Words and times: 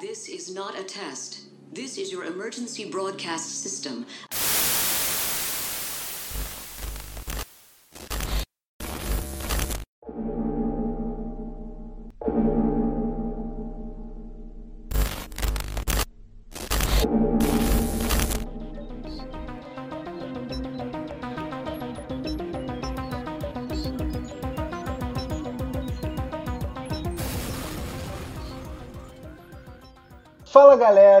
This 0.00 0.28
is 0.28 0.54
not 0.54 0.78
a 0.78 0.84
test. 0.84 1.40
This 1.72 1.98
is 1.98 2.12
your 2.12 2.24
emergency 2.24 2.88
broadcast 2.88 3.62
system. 3.62 4.06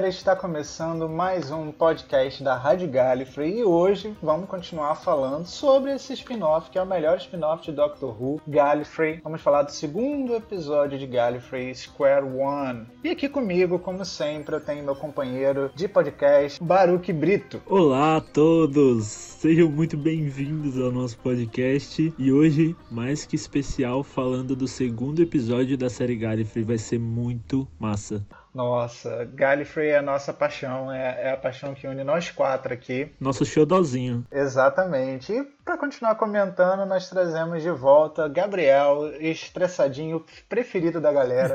Está 0.08 0.34
começando 0.34 1.06
mais 1.06 1.50
um 1.50 1.70
podcast 1.70 2.42
da 2.42 2.56
Rádio 2.56 2.88
Gallifrey 2.88 3.58
e 3.58 3.64
hoje 3.64 4.16
vamos 4.22 4.48
continuar 4.48 4.94
falando 4.94 5.44
sobre 5.44 5.92
esse 5.92 6.14
spin-off 6.14 6.70
que 6.70 6.78
é 6.78 6.82
o 6.82 6.86
melhor 6.86 7.18
spin-off 7.18 7.62
de 7.62 7.72
Doctor 7.72 8.10
Who, 8.10 8.40
Gallifrey. 8.48 9.20
Vamos 9.22 9.42
falar 9.42 9.64
do 9.64 9.70
segundo 9.70 10.34
episódio 10.34 10.98
de 10.98 11.06
Gallifrey, 11.06 11.74
Square 11.74 12.24
One. 12.24 12.86
E 13.04 13.10
aqui 13.10 13.28
comigo, 13.28 13.78
como 13.78 14.02
sempre, 14.02 14.54
eu 14.56 14.60
tenho 14.62 14.82
meu 14.82 14.96
companheiro 14.96 15.70
de 15.74 15.86
podcast, 15.86 16.62
Baruque 16.62 17.12
Brito. 17.12 17.60
Olá 17.66 18.16
a 18.16 18.20
todos! 18.22 19.04
Sejam 19.04 19.68
muito 19.68 19.98
bem-vindos 19.98 20.80
ao 20.80 20.90
nosso 20.90 21.18
podcast 21.18 22.14
e 22.18 22.32
hoje, 22.32 22.74
mais 22.90 23.26
que 23.26 23.36
especial, 23.36 24.02
falando 24.02 24.56
do 24.56 24.66
segundo 24.66 25.20
episódio 25.20 25.76
da 25.76 25.90
série 25.90 26.16
Gallifrey, 26.16 26.64
vai 26.64 26.78
ser 26.78 26.98
muito 26.98 27.68
massa. 27.78 28.24
Nossa, 28.58 29.24
Gallifrey 29.34 29.90
é 29.90 29.98
a 29.98 30.02
nossa 30.02 30.32
paixão, 30.32 30.90
é, 30.90 31.28
é 31.28 31.30
a 31.30 31.36
paixão 31.36 31.74
que 31.74 31.86
une 31.86 32.02
nós 32.02 32.32
quatro 32.32 32.74
aqui. 32.74 33.08
Nosso 33.20 33.44
showdozinho. 33.44 34.26
Exatamente. 34.32 35.32
E 35.32 35.44
para 35.64 35.78
continuar 35.78 36.16
comentando, 36.16 36.84
nós 36.84 37.08
trazemos 37.08 37.62
de 37.62 37.70
volta 37.70 38.26
Gabriel, 38.26 39.12
estressadinho 39.20 40.24
preferido 40.48 41.00
da 41.00 41.12
galera. 41.12 41.54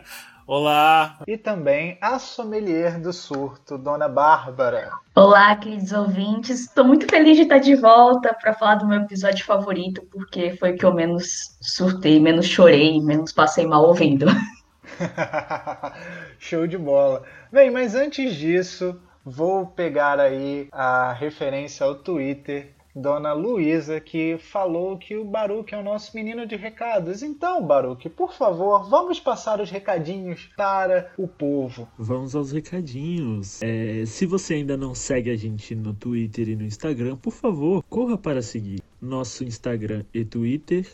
Olá! 0.46 1.18
E 1.26 1.36
também 1.36 1.98
a 2.00 2.18
sommelier 2.18 2.98
do 2.98 3.12
surto, 3.12 3.76
Dona 3.76 4.08
Bárbara. 4.08 4.90
Olá, 5.14 5.54
queridos 5.54 5.92
ouvintes. 5.92 6.60
Estou 6.60 6.86
muito 6.86 7.06
feliz 7.10 7.36
de 7.36 7.42
estar 7.42 7.58
de 7.58 7.74
volta 7.74 8.32
para 8.32 8.54
falar 8.54 8.76
do 8.76 8.86
meu 8.86 9.02
episódio 9.02 9.44
favorito, 9.44 10.00
porque 10.10 10.56
foi 10.56 10.72
o 10.72 10.78
que 10.78 10.86
eu 10.86 10.94
menos 10.94 11.58
surtei, 11.60 12.18
menos 12.18 12.46
chorei, 12.46 13.02
menos 13.02 13.32
passei 13.32 13.66
mal 13.66 13.84
ouvindo. 13.84 14.24
Show 16.38 16.66
de 16.66 16.78
bola. 16.78 17.24
Bem, 17.52 17.70
mas 17.70 17.94
antes 17.94 18.34
disso, 18.34 19.00
vou 19.24 19.66
pegar 19.66 20.18
aí 20.20 20.68
a 20.72 21.12
referência 21.12 21.86
ao 21.86 21.94
Twitter 21.94 22.74
Dona 22.98 23.32
Luísa, 23.32 24.00
que 24.00 24.36
falou 24.38 24.98
que 24.98 25.16
o 25.16 25.24
Baruque 25.24 25.74
é 25.74 25.78
o 25.78 25.82
nosso 25.82 26.16
menino 26.16 26.46
de 26.46 26.56
recados. 26.56 27.22
Então, 27.22 27.64
Baruque, 27.64 28.08
por 28.08 28.32
favor, 28.32 28.88
vamos 28.88 29.20
passar 29.20 29.60
os 29.60 29.70
recadinhos 29.70 30.50
para 30.56 31.12
o 31.16 31.28
povo. 31.28 31.88
Vamos 31.96 32.34
aos 32.34 32.50
recadinhos. 32.50 33.62
É, 33.62 34.04
se 34.04 34.26
você 34.26 34.54
ainda 34.54 34.76
não 34.76 34.94
segue 34.94 35.30
a 35.30 35.36
gente 35.36 35.74
no 35.74 35.94
Twitter 35.94 36.48
e 36.48 36.56
no 36.56 36.64
Instagram, 36.64 37.16
por 37.16 37.32
favor, 37.32 37.84
corra 37.88 38.18
para 38.18 38.42
seguir 38.42 38.82
nosso 39.00 39.44
Instagram 39.44 40.04
e 40.12 40.24
Twitter 40.24 40.86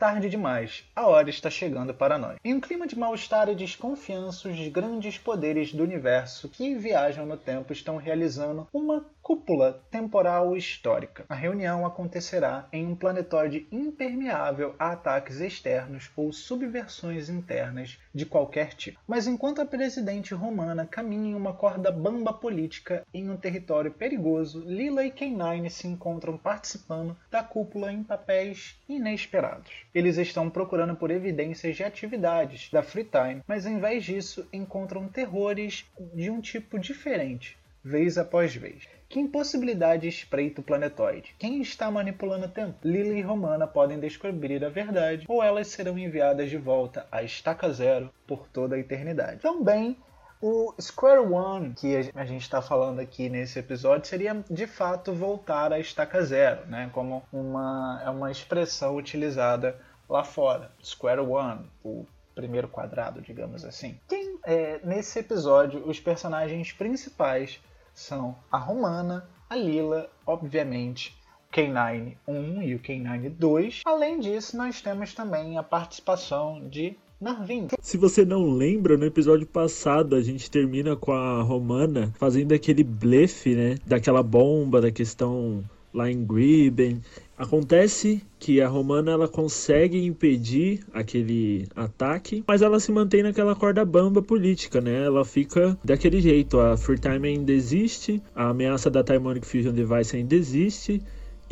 tarde 0.01 0.29
demais, 0.29 0.84
a 0.95 1.06
hora 1.06 1.29
está 1.29 1.47
chegando 1.47 1.94
para 1.94 2.17
nós. 2.17 2.35
Em 2.44 2.56
um 2.56 2.59
clima 2.59 2.88
de 2.88 2.97
mal-estar 2.97 3.47
e 3.50 3.53
desconfiança, 3.53 4.50
os 4.50 4.67
grandes 4.69 5.19
poderes 5.19 5.72
do 5.72 5.84
universo 5.84 6.50
que 6.50 6.73
viajam 6.73 7.23
no 7.23 7.38
tempo 7.38 7.72
estão 7.72 7.97
realizando 7.97 8.67
uma 8.73 9.06
cúpula 9.22 9.82
temporal 9.92 10.58
histórica. 10.58 11.26
A 11.30 11.36
reunião 11.36 11.86
acontecerá 11.86 12.68
em 12.74 12.86
um 12.88 12.96
planetóide 12.96 13.68
impermeável 13.72 14.76
a 14.80 14.92
ataques 14.92 15.40
externos 15.40 16.12
ou 16.16 16.34
subversões 16.34 17.30
internas 17.30 18.00
de 18.14 18.26
qualquer 18.26 18.74
tipo. 18.74 19.00
Mas 19.08 19.28
enquanto 19.28 19.62
a 19.62 19.66
presidente 19.66 20.34
romana 20.34 20.88
caminha 20.88 21.32
em 21.32 21.36
uma 21.36 21.54
corda 21.54 21.92
bamba 21.92 22.34
política 22.34 23.06
em 23.14 23.30
um 23.30 23.38
território 23.38 23.92
perigoso, 23.92 24.64
Lila 24.66 25.06
e 25.06 25.12
K9 25.12 25.70
se 25.70 25.88
encontram 25.88 26.38
participando 26.38 27.16
da 27.30 27.44
cúpula 27.44 27.92
em 27.92 28.03
papéis 28.03 28.80
inesperados. 28.90 29.72
Eles 29.94 30.18
estão 30.18 30.50
procurando 30.50 30.96
por 30.96 31.12
evidências 31.12 31.76
de 31.76 31.84
atividades 31.84 32.70
da 32.72 32.82
Free 32.82 33.06
Time, 33.06 33.44
mas 33.48 33.66
em 33.66 33.80
vez 33.80 34.03
disso 34.03 34.48
encontram 34.52 35.08
terrores 35.08 35.86
de 36.14 36.30
um 36.30 36.42
tipo 36.42 36.80
diferente, 36.80 37.58
vez 37.84 38.18
após 38.18 38.56
vez. 38.56 39.00
Que 39.11 39.19
impossibilidade 39.19 40.07
espreita 40.07 40.61
o 40.61 40.63
planetoide? 40.63 41.35
Quem 41.38 41.61
está 41.61 41.91
manipulando 41.91 42.45
o 42.45 42.49
tempo? 42.49 42.77
Lily 42.81 43.19
e 43.19 43.22
Romana 43.22 43.67
podem 43.67 43.99
descobrir 43.99 44.63
a 44.63 44.69
verdade, 44.69 45.25
ou 45.27 45.44
elas 45.44 45.67
serão 45.67 45.97
enviadas 45.97 46.49
de 46.49 46.55
volta 46.55 47.05
à 47.11 47.22
estaca 47.22 47.69
zero 47.73 48.09
por 48.25 48.47
toda 48.47 48.77
a 48.77 48.79
eternidade. 48.79 49.41
Também 49.41 49.97
o 50.41 50.73
Square 50.79 51.27
One, 51.27 51.73
que 51.73 52.09
a 52.16 52.23
gente 52.23 52.44
está 52.44 52.61
falando 52.61 52.99
aqui 52.99 53.27
nesse 53.27 53.59
episódio, 53.59 54.07
seria 54.07 54.45
de 54.49 54.66
fato 54.66 55.13
voltar 55.13 55.73
à 55.73 55.79
estaca 55.79 56.23
zero, 56.23 56.66
né? 56.67 56.89
como 56.93 57.22
uma, 57.33 58.01
é 58.05 58.09
uma 58.09 58.31
expressão 58.31 58.95
utilizada 58.95 59.78
lá 60.07 60.23
fora. 60.23 60.72
Square 60.81 61.19
One, 61.19 61.69
o 61.83 62.05
primeiro 62.33 62.69
quadrado, 62.69 63.22
digamos 63.22 63.66
assim. 63.66 63.99
Quem, 64.07 64.39
é, 64.45 64.79
nesse 64.85 65.19
episódio, 65.19 65.85
os 65.85 65.99
personagens 65.99 66.72
principais 66.72 67.59
são 67.94 68.35
a 68.52 68.57
Romana, 68.57 69.29
a 69.50 69.56
Lila, 69.56 70.09
obviamente, 70.25 71.16
K9 71.53 72.16
1 72.28 72.62
e 72.62 72.75
o 72.75 72.79
K9 72.79 73.29
2. 73.29 73.81
Além 73.85 74.19
disso, 74.19 74.56
nós 74.56 74.81
temos 74.81 75.13
também 75.13 75.57
a 75.57 75.63
participação 75.63 76.68
de 76.69 76.97
Narvin. 77.19 77.68
Se 77.79 77.97
você 77.97 78.25
não 78.25 78.50
lembra, 78.50 78.97
no 78.97 79.06
episódio 79.06 79.46
passado 79.46 80.16
a 80.16 80.22
gente 80.22 80.50
termina 80.50 80.96
com 80.96 81.12
a 81.12 81.44
Romana 81.44 82.12
fazendo 82.18 82.53
aquele 82.53 82.84
blefe, 82.84 83.53
né? 83.53 83.75
Daquela 83.85 84.23
bomba, 84.23 84.81
da 84.81 84.91
questão 84.91 85.63
lá 85.94 86.09
em 86.09 86.24
Griben. 86.25 87.02
Acontece 87.38 88.22
que 88.40 88.61
a 88.61 88.67
Romana 88.67 89.11
ela 89.11 89.28
consegue 89.28 90.03
impedir 90.05 90.82
aquele 90.93 91.67
ataque, 91.76 92.43
mas 92.47 92.61
ela 92.61 92.79
se 92.79 92.91
mantém 92.91 93.23
naquela 93.23 93.55
corda 93.55 93.84
bamba 93.84 94.22
política, 94.22 94.79
né? 94.79 95.05
Ela 95.05 95.26
fica 95.26 95.78
daquele 95.84 96.22
jeito. 96.22 96.59
A 96.59 96.78
Free 96.78 96.99
Time 96.99 97.28
ainda 97.28 97.52
existe, 97.52 98.22
a 98.35 98.49
ameaça 98.49 98.90
da 98.90 99.03
Timonic 99.03 99.46
Fusion 99.46 99.73
Device 99.73 100.16
ainda 100.16 100.35
existe. 100.35 101.02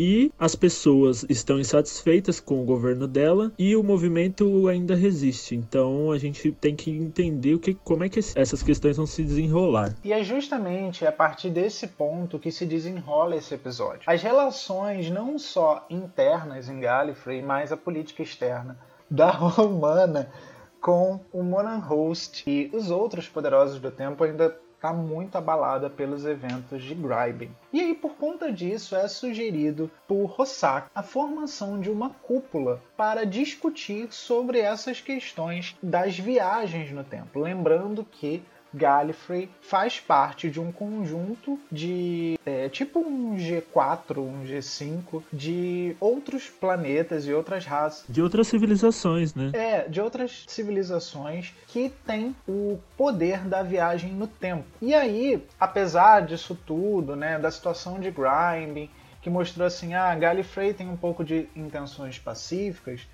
E 0.02 0.32
as 0.40 0.56
pessoas 0.56 1.26
estão 1.28 1.60
insatisfeitas 1.60 2.40
com 2.40 2.62
o 2.62 2.66
governo 2.66 3.06
dela 3.06 3.52
e 3.60 3.76
o 3.76 3.84
movimento 3.84 4.70
ainda 4.70 4.96
resiste. 4.96 5.58
Então 5.58 6.14
a 6.14 6.18
gente 6.18 6.54
tem 6.54 6.74
que 6.74 6.90
entender 6.90 7.56
o 7.56 7.60
que, 7.60 7.74
como 7.74 8.06
é 8.06 8.08
que 8.08 8.18
essas 8.18 8.64
questões 8.64 8.96
vão 8.96 9.06
se 9.06 9.22
desenrolar. 9.26 9.94
E 10.02 10.14
é 10.14 10.24
justamente 10.24 11.06
a 11.06 11.12
partir 11.12 11.50
desse 11.50 11.86
ponto 11.86 12.40
que 12.40 12.50
se 12.50 12.66
desenrola 12.66 13.36
esse 13.36 13.54
episódio. 13.54 14.04
As 14.08 14.24
relações 14.24 15.10
não 15.10 15.38
só 15.38 15.86
internas 15.90 16.70
em 16.70 16.80
Gallifrey, 16.80 17.42
mas 17.42 17.74
a 17.74 17.78
política 17.78 18.24
externa 18.24 18.80
da 19.12 19.32
Romana 19.36 20.32
com 20.80 21.20
o 21.34 21.44
Monan 21.44 21.80
Host 21.80 22.50
e 22.50 22.72
os 22.74 22.90
outros 22.90 23.28
poderosos 23.28 23.82
do 23.82 23.92
tempo 23.92 24.24
ainda 24.24 24.58
está 24.80 24.94
muito 24.94 25.38
abalada 25.38 25.90
pelos 25.90 26.26
eventos 26.26 26.82
de 26.82 26.96
Gryben. 26.96 27.52
E 27.74 27.82
aí, 27.82 27.94
por 27.94 28.16
conta 28.16 28.50
disso, 28.50 28.96
é 28.96 29.10
sugerido 29.10 29.92
por 30.08 30.26
Rossack 30.26 30.90
a 30.96 31.04
formação 31.04 31.82
de 31.82 31.92
uma 31.92 32.12
cúpula 32.12 32.82
para 32.96 33.26
discutir 33.26 34.08
sobre 34.10 34.60
essas 34.60 35.02
questões 35.02 35.76
das 35.84 36.18
viagens 36.18 36.92
no 36.92 37.04
tempo. 37.04 37.42
Lembrando 37.42 38.06
que 38.06 38.42
Gallifrey 38.74 39.50
faz 39.62 40.00
parte 40.00 40.50
de 40.50 40.60
um 40.60 40.72
conjunto 40.72 41.60
de 41.72 42.40
é, 42.46 42.70
tipo 42.70 43.00
um 43.00 43.36
G4, 43.36 44.18
um 44.18 44.46
G5 44.46 45.24
de 45.32 45.96
outros 46.00 46.48
planetas 46.48 47.26
e 47.26 47.34
outras 47.34 47.66
raças. 47.66 48.06
De 48.08 48.22
outras 48.22 48.48
civilizações, 48.48 49.34
né? 49.34 49.52
É, 49.54 49.88
de 49.88 50.00
outras 50.02 50.46
civilizações 50.48 51.54
que 51.68 51.90
têm 52.06 52.36
o 52.48 52.80
poder 52.98 53.40
da 53.48 53.64
viagem 53.64 54.12
no 54.12 54.28
tempo. 54.28 54.66
E 54.82 54.94
aí, 54.94 55.44
apesar 55.60 56.26
disso 56.26 56.58
tudo, 56.66 57.16
né, 57.16 57.40
da 57.40 57.52
situação 57.52 58.00
de 58.00 58.12
Grime, 58.12 58.90
que 59.22 59.30
mostrou 59.30 59.68
assim, 59.68 59.94
ah, 59.94 60.14
Gallifrey 60.16 60.74
tem 60.74 60.90
um 60.90 60.98
pouco 60.98 61.24
de 61.24 61.48
intenções 61.56 62.18
pacíficas, 62.18 63.08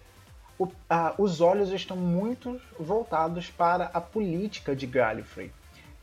o, 0.58 0.68
os 1.18 1.42
olhos 1.42 1.72
estão 1.72 1.98
muito 1.98 2.60
voltados 2.80 3.50
para 3.50 3.90
a 3.94 4.02
política 4.02 4.76
de 4.76 4.86
Gallifrey. 4.86 5.52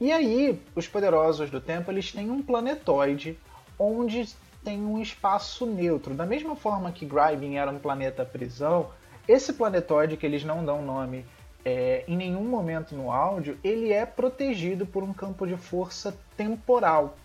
E 0.01 0.11
aí, 0.11 0.61
os 0.75 0.89
poderosos 0.89 1.51
do 1.51 1.61
tempo 1.61 1.91
eles 1.91 2.11
têm 2.13 2.31
um 2.31 2.43
planetoide 2.43 3.39
onde 3.79 4.29
tem 4.65 4.81
um 4.81 5.01
espaço 5.01 5.67
neutro. 5.67 6.15
Da 6.15 6.27
mesma 6.27 6.57
forma 6.57 6.93
que 6.93 7.07
Gryben 7.07 7.59
era 7.59 7.71
um 7.71 7.79
planeta 7.79 8.25
prisão, 8.25 8.91
esse 9.27 9.53
planetoide, 9.53 10.17
que 10.17 10.27
eles 10.27 10.45
não 10.45 10.65
dão 10.65 10.83
nome 10.83 11.25
é, 11.65 12.05
em 12.09 12.17
nenhum 12.17 12.45
momento 12.45 12.95
no 12.95 13.13
áudio, 13.13 13.57
ele 13.63 13.93
é 13.93 14.05
protegido 14.05 14.85
por 14.85 15.03
um 15.03 15.13
campo 15.13 15.47
de 15.47 15.57
força 15.57 16.17
temporal. 16.37 17.17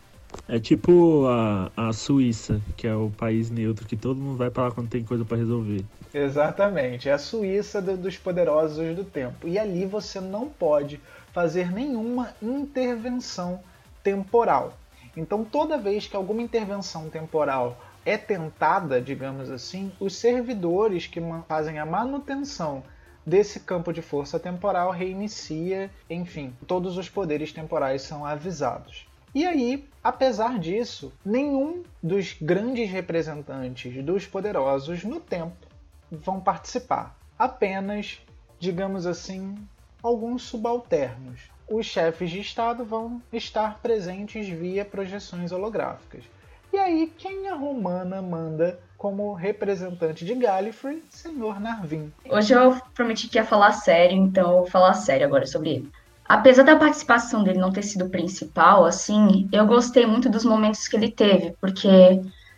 É 0.47 0.59
tipo 0.59 1.25
a, 1.27 1.71
a 1.75 1.94
Suíça, 1.94 2.62
que 2.77 2.88
é 2.88 2.95
o 2.95 3.09
país 3.12 3.50
neutro 3.50 3.85
que 3.85 3.97
todo 3.97 4.21
mundo 4.21 4.38
vai 4.38 4.50
para 4.50 4.63
lá 4.63 4.71
quando 4.71 4.89
tem 4.89 5.03
coisa 5.03 5.25
para 5.25 5.38
resolver. 5.38 5.85
Exatamente, 6.13 7.09
é 7.09 7.13
a 7.13 7.18
Suíça 7.18 7.81
do, 7.81 7.97
dos 7.97 8.18
poderosos 8.18 8.95
do 8.95 9.03
tempo. 9.03 9.47
E 9.47 9.59
ali 9.59 9.85
você 9.85 10.21
não 10.21 10.47
pode 10.47 11.01
fazer 11.33 11.71
nenhuma 11.71 12.33
intervenção 12.41 13.62
temporal. 14.01 14.77
Então, 15.15 15.44
toda 15.44 15.77
vez 15.77 16.07
que 16.07 16.15
alguma 16.15 16.41
intervenção 16.41 17.09
temporal 17.09 17.77
é 18.06 18.18
tentada, 18.18 19.01
digamos 19.01 19.51
assim, 19.51 19.91
os 20.00 20.15
servidores 20.15 21.07
que 21.07 21.19
fazem 21.47 21.77
a 21.77 21.85
manutenção 21.85 22.83
desse 23.25 23.59
campo 23.59 23.91
de 23.91 24.01
força 24.01 24.39
temporal 24.39 24.91
reinicia, 24.91 25.91
enfim, 26.09 26.56
todos 26.65 26.97
os 26.97 27.09
poderes 27.09 27.51
temporais 27.51 28.01
são 28.01 28.25
avisados. 28.25 29.06
E 29.35 29.45
aí, 29.45 29.88
apesar 30.03 30.57
disso, 30.57 31.13
nenhum 31.24 31.83
dos 32.01 32.35
grandes 32.41 32.89
representantes 32.89 34.03
dos 34.03 34.25
poderosos 34.25 35.03
no 35.03 35.19
tempo 35.19 35.68
vão 36.12 36.39
participar. 36.39 37.15
Apenas, 37.38 38.19
digamos 38.59 39.06
assim, 39.06 39.56
alguns 40.01 40.44
subalternos. 40.44 41.41
Os 41.69 41.85
chefes 41.85 42.31
de 42.31 42.39
Estado 42.39 42.85
vão 42.85 43.21
estar 43.31 43.79
presentes 43.79 44.47
via 44.47 44.85
projeções 44.85 45.51
holográficas. 45.51 46.23
E 46.71 46.77
aí, 46.77 47.12
quem 47.18 47.47
a 47.50 47.56
Romana 47.56 48.21
manda 48.21 48.80
como 48.97 49.33
representante 49.33 50.25
de 50.25 50.33
Gallifrey? 50.33 51.03
Senhor 51.09 51.59
Narvin. 51.59 52.12
Hoje 52.30 52.53
eu 52.53 52.80
prometi 52.94 53.27
que 53.27 53.38
ia 53.38 53.45
falar 53.45 53.73
sério, 53.73 54.18
então 54.18 54.50
eu 54.50 54.57
vou 54.57 54.68
falar 54.68 54.94
sério 54.94 55.25
agora 55.25 55.45
sobre 55.45 55.69
ele. 55.71 55.91
Apesar 56.27 56.63
da 56.63 56.75
participação 56.75 57.44
dele 57.44 57.59
não 57.59 57.71
ter 57.71 57.83
sido 57.83 58.09
principal, 58.09 58.85
assim, 58.85 59.47
eu 59.51 59.65
gostei 59.65 60.06
muito 60.06 60.29
dos 60.29 60.44
momentos 60.44 60.88
que 60.88 60.95
ele 60.95 61.12
teve, 61.12 61.56
porque 61.62 61.88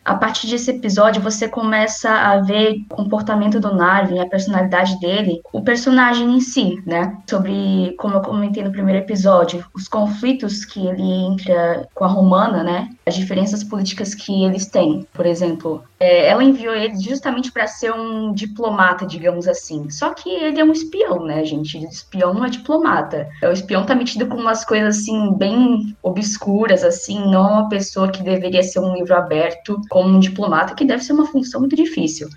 a 0.03 0.15
partir 0.15 0.47
desse 0.47 0.71
episódio 0.71 1.21
você 1.21 1.47
começa 1.47 2.09
a 2.09 2.39
ver 2.41 2.77
o 2.91 2.95
comportamento 2.95 3.59
do 3.59 3.75
Narvin, 3.75 4.19
a 4.19 4.27
personalidade 4.27 4.99
dele, 4.99 5.41
o 5.53 5.61
personagem 5.61 6.35
em 6.35 6.41
si, 6.41 6.81
né? 6.85 7.17
Sobre, 7.29 7.95
como 7.97 8.15
eu 8.15 8.21
comentei 8.21 8.63
no 8.63 8.71
primeiro 8.71 8.99
episódio, 8.99 9.63
os 9.73 9.87
conflitos 9.87 10.65
que 10.65 10.85
ele 10.85 11.01
entra 11.01 11.87
com 11.93 12.05
a 12.05 12.07
Romana, 12.07 12.63
né? 12.63 12.89
As 13.05 13.15
diferenças 13.15 13.63
políticas 13.63 14.15
que 14.15 14.43
eles 14.43 14.67
têm. 14.67 15.07
Por 15.13 15.25
exemplo, 15.25 15.83
é, 15.99 16.27
ela 16.27 16.43
enviou 16.43 16.73
ele 16.73 16.97
justamente 16.99 17.51
para 17.51 17.67
ser 17.67 17.93
um 17.93 18.33
diplomata, 18.33 19.05
digamos 19.05 19.47
assim. 19.47 19.89
Só 19.89 20.13
que 20.13 20.29
ele 20.29 20.59
é 20.59 20.63
um 20.63 20.71
espião, 20.71 21.25
né, 21.25 21.43
gente? 21.43 21.77
Espião 21.85 22.33
não 22.33 22.45
é 22.45 22.49
diplomata. 22.49 23.27
O 23.43 23.51
espião 23.51 23.85
tá 23.85 23.93
metido 23.93 24.27
com 24.27 24.37
umas 24.37 24.63
coisas 24.63 24.97
assim 24.97 25.33
bem 25.33 25.95
obscuras, 26.01 26.83
assim, 26.83 27.19
não 27.29 27.47
é 27.47 27.51
uma 27.51 27.69
pessoa 27.69 28.09
que 28.09 28.23
deveria 28.23 28.63
ser 28.63 28.79
um 28.79 28.93
livro 28.93 29.15
aberto 29.15 29.81
como 29.99 30.15
um 30.15 30.19
diplomata, 30.19 30.73
que 30.73 30.85
deve 30.85 31.03
ser 31.03 31.11
uma 31.11 31.25
função 31.25 31.59
muito 31.59 31.75
difícil. 31.75 32.29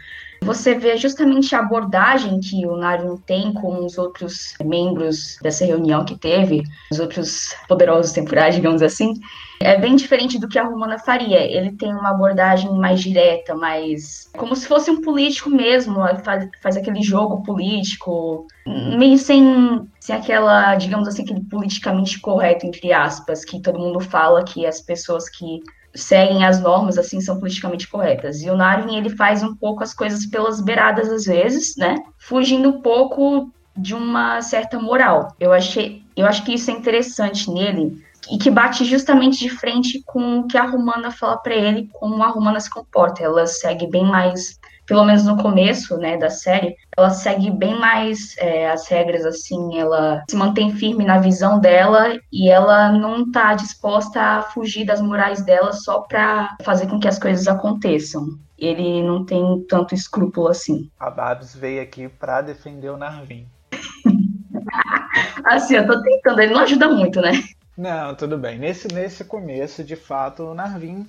Você 0.42 0.74
vê 0.74 0.96
justamente 0.96 1.54
a 1.54 1.60
abordagem 1.60 2.40
que 2.40 2.66
o 2.66 2.76
Narun 2.76 3.16
tem 3.18 3.52
com 3.52 3.84
os 3.84 3.96
outros 3.96 4.54
membros 4.64 5.36
dessa 5.40 5.64
reunião 5.64 6.04
que 6.04 6.18
teve, 6.18 6.64
os 6.90 6.98
outros 6.98 7.54
poderosos 7.68 8.10
temporais, 8.10 8.56
digamos 8.56 8.82
assim, 8.82 9.14
é 9.60 9.78
bem 9.78 9.94
diferente 9.94 10.40
do 10.40 10.48
que 10.48 10.58
a 10.58 10.64
Romana 10.64 10.98
faria. 10.98 11.38
Ele 11.38 11.70
tem 11.70 11.94
uma 11.94 12.10
abordagem 12.10 12.72
mais 12.72 13.00
direta, 13.00 13.54
mais. 13.54 14.28
como 14.36 14.56
se 14.56 14.66
fosse 14.66 14.90
um 14.90 15.00
político 15.00 15.48
mesmo, 15.48 15.94
faz, 16.24 16.48
faz 16.60 16.76
aquele 16.76 17.02
jogo 17.02 17.44
político, 17.44 18.48
meio 18.66 19.16
sem, 19.16 19.88
sem 20.00 20.16
aquela, 20.16 20.74
digamos 20.74 21.06
assim, 21.06 21.22
aquele 21.22 21.44
politicamente 21.44 22.18
correto, 22.18 22.66
entre 22.66 22.92
aspas, 22.92 23.44
que 23.44 23.60
todo 23.60 23.78
mundo 23.78 24.00
fala 24.00 24.42
que 24.42 24.66
as 24.66 24.80
pessoas 24.80 25.28
que 25.28 25.60
seguem 25.94 26.44
as 26.44 26.60
normas, 26.60 26.98
assim, 26.98 27.20
são 27.20 27.38
politicamente 27.38 27.88
corretas. 27.88 28.42
E 28.42 28.50
o 28.50 28.56
Narvin, 28.56 28.96
ele 28.96 29.10
faz 29.10 29.42
um 29.42 29.54
pouco 29.54 29.82
as 29.82 29.92
coisas 29.94 30.26
pelas 30.26 30.60
beiradas 30.60 31.10
às 31.10 31.24
vezes, 31.24 31.76
né? 31.76 31.96
Fugindo 32.18 32.70
um 32.70 32.80
pouco 32.80 33.50
de 33.76 33.94
uma 33.94 34.40
certa 34.42 34.78
moral. 34.78 35.34
Eu 35.38 35.52
achei, 35.52 36.02
eu 36.16 36.26
acho 36.26 36.44
que 36.44 36.54
isso 36.54 36.70
é 36.70 36.74
interessante 36.74 37.50
nele 37.50 38.02
e 38.30 38.38
que 38.38 38.50
bate 38.50 38.84
justamente 38.84 39.38
de 39.38 39.48
frente 39.48 40.02
com 40.06 40.40
o 40.40 40.46
que 40.46 40.56
a 40.56 40.66
Romana 40.66 41.10
fala 41.10 41.36
para 41.36 41.54
ele, 41.54 41.90
como 41.92 42.22
a 42.22 42.28
Romana 42.28 42.60
se 42.60 42.70
comporta. 42.70 43.22
Ela 43.22 43.46
segue 43.46 43.86
bem 43.86 44.04
mais 44.04 44.60
pelo 44.86 45.04
menos 45.04 45.24
no 45.24 45.36
começo, 45.36 45.96
né, 45.96 46.16
da 46.16 46.30
série, 46.30 46.76
ela 46.96 47.10
segue 47.10 47.50
bem 47.50 47.78
mais 47.78 48.36
é, 48.38 48.70
as 48.70 48.88
regras, 48.88 49.24
assim, 49.24 49.78
ela 49.78 50.22
se 50.28 50.36
mantém 50.36 50.72
firme 50.74 51.04
na 51.04 51.18
visão 51.18 51.58
dela 51.58 52.18
e 52.32 52.48
ela 52.48 52.92
não 52.92 53.30
tá 53.30 53.54
disposta 53.54 54.20
a 54.20 54.42
fugir 54.42 54.84
das 54.84 55.00
morais 55.00 55.42
dela 55.44 55.72
só 55.72 56.00
pra 56.00 56.56
fazer 56.62 56.86
com 56.88 56.98
que 56.98 57.08
as 57.08 57.18
coisas 57.18 57.46
aconteçam. 57.46 58.26
Ele 58.58 59.02
não 59.02 59.24
tem 59.24 59.64
tanto 59.68 59.94
escrúpulo 59.94 60.48
assim. 60.48 60.88
A 60.98 61.10
Babs 61.10 61.54
veio 61.54 61.82
aqui 61.82 62.08
pra 62.08 62.42
defender 62.42 62.90
o 62.90 62.96
Narvin. 62.96 63.46
assim, 65.44 65.74
eu 65.74 65.86
tô 65.86 66.00
tentando, 66.02 66.40
ele 66.40 66.54
não 66.54 66.60
ajuda 66.60 66.88
muito, 66.88 67.20
né? 67.20 67.32
Não, 67.76 68.14
tudo 68.14 68.36
bem. 68.36 68.58
Nesse, 68.58 68.86
nesse 68.92 69.24
começo, 69.24 69.82
de 69.82 69.96
fato, 69.96 70.44
o 70.44 70.54
Narvin 70.54 71.06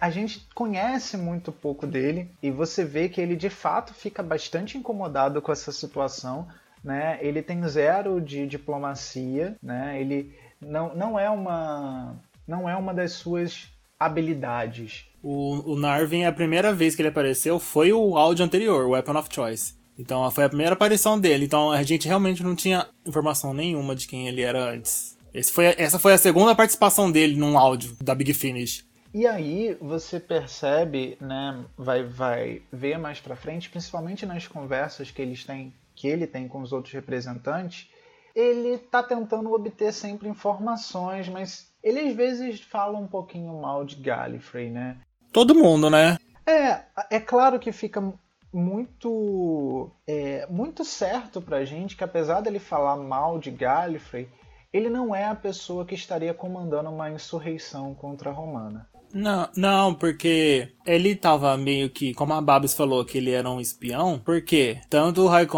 a 0.00 0.10
gente 0.10 0.46
conhece 0.54 1.16
muito 1.16 1.52
pouco 1.52 1.86
dele 1.86 2.30
e 2.42 2.50
você 2.50 2.84
vê 2.84 3.08
que 3.08 3.20
ele 3.20 3.36
de 3.36 3.50
fato 3.50 3.94
fica 3.94 4.22
bastante 4.22 4.76
incomodado 4.76 5.40
com 5.40 5.52
essa 5.52 5.70
situação. 5.72 6.46
Né? 6.82 7.18
Ele 7.20 7.42
tem 7.42 7.66
zero 7.68 8.20
de 8.20 8.46
diplomacia, 8.46 9.56
né? 9.62 10.00
ele 10.00 10.34
não, 10.60 10.94
não, 10.94 11.18
é 11.18 11.28
uma, 11.28 12.16
não 12.46 12.68
é 12.68 12.76
uma 12.76 12.94
das 12.94 13.12
suas 13.12 13.68
habilidades. 13.98 15.06
O, 15.22 15.72
o 15.72 15.76
Narvin, 15.76 16.24
a 16.24 16.32
primeira 16.32 16.72
vez 16.72 16.94
que 16.94 17.02
ele 17.02 17.08
apareceu 17.08 17.58
foi 17.58 17.92
o 17.92 18.16
áudio 18.16 18.44
anterior, 18.44 18.88
Weapon 18.88 19.18
of 19.18 19.28
Choice. 19.32 19.74
Então 19.98 20.30
foi 20.30 20.44
a 20.44 20.48
primeira 20.48 20.74
aparição 20.74 21.18
dele. 21.18 21.44
Então 21.44 21.72
a 21.72 21.82
gente 21.82 22.06
realmente 22.06 22.42
não 22.42 22.54
tinha 22.54 22.86
informação 23.04 23.54
nenhuma 23.54 23.96
de 23.96 24.06
quem 24.06 24.28
ele 24.28 24.42
era 24.42 24.70
antes. 24.70 25.16
Foi, 25.52 25.66
essa 25.76 25.98
foi 25.98 26.12
a 26.14 26.18
segunda 26.18 26.54
participação 26.54 27.10
dele 27.10 27.36
num 27.36 27.58
áudio 27.58 27.94
da 28.02 28.14
Big 28.14 28.32
Finish. 28.32 28.85
E 29.16 29.26
aí 29.26 29.74
você 29.80 30.20
percebe, 30.20 31.16
né, 31.18 31.64
vai, 31.74 32.02
vai 32.02 32.62
ver 32.70 32.98
mais 32.98 33.18
para 33.18 33.34
frente, 33.34 33.70
principalmente 33.70 34.26
nas 34.26 34.46
conversas 34.46 35.10
que 35.10 35.22
eles 35.22 35.42
têm, 35.42 35.72
que 35.94 36.06
ele 36.06 36.26
tem 36.26 36.46
com 36.46 36.60
os 36.60 36.70
outros 36.70 36.92
representantes, 36.92 37.90
ele 38.34 38.76
tá 38.76 39.02
tentando 39.02 39.50
obter 39.54 39.90
sempre 39.90 40.28
informações, 40.28 41.30
mas 41.30 41.72
ele 41.82 42.00
às 42.00 42.14
vezes 42.14 42.60
fala 42.60 42.98
um 42.98 43.06
pouquinho 43.06 43.58
mal 43.58 43.86
de 43.86 43.96
Gallifrey, 43.96 44.68
né? 44.68 44.98
Todo 45.32 45.54
mundo, 45.54 45.88
né? 45.88 46.18
É, 46.46 46.82
é 47.16 47.18
claro 47.18 47.58
que 47.58 47.72
fica 47.72 48.12
muito 48.52 49.90
é, 50.06 50.46
muito 50.50 50.84
certo 50.84 51.40
pra 51.40 51.64
gente 51.64 51.96
que 51.96 52.04
apesar 52.04 52.42
dele 52.42 52.58
falar 52.58 52.96
mal 52.96 53.38
de 53.38 53.50
Gallifrey, 53.50 54.28
ele 54.70 54.90
não 54.90 55.14
é 55.14 55.24
a 55.24 55.34
pessoa 55.34 55.86
que 55.86 55.94
estaria 55.94 56.34
comandando 56.34 56.90
uma 56.90 57.10
insurreição 57.10 57.94
contra 57.94 58.28
a 58.28 58.34
Romana. 58.34 58.86
Não, 59.16 59.48
não, 59.56 59.94
porque 59.94 60.68
ele 60.84 61.16
tava 61.16 61.56
meio 61.56 61.88
que, 61.88 62.12
como 62.12 62.34
a 62.34 62.40
Babs 62.42 62.74
falou, 62.74 63.02
que 63.02 63.16
ele 63.16 63.30
era 63.30 63.48
um 63.48 63.58
espião, 63.58 64.20
porque 64.22 64.78
tanto 64.90 65.22
o 65.22 65.26
High 65.26 65.48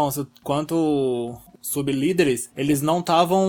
quanto 0.41 1.37
sublíderes, 1.61 2.49
eles 2.55 2.81
não 2.81 3.01
estavam 3.01 3.45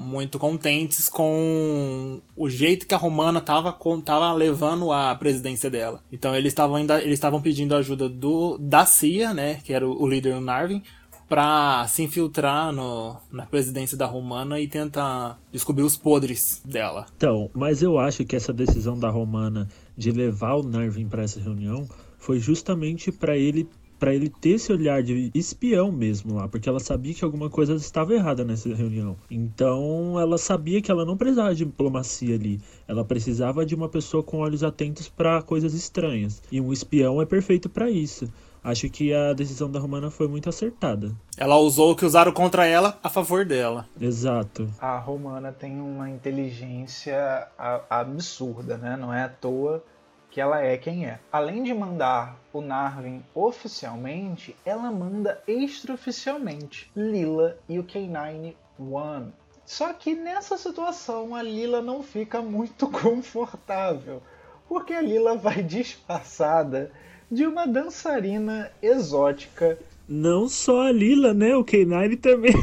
muito 0.00 0.36
contentes 0.36 1.08
com 1.08 2.20
o 2.36 2.50
jeito 2.50 2.88
que 2.88 2.94
a 2.94 2.98
Romana 2.98 3.40
tava, 3.40 3.72
com, 3.72 4.00
tava 4.00 4.32
levando 4.32 4.90
a 4.90 5.14
presidência 5.14 5.70
dela. 5.70 6.02
Então 6.10 6.34
eles 6.34 6.50
estavam 6.50 6.74
ainda 6.74 7.00
eles 7.00 7.14
estavam 7.14 7.40
pedindo 7.40 7.76
ajuda 7.76 8.08
do 8.08 8.58
da 8.58 8.84
CIA, 8.84 9.32
né, 9.32 9.60
que 9.62 9.72
era 9.72 9.88
o, 9.88 10.02
o 10.02 10.08
líder 10.08 10.40
Narvin, 10.40 10.82
para 11.28 11.86
se 11.88 12.02
infiltrar 12.02 12.72
no, 12.72 13.16
na 13.30 13.46
presidência 13.46 13.96
da 13.96 14.06
Romana 14.06 14.60
e 14.60 14.68
tentar 14.68 15.38
descobrir 15.52 15.82
os 15.82 15.96
podres 15.96 16.62
dela. 16.64 17.06
Então, 17.16 17.50
mas 17.52 17.82
eu 17.82 17.98
acho 17.98 18.24
que 18.24 18.36
essa 18.36 18.52
decisão 18.52 18.98
da 18.98 19.10
Romana 19.10 19.68
de 19.96 20.10
levar 20.12 20.54
o 20.54 20.62
Narvin 20.62 21.08
para 21.08 21.22
essa 21.22 21.40
reunião 21.40 21.88
foi 22.18 22.38
justamente 22.38 23.10
para 23.10 23.36
ele 23.36 23.68
para 23.98 24.14
ele 24.14 24.28
ter 24.28 24.50
esse 24.50 24.72
olhar 24.72 25.02
de 25.02 25.30
espião 25.34 25.90
mesmo 25.90 26.34
lá, 26.34 26.46
porque 26.48 26.68
ela 26.68 26.80
sabia 26.80 27.14
que 27.14 27.24
alguma 27.24 27.48
coisa 27.48 27.74
estava 27.74 28.14
errada 28.14 28.44
nessa 28.44 28.74
reunião. 28.74 29.16
Então, 29.30 30.20
ela 30.20 30.36
sabia 30.36 30.82
que 30.82 30.90
ela 30.90 31.04
não 31.04 31.16
precisava 31.16 31.54
de 31.54 31.64
diplomacia 31.64 32.34
ali, 32.34 32.60
ela 32.86 33.04
precisava 33.04 33.64
de 33.64 33.74
uma 33.74 33.88
pessoa 33.88 34.22
com 34.22 34.38
olhos 34.38 34.62
atentos 34.62 35.08
para 35.08 35.42
coisas 35.42 35.72
estranhas. 35.72 36.42
E 36.52 36.60
um 36.60 36.72
espião 36.72 37.22
é 37.22 37.24
perfeito 37.24 37.68
para 37.68 37.90
isso. 37.90 38.28
Acho 38.66 38.90
que 38.90 39.14
a 39.14 39.32
decisão 39.32 39.70
da 39.70 39.78
Romana 39.78 40.10
foi 40.10 40.26
muito 40.26 40.48
acertada. 40.48 41.14
Ela 41.38 41.56
usou 41.56 41.92
o 41.92 41.96
que 41.96 42.04
usaram 42.04 42.32
contra 42.32 42.66
ela 42.66 42.98
a 43.00 43.08
favor 43.08 43.44
dela. 43.44 43.86
Exato. 44.00 44.68
A 44.80 44.98
Romana 44.98 45.52
tem 45.52 45.80
uma 45.80 46.10
inteligência 46.10 47.46
absurda, 47.88 48.76
né? 48.76 48.96
Não 48.96 49.14
é 49.14 49.22
à 49.22 49.28
toa 49.28 49.84
que 50.32 50.40
ela 50.40 50.60
é 50.60 50.76
quem 50.76 51.06
é. 51.06 51.20
Além 51.30 51.62
de 51.62 51.72
mandar 51.72 52.40
o 52.52 52.60
Narvin 52.60 53.22
oficialmente, 53.32 54.56
ela 54.64 54.90
manda 54.90 55.40
extraoficialmente 55.46 56.90
Lila 56.96 57.56
e 57.68 57.78
o 57.78 57.84
K9 57.84 58.56
One. 58.80 59.32
Só 59.64 59.92
que 59.92 60.12
nessa 60.12 60.58
situação 60.58 61.36
a 61.36 61.42
Lila 61.42 61.80
não 61.80 62.02
fica 62.02 62.42
muito 62.42 62.88
confortável, 62.90 64.20
porque 64.68 64.92
a 64.92 65.00
Lila 65.00 65.36
vai 65.36 65.62
disfarçada 65.62 66.90
de 67.30 67.46
uma 67.46 67.66
dançarina 67.66 68.70
exótica. 68.82 69.78
Não 70.08 70.48
só 70.48 70.86
a 70.86 70.92
Lila, 70.92 71.34
né? 71.34 71.56
O 71.56 71.64
K9 71.64 72.20
também. 72.20 72.54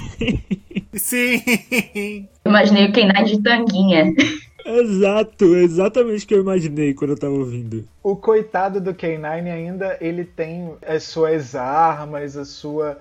Sim! 0.94 1.42
Imaginei 2.46 2.86
o 2.86 2.92
K9 2.92 3.24
de 3.26 3.42
tanguinha. 3.42 4.14
Exato, 4.66 5.56
exatamente 5.56 6.24
o 6.24 6.28
que 6.28 6.34
eu 6.36 6.42
imaginei 6.42 6.94
quando 6.94 7.12
eu 7.12 7.20
tava 7.20 7.34
ouvindo. 7.34 7.86
O 8.02 8.16
coitado 8.16 8.80
do 8.80 8.94
K9 8.94 9.52
ainda, 9.52 9.98
ele 10.00 10.24
tem 10.24 10.74
as 10.88 11.04
suas 11.04 11.54
armas, 11.54 12.38
a 12.38 12.46
sua 12.46 12.98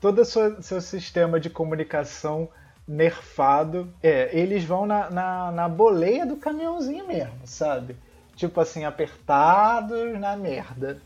todo 0.00 0.20
o 0.20 0.24
seu 0.62 0.80
sistema 0.80 1.40
de 1.40 1.48
comunicação 1.48 2.48
nerfado. 2.86 3.88
É, 4.02 4.28
eles 4.38 4.64
vão 4.64 4.86
na, 4.86 5.10
na, 5.10 5.52
na 5.52 5.68
boleia 5.68 6.26
do 6.26 6.36
caminhãozinho 6.36 7.06
mesmo, 7.06 7.34
sabe? 7.44 7.96
Tipo 8.36 8.60
assim, 8.60 8.84
apertados 8.84 10.18
na 10.20 10.36
merda. 10.36 11.00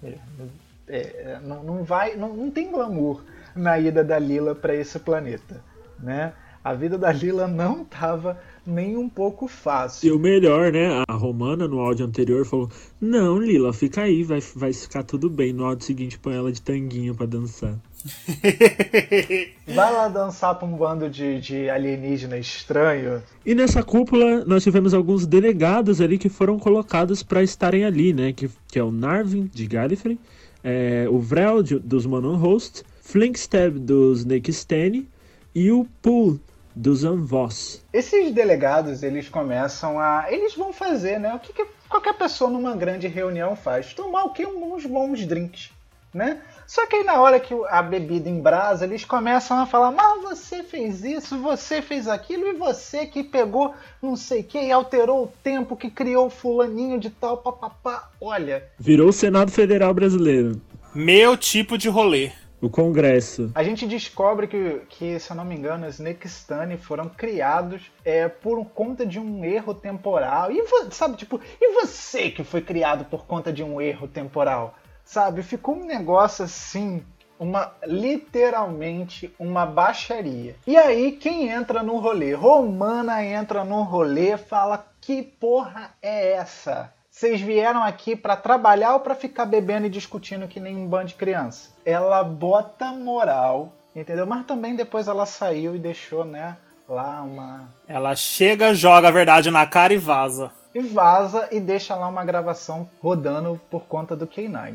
É, 0.87 1.39
não, 1.43 1.63
não, 1.63 1.85
vai, 1.85 2.17
não, 2.17 2.35
não 2.35 2.51
tem 2.51 2.71
glamour 2.71 3.23
na 3.55 3.79
ida 3.79 4.03
da 4.03 4.19
Lila 4.19 4.55
para 4.55 4.75
esse 4.75 4.99
planeta, 4.99 5.63
né? 5.99 6.33
A 6.63 6.75
vida 6.75 6.99
da 6.99 7.11
Lila 7.11 7.47
não 7.47 7.85
tava 7.85 8.39
nem 8.67 8.97
um 8.97 9.09
pouco 9.09 9.49
fácil. 9.49 10.09
E 10.09 10.13
o 10.13 10.19
melhor, 10.19 10.71
né? 10.71 11.03
A 11.09 11.15
Romana 11.15 11.67
no 11.67 11.79
áudio 11.81 12.05
anterior 12.05 12.45
falou: 12.45 12.71
Não, 13.01 13.39
Lila, 13.39 13.73
fica 13.73 14.03
aí, 14.03 14.23
vai, 14.23 14.41
vai 14.55 14.73
ficar 14.73 15.03
tudo 15.03 15.31
bem. 15.31 15.55
No 15.55 15.65
áudio 15.65 15.87
seguinte, 15.87 16.19
põe 16.19 16.35
ela 16.35 16.53
de 16.53 16.61
tanguinha 16.61 17.15
para 17.15 17.25
dançar. 17.25 17.79
Vai 19.67 19.93
lá 19.93 20.09
dançar 20.09 20.55
pra 20.55 20.67
um 20.67 20.77
bando 20.77 21.09
de, 21.09 21.41
de 21.41 21.71
alienígena 21.71 22.39
estranho. 22.39 23.23
E 23.45 23.55
nessa 23.55 23.83
cúpula 23.83 24.45
nós 24.45 24.63
tivemos 24.63 24.95
alguns 24.95 25.27
delegados 25.27 26.01
ali 26.01 26.19
que 26.19 26.29
foram 26.29 26.59
colocados 26.59 27.23
para 27.23 27.43
estarem 27.43 27.85
ali, 27.85 28.13
né? 28.13 28.33
Que, 28.33 28.51
que 28.69 28.79
é 28.79 28.83
o 28.83 28.91
Narvin 28.91 29.51
de 29.53 29.67
Gallifrey, 29.67 30.19
é, 30.65 31.07
o 31.09 31.19
Vrel 31.19 31.63
de, 31.63 31.79
dos 31.79 32.07
Manon 32.07 32.37
Host, 32.37 32.83
Flinkstab 33.03 33.79
dos 33.79 34.25
Nekistene 34.25 35.09
e 35.55 35.71
o 35.71 35.87
Pool 36.01 36.39
dos 36.75 37.05
Anvos. 37.05 37.83
Esses 37.93 38.33
delegados, 38.33 39.03
eles 39.03 39.29
começam 39.29 39.99
a. 39.99 40.27
Eles 40.29 40.55
vão 40.55 40.73
fazer, 40.73 41.19
né? 41.19 41.35
O 41.35 41.39
que, 41.39 41.53
que 41.53 41.67
qualquer 41.89 42.15
pessoa 42.15 42.51
numa 42.51 42.75
grande 42.75 43.09
reunião 43.09 43.57
faz? 43.57 43.93
Tomar 43.93 44.25
o 44.25 44.33
que? 44.33 44.47
Uns 44.47 44.87
bons 44.87 45.27
drinks, 45.27 45.71
né? 46.15 46.41
Só 46.71 46.87
que 46.87 46.95
aí 46.95 47.03
na 47.03 47.21
hora 47.21 47.41
que 47.41 47.53
a 47.69 47.83
bebida 47.83 48.29
embrasa, 48.29 48.85
eles 48.85 49.05
começam 49.05 49.59
a 49.59 49.67
falar: 49.67 49.91
Mas 49.91 50.23
você 50.23 50.63
fez 50.63 51.03
isso, 51.03 51.37
você 51.37 51.83
fez 51.83 52.07
aquilo, 52.07 52.47
e 52.47 52.53
você 52.53 53.07
que 53.07 53.25
pegou 53.25 53.75
não 54.01 54.15
sei 54.15 54.43
o 54.43 54.45
que 54.45 54.57
e 54.57 54.71
alterou 54.71 55.25
o 55.25 55.33
tempo, 55.43 55.75
que 55.75 55.91
criou 55.91 56.27
o 56.27 56.31
fulaninho 56.31 57.01
de 57.01 57.11
tal, 57.11 57.39
papapá. 57.39 58.09
Olha. 58.21 58.69
Virou 58.79 59.09
o 59.09 59.13
Senado 59.13 59.51
Federal 59.51 59.93
Brasileiro. 59.93 60.63
Meu 60.95 61.37
tipo 61.37 61.77
de 61.77 61.89
rolê. 61.89 62.31
O 62.61 62.69
Congresso. 62.69 63.51
A 63.55 63.65
gente 63.65 63.87
descobre 63.87 64.47
que, 64.47 64.83
que 64.91 65.19
se 65.19 65.31
eu 65.33 65.37
não 65.37 65.47
me 65.47 65.57
engano, 65.57 65.87
os 65.89 65.99
Nextani 65.99 66.77
foram 66.77 67.09
criados 67.09 67.91
é, 68.05 68.29
por 68.29 68.63
conta 68.67 69.07
de 69.07 69.19
um 69.19 69.43
erro 69.43 69.75
temporal. 69.75 70.53
E 70.53 70.63
sabe, 70.91 71.17
tipo, 71.17 71.41
e 71.59 71.73
você 71.73 72.31
que 72.31 72.45
foi 72.45 72.61
criado 72.61 73.07
por 73.07 73.25
conta 73.25 73.51
de 73.51 73.65
um 73.65 73.81
erro 73.81 74.07
temporal? 74.07 74.77
Sabe, 75.11 75.43
ficou 75.43 75.75
um 75.75 75.85
negócio 75.85 76.45
assim, 76.45 77.03
uma 77.37 77.73
literalmente 77.85 79.35
uma 79.41 79.67
baixaria. 79.67 80.55
E 80.65 80.77
aí 80.77 81.11
quem 81.11 81.49
entra 81.49 81.83
no 81.83 81.99
rolê? 81.99 82.33
Romana 82.33 83.25
entra 83.25 83.65
no 83.65 83.83
rolê, 83.83 84.37
fala: 84.37 84.87
"Que 85.01 85.21
porra 85.21 85.91
é 86.01 86.35
essa? 86.35 86.93
Vocês 87.11 87.41
vieram 87.41 87.83
aqui 87.83 88.15
para 88.15 88.37
trabalhar 88.37 88.93
ou 88.93 89.01
para 89.01 89.17
ficar 89.17 89.47
bebendo 89.47 89.89
e 89.89 89.91
discutindo 89.91 90.47
que 90.47 90.61
nem 90.61 90.77
um 90.77 90.87
bando 90.87 91.07
de 91.07 91.17
criança?" 91.17 91.71
Ela 91.85 92.23
bota 92.23 92.93
moral, 92.93 93.73
entendeu? 93.97 94.29
Mas 94.29 94.47
também 94.47 94.77
depois 94.77 95.09
ela 95.09 95.27
saiu 95.27 95.75
e 95.75 95.81
deixou, 95.81 96.25
né, 96.25 96.57
lá 96.89 97.21
uma 97.23 97.69
Ela 97.89 98.15
chega, 98.15 98.73
joga 98.73 99.09
a 99.09 99.11
verdade 99.11 99.51
na 99.51 99.67
cara 99.67 99.93
e 99.93 99.99
vaza 99.99 100.53
e 100.75 100.81
vaza 100.81 101.49
e 101.51 101.61
deixa 101.61 101.95
lá 101.95 102.09
uma 102.09 102.25
gravação 102.25 102.89
rodando 103.03 103.61
por 103.71 103.85
conta 103.85 104.17
do 104.17 104.27
K9. 104.27 104.75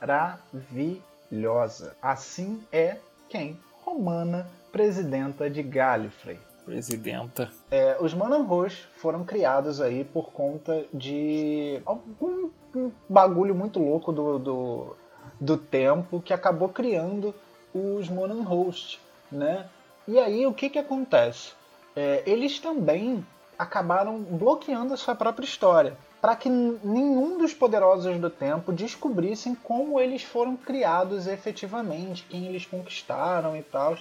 Maravilhosa. 0.00 1.96
Assim 2.00 2.62
é 2.72 2.96
quem? 3.28 3.58
Romana, 3.84 4.48
presidenta 4.70 5.50
de 5.50 5.62
Gallifrey. 5.62 6.38
Presidenta. 6.64 7.50
É, 7.70 7.96
os 7.98 8.12
Mananros 8.12 8.86
foram 8.96 9.24
criados 9.24 9.80
aí 9.80 10.04
por 10.04 10.30
conta 10.30 10.84
de 10.92 11.80
algum 11.86 12.50
um 12.74 12.90
bagulho 13.08 13.54
muito 13.54 13.78
louco 13.78 14.12
do, 14.12 14.38
do, 14.38 14.96
do 15.40 15.56
tempo 15.56 16.20
que 16.20 16.32
acabou 16.32 16.68
criando 16.68 17.34
os 17.74 18.08
Monanhost, 18.08 19.00
né? 19.30 19.66
E 20.06 20.18
aí 20.18 20.46
o 20.46 20.52
que 20.52 20.70
que 20.70 20.78
acontece? 20.78 21.52
É, 21.94 22.22
eles 22.26 22.58
também 22.58 23.24
acabaram 23.58 24.20
bloqueando 24.22 24.94
a 24.94 24.96
sua 24.96 25.14
própria 25.14 25.44
história, 25.44 25.96
para 26.20 26.36
que 26.36 26.48
nenhum 26.48 27.38
dos 27.38 27.52
poderosos 27.52 28.18
do 28.18 28.30
tempo 28.30 28.72
descobrissem 28.72 29.54
como 29.54 29.98
eles 29.98 30.22
foram 30.22 30.56
criados 30.56 31.26
efetivamente, 31.26 32.24
quem 32.28 32.46
eles 32.46 32.64
conquistaram 32.64 33.56
e 33.56 33.62
tal. 33.62 33.98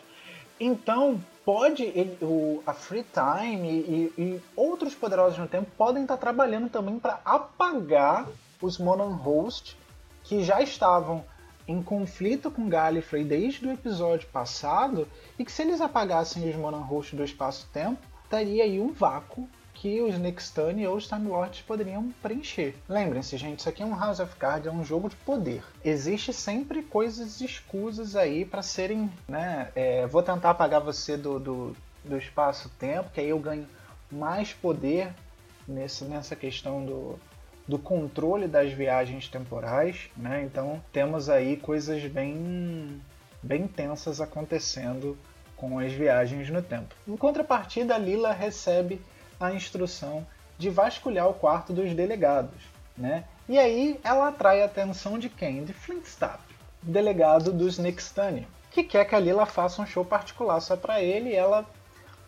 Então, 0.60 1.20
pode 1.46 1.84
o, 2.22 2.62
a 2.66 2.74
Free 2.74 3.06
Time 3.14 3.70
e, 3.70 4.14
e, 4.18 4.42
outros 4.56 4.96
poderosos 4.96 5.38
no 5.38 5.48
tempo 5.48 5.70
podem 5.78 6.04
estar 6.04 6.18
trabalhando 6.18 6.70
também 6.70 7.00
para 7.00 7.20
apagar 7.24 8.28
os 8.62 8.78
Monon 8.78 9.14
Host 9.14 9.78
que 10.24 10.44
já 10.44 10.62
estavam 10.62 11.24
em 11.68 11.82
conflito 11.82 12.50
com 12.50 12.68
Gallifrey 12.68 13.24
desde 13.24 13.68
o 13.68 13.72
episódio 13.72 14.28
passado 14.30 15.08
e 15.38 15.46
que 15.46 15.52
se 15.52 15.62
eles 15.62 15.80
apagassem 15.80 16.50
os 16.50 16.56
Monon 16.56 16.82
Host 16.82 17.16
do 17.16 17.24
espaço-tempo, 17.24 18.02
estaria 18.28 18.64
aí 18.64 18.80
um 18.80 18.92
vácuo 18.92 19.50
que 19.74 20.02
os 20.02 20.18
Nextani 20.18 20.88
ou 20.88 20.98
os 20.98 21.08
Time 21.08 21.28
Lords 21.28 21.62
poderiam 21.62 22.12
preencher. 22.22 22.76
Lembrem-se, 22.90 23.38
gente, 23.38 23.60
isso 23.60 23.70
aqui 23.70 23.84
é 23.84 23.86
um 23.86 23.98
House 23.98 24.20
of 24.20 24.36
Cards, 24.36 24.68
é 24.68 24.72
um 24.72 24.84
jogo 24.84 25.08
de 25.08 25.16
poder. 25.18 25.64
Existe 25.86 26.34
sempre 26.34 26.82
coisas 26.82 27.42
escusas 27.42 28.16
aí 28.16 28.44
para 28.44 28.64
serem, 28.64 29.10
né? 29.28 29.72
É, 29.76 30.08
vou 30.08 30.24
tentar 30.24 30.50
apagar 30.50 30.82
você 30.82 31.16
do, 31.16 31.40
do, 31.40 31.78
do 32.04 32.18
espaço-tempo, 32.18 33.12
que 33.12 33.22
aí 33.22 33.30
eu 33.30 33.40
ganho 33.40 33.68
mais 34.12 34.52
poder 34.52 35.14
nesse, 35.68 36.06
nessa 36.06 36.36
questão 36.36 36.84
do, 36.84 37.20
do 37.68 37.78
controle 37.78 38.48
das 38.48 38.74
viagens 38.74 39.28
temporais, 39.28 40.10
né? 40.18 40.44
Então 40.44 40.82
temos 40.92 41.30
aí 41.30 41.56
coisas 41.56 42.04
bem, 42.06 43.00
bem 43.44 43.68
tensas 43.68 44.20
acontecendo 44.20 45.16
com 45.58 45.80
as 45.80 45.92
viagens 45.92 46.50
no 46.50 46.62
tempo. 46.62 46.96
Em 47.08 47.18
contrapartida, 47.18 47.98
Lila 47.98 48.32
recebe 48.32 49.02
a 49.40 49.52
instrução 49.52 50.26
de 50.58 50.70
vasculhar 50.70 51.28
o 51.28 51.34
quarto 51.34 51.74
dos 51.74 51.94
delegados, 51.94 52.62
né? 52.98 53.26
E 53.50 53.58
aí 53.58 54.00
ela 54.04 54.30
atrai 54.30 54.62
a 54.62 54.66
atenção 54.66 55.20
de 55.20 55.30
quem? 55.30 55.64
De 55.64 55.74
Flintstap, 55.74 56.40
delegado 56.82 57.52
dos 57.52 57.78
Nixtani. 57.78 58.48
que 58.72 58.84
quer 58.84 59.06
que 59.06 59.16
a 59.16 59.20
Lila 59.20 59.46
faça 59.46 59.82
um 59.82 59.86
show 59.86 60.06
particular 60.06 60.60
só 60.60 60.76
para 60.76 61.02
ele 61.02 61.32
e 61.32 61.36
ela 61.36 61.66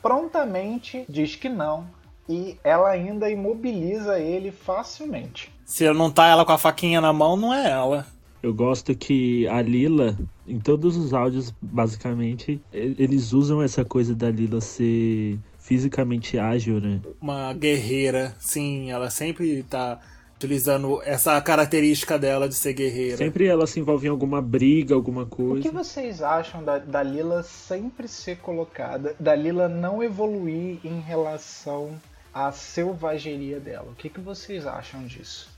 prontamente 0.02 1.06
diz 1.08 1.36
que 1.36 1.50
não 1.50 1.88
e 2.28 2.58
ela 2.64 2.90
ainda 2.90 3.30
imobiliza 3.30 4.20
ele 4.20 4.52
facilmente. 4.52 5.52
Se 5.66 5.92
não 5.92 6.12
tá 6.12 6.28
ela 6.28 6.46
com 6.46 6.52
a 6.52 6.58
faquinha 6.58 7.02
na 7.02 7.12
mão, 7.12 7.36
não 7.36 7.54
é 7.54 7.70
ela. 7.70 8.06
Eu 8.42 8.54
gosto 8.54 8.96
que 8.96 9.48
a 9.48 9.62
Lila, 9.62 10.18
em 10.48 10.60
todos 10.60 10.96
os 10.96 11.14
áudios, 11.14 11.54
basicamente, 11.62 12.62
eles 12.72 13.34
usam 13.34 13.62
essa 13.62 13.84
coisa 13.84 14.16
da 14.16 14.30
Lila 14.30 14.62
ser 14.62 15.38
fisicamente 15.58 16.40
ágil, 16.40 16.80
né? 16.80 17.02
Uma 17.22 17.54
guerreira, 17.54 18.36
sim, 18.40 18.90
ela 18.92 19.10
sempre 19.10 19.62
tá 19.64 20.00
utilizando 20.38 21.02
essa 21.04 21.40
característica 21.42 22.18
dela 22.18 22.48
de 22.48 22.56
ser 22.56 22.72
guerreira. 22.72 23.18
Sempre 23.18 23.46
ela 23.46 23.68
se 23.68 23.78
envolve 23.78 24.08
em 24.08 24.10
alguma 24.10 24.42
briga, 24.42 24.96
alguma 24.96 25.26
coisa. 25.26 25.60
O 25.60 25.62
que 25.62 25.70
vocês 25.70 26.22
acham 26.22 26.64
da, 26.64 26.80
da 26.80 27.04
Lila 27.04 27.44
sempre 27.44 28.08
ser 28.08 28.38
colocada, 28.38 29.14
da 29.20 29.36
Lila 29.36 29.68
não 29.68 30.02
evoluir 30.02 30.80
em 30.82 31.02
relação 31.02 32.00
à 32.34 32.54
selvageria 32.54 33.60
dela? 33.60 33.90
O 33.92 33.96
que, 33.96 34.08
que 34.08 34.22
vocês 34.22 34.66
acham 34.66 35.06
disso? 35.06 35.50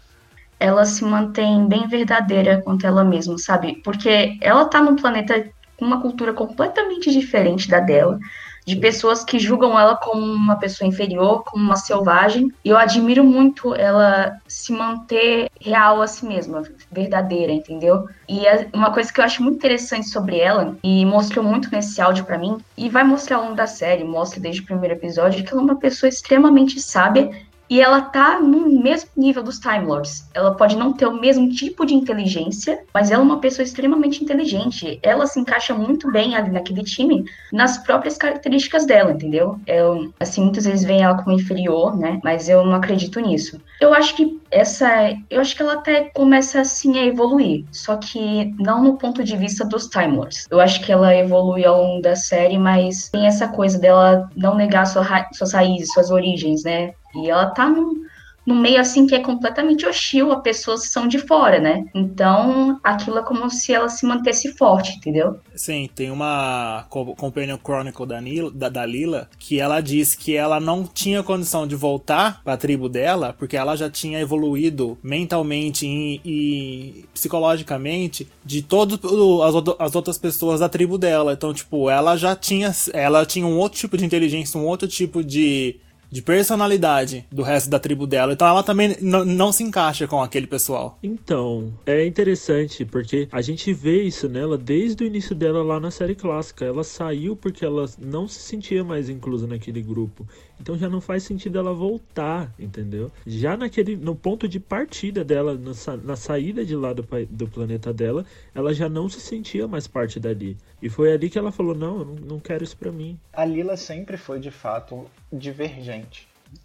Ela 0.61 0.85
se 0.85 1.03
mantém 1.03 1.67
bem 1.67 1.87
verdadeira 1.87 2.61
quanto 2.61 2.85
ela 2.85 3.03
mesma, 3.03 3.37
sabe? 3.37 3.81
Porque 3.83 4.37
ela 4.39 4.65
tá 4.65 4.81
num 4.81 4.95
planeta 4.95 5.49
com 5.75 5.85
uma 5.85 5.99
cultura 5.99 6.31
completamente 6.33 7.11
diferente 7.11 7.67
da 7.67 7.79
dela 7.79 8.19
de 8.65 8.75
pessoas 8.75 9.23
que 9.23 9.39
julgam 9.39 9.77
ela 9.77 9.95
como 9.95 10.21
uma 10.21 10.55
pessoa 10.55 10.87
inferior, 10.87 11.43
como 11.43 11.63
uma 11.63 11.75
selvagem. 11.75 12.51
E 12.63 12.69
eu 12.69 12.77
admiro 12.77 13.23
muito 13.23 13.73
ela 13.75 14.37
se 14.47 14.71
manter 14.71 15.49
real 15.59 16.01
a 16.01 16.07
si 16.07 16.25
mesma, 16.25 16.63
verdadeira, 16.91 17.51
entendeu? 17.51 18.05
E 18.29 18.45
é 18.45 18.67
uma 18.73 18.91
coisa 18.91 19.11
que 19.11 19.19
eu 19.19 19.25
acho 19.25 19.43
muito 19.43 19.57
interessante 19.57 20.07
sobre 20.09 20.39
ela, 20.39 20.75
e 20.83 21.05
mostrou 21.05 21.43
muito 21.43 21.71
nesse 21.71 22.01
áudio 22.01 22.25
para 22.25 22.37
mim, 22.37 22.57
e 22.77 22.89
vai 22.89 23.03
mostrar 23.03 23.37
ao 23.37 23.43
longo 23.43 23.55
da 23.55 23.67
série, 23.67 24.03
mostra 24.03 24.39
desde 24.39 24.61
o 24.61 24.65
primeiro 24.65 24.95
episódio, 24.95 25.43
que 25.43 25.51
ela 25.51 25.61
é 25.61 25.65
uma 25.65 25.79
pessoa 25.79 26.07
extremamente 26.07 26.79
sábia 26.79 27.29
e 27.71 27.79
ela 27.79 28.01
tá 28.01 28.37
no 28.37 28.69
mesmo 28.69 29.09
nível 29.15 29.41
dos 29.41 29.57
Time 29.57 29.85
Lords. 29.85 30.29
Ela 30.33 30.53
pode 30.53 30.75
não 30.75 30.91
ter 30.91 31.07
o 31.07 31.17
mesmo 31.17 31.49
tipo 31.49 31.85
de 31.85 31.93
inteligência, 31.93 32.83
mas 32.93 33.09
ela 33.09 33.21
é 33.21 33.25
uma 33.25 33.39
pessoa 33.39 33.63
extremamente 33.63 34.21
inteligente. 34.21 34.99
Ela 35.01 35.25
se 35.25 35.39
encaixa 35.39 35.73
muito 35.73 36.11
bem 36.11 36.35
ali 36.35 36.49
naquele 36.51 36.83
time, 36.83 37.23
nas 37.49 37.77
próprias 37.77 38.17
características 38.17 38.85
dela, 38.85 39.13
entendeu? 39.13 39.57
Eu, 39.65 40.13
assim, 40.19 40.41
muitas 40.41 40.65
vezes 40.65 40.83
veem 40.83 41.03
ela 41.03 41.23
como 41.23 41.33
inferior, 41.33 41.97
né? 41.97 42.19
Mas 42.25 42.49
eu 42.49 42.65
não 42.65 42.75
acredito 42.75 43.21
nisso. 43.21 43.61
Eu 43.79 43.93
acho 43.93 44.17
que 44.17 44.37
essa, 44.51 45.17
eu 45.29 45.39
acho 45.39 45.55
que 45.55 45.61
ela 45.61 45.75
até 45.75 46.11
começa 46.13 46.59
assim 46.59 46.99
a 46.99 47.05
evoluir, 47.05 47.63
só 47.71 47.95
que 47.95 48.53
não 48.59 48.83
no 48.83 48.97
ponto 48.97 49.23
de 49.23 49.37
vista 49.37 49.63
dos 49.63 49.87
Time 49.87 50.17
Lords. 50.17 50.45
Eu 50.51 50.59
acho 50.59 50.83
que 50.83 50.91
ela 50.91 51.15
evolui 51.15 51.63
ao 51.63 51.81
longo 51.81 52.01
da 52.01 52.17
série, 52.17 52.57
mas 52.57 53.07
tem 53.09 53.27
essa 53.27 53.47
coisa 53.47 53.79
dela 53.79 54.29
não 54.35 54.55
negar 54.55 54.85
sua 54.85 55.01
suas 55.31 55.53
raízes, 55.53 55.93
suas 55.93 56.11
origens, 56.11 56.63
né? 56.63 56.93
E 57.15 57.29
ela 57.29 57.47
tá 57.47 57.69
num, 57.69 58.05
num 58.45 58.59
meio 58.59 58.79
assim 58.79 59.05
que 59.05 59.13
é 59.13 59.19
completamente 59.19 59.85
hostil 59.85 60.31
a 60.31 60.39
pessoas 60.39 60.81
que 60.81 60.87
são 60.87 61.07
de 61.07 61.19
fora, 61.19 61.59
né? 61.59 61.85
Então, 61.93 62.79
aquilo 62.83 63.19
é 63.19 63.23
como 63.23 63.49
se 63.49 63.73
ela 63.73 63.87
se 63.87 64.05
mantesse 64.05 64.51
forte, 64.53 64.97
entendeu? 64.97 65.39
Sim, 65.55 65.89
tem 65.93 66.09
uma 66.09 66.85
Companion 66.89 67.57
Chronicle 67.63 68.05
da, 68.05 68.19
Nila, 68.19 68.51
da, 68.51 68.85
Lila 68.85 69.29
que 69.37 69.59
ela 69.59 69.79
diz 69.79 70.15
que 70.15 70.35
ela 70.35 70.59
não 70.59 70.83
tinha 70.83 71.21
condição 71.21 71.67
de 71.67 71.75
voltar 71.75 72.41
para 72.43 72.53
a 72.53 72.57
tribo 72.57 72.89
dela 72.89 73.35
porque 73.37 73.55
ela 73.55 73.75
já 73.75 73.89
tinha 73.89 74.19
evoluído 74.19 74.97
mentalmente 75.03 75.85
e, 75.85 76.21
e 76.25 77.05
psicologicamente 77.13 78.27
de 78.43 78.61
todas 78.61 78.99
as, 79.03 79.55
as 79.79 79.95
outras 79.95 80.17
pessoas 80.17 80.59
da 80.59 80.69
tribo 80.69 80.97
dela. 80.97 81.33
Então, 81.33 81.53
tipo, 81.53 81.89
ela 81.89 82.17
já 82.17 82.35
tinha 82.35 82.71
ela 82.93 83.25
tinha 83.25 83.45
um 83.45 83.57
outro 83.57 83.79
tipo 83.79 83.97
de 83.97 84.05
inteligência, 84.05 84.59
um 84.59 84.65
outro 84.65 84.87
tipo 84.87 85.23
de 85.23 85.79
de 86.11 86.21
personalidade 86.21 87.25
do 87.31 87.41
resto 87.41 87.69
da 87.69 87.79
tribo 87.79 88.05
dela. 88.05 88.33
Então 88.33 88.47
ela 88.47 88.61
também 88.61 88.97
não 89.01 89.51
se 89.51 89.63
encaixa 89.63 90.07
com 90.07 90.21
aquele 90.21 90.45
pessoal. 90.45 90.99
Então, 91.01 91.73
é 91.85 92.05
interessante 92.05 92.83
porque 92.83 93.27
a 93.31 93.41
gente 93.41 93.71
vê 93.73 94.03
isso 94.03 94.27
nela 94.27 94.57
desde 94.57 95.03
o 95.03 95.07
início 95.07 95.33
dela 95.33 95.63
lá 95.63 95.79
na 95.79 95.89
série 95.89 96.15
clássica. 96.15 96.65
Ela 96.65 96.83
saiu 96.83 97.35
porque 97.35 97.63
ela 97.63 97.89
não 97.97 98.27
se 98.27 98.39
sentia 98.39 98.83
mais 98.83 99.09
inclusa 99.09 99.47
naquele 99.47 99.81
grupo. 99.81 100.27
Então 100.61 100.77
já 100.77 100.87
não 100.87 101.01
faz 101.01 101.23
sentido 101.23 101.57
ela 101.57 101.73
voltar, 101.73 102.53
entendeu? 102.59 103.11
Já 103.25 103.57
naquele 103.57 103.95
no 103.95 104.15
ponto 104.15 104.47
de 104.47 104.59
partida 104.59 105.23
dela, 105.23 105.55
na, 105.55 105.97
na 106.03 106.15
saída 106.15 106.63
de 106.63 106.75
lá 106.75 106.93
do, 106.93 107.03
do 107.29 107.47
planeta 107.47 107.91
dela, 107.91 108.23
ela 108.53 108.71
já 108.71 108.87
não 108.87 109.09
se 109.09 109.19
sentia 109.19 109.67
mais 109.67 109.87
parte 109.87 110.19
dali. 110.19 110.55
E 110.79 110.87
foi 110.87 111.11
ali 111.13 111.29
que 111.29 111.37
ela 111.39 111.51
falou: 111.51 111.73
não, 111.73 111.99
eu 111.99 112.05
não, 112.05 112.15
não 112.15 112.39
quero 112.39 112.63
isso 112.63 112.77
pra 112.77 112.91
mim. 112.91 113.17
A 113.33 113.43
Lila 113.43 113.75
sempre 113.75 114.17
foi 114.17 114.39
de 114.39 114.51
fato 114.51 115.05
divergente. 115.33 116.00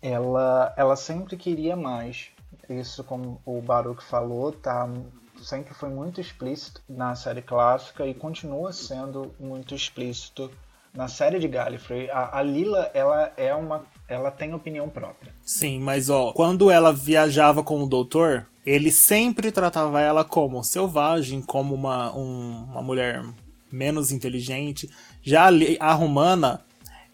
Ela, 0.02 0.74
ela 0.76 0.96
sempre 0.96 1.36
queria 1.36 1.76
mais. 1.76 2.28
Isso, 2.68 3.04
como 3.04 3.40
o 3.44 3.60
Baruch 3.60 4.02
falou, 4.02 4.52
tá 4.52 4.88
sempre 5.42 5.74
foi 5.74 5.90
muito 5.90 6.20
explícito 6.20 6.80
na 6.88 7.14
série 7.14 7.42
clássica 7.42 8.06
e 8.06 8.14
continua 8.14 8.72
sendo 8.72 9.34
muito 9.38 9.74
explícito 9.74 10.50
na 10.96 11.08
série 11.08 11.38
de 11.38 11.46
Gallifrey, 11.46 12.10
a, 12.10 12.38
a, 12.38 12.42
Lila, 12.42 12.90
ela 12.94 13.30
é 13.36 13.54
uma. 13.54 13.84
Ela 14.08 14.30
tem 14.30 14.54
opinião 14.54 14.88
própria. 14.88 15.32
Sim, 15.42 15.78
mas 15.78 16.08
ó, 16.08 16.32
quando 16.32 16.70
ela 16.70 16.90
viajava 16.90 17.62
com 17.62 17.82
o 17.82 17.86
doutor, 17.86 18.46
ele 18.64 18.90
sempre 18.90 19.52
tratava 19.52 20.00
ela 20.00 20.24
como 20.24 20.64
selvagem, 20.64 21.42
como 21.42 21.74
uma, 21.74 22.16
um, 22.16 22.64
uma 22.70 22.82
mulher 22.82 23.22
menos 23.70 24.10
inteligente. 24.10 24.88
Já 25.22 25.48
a, 25.48 25.90
a 25.90 25.92
romana, 25.92 26.62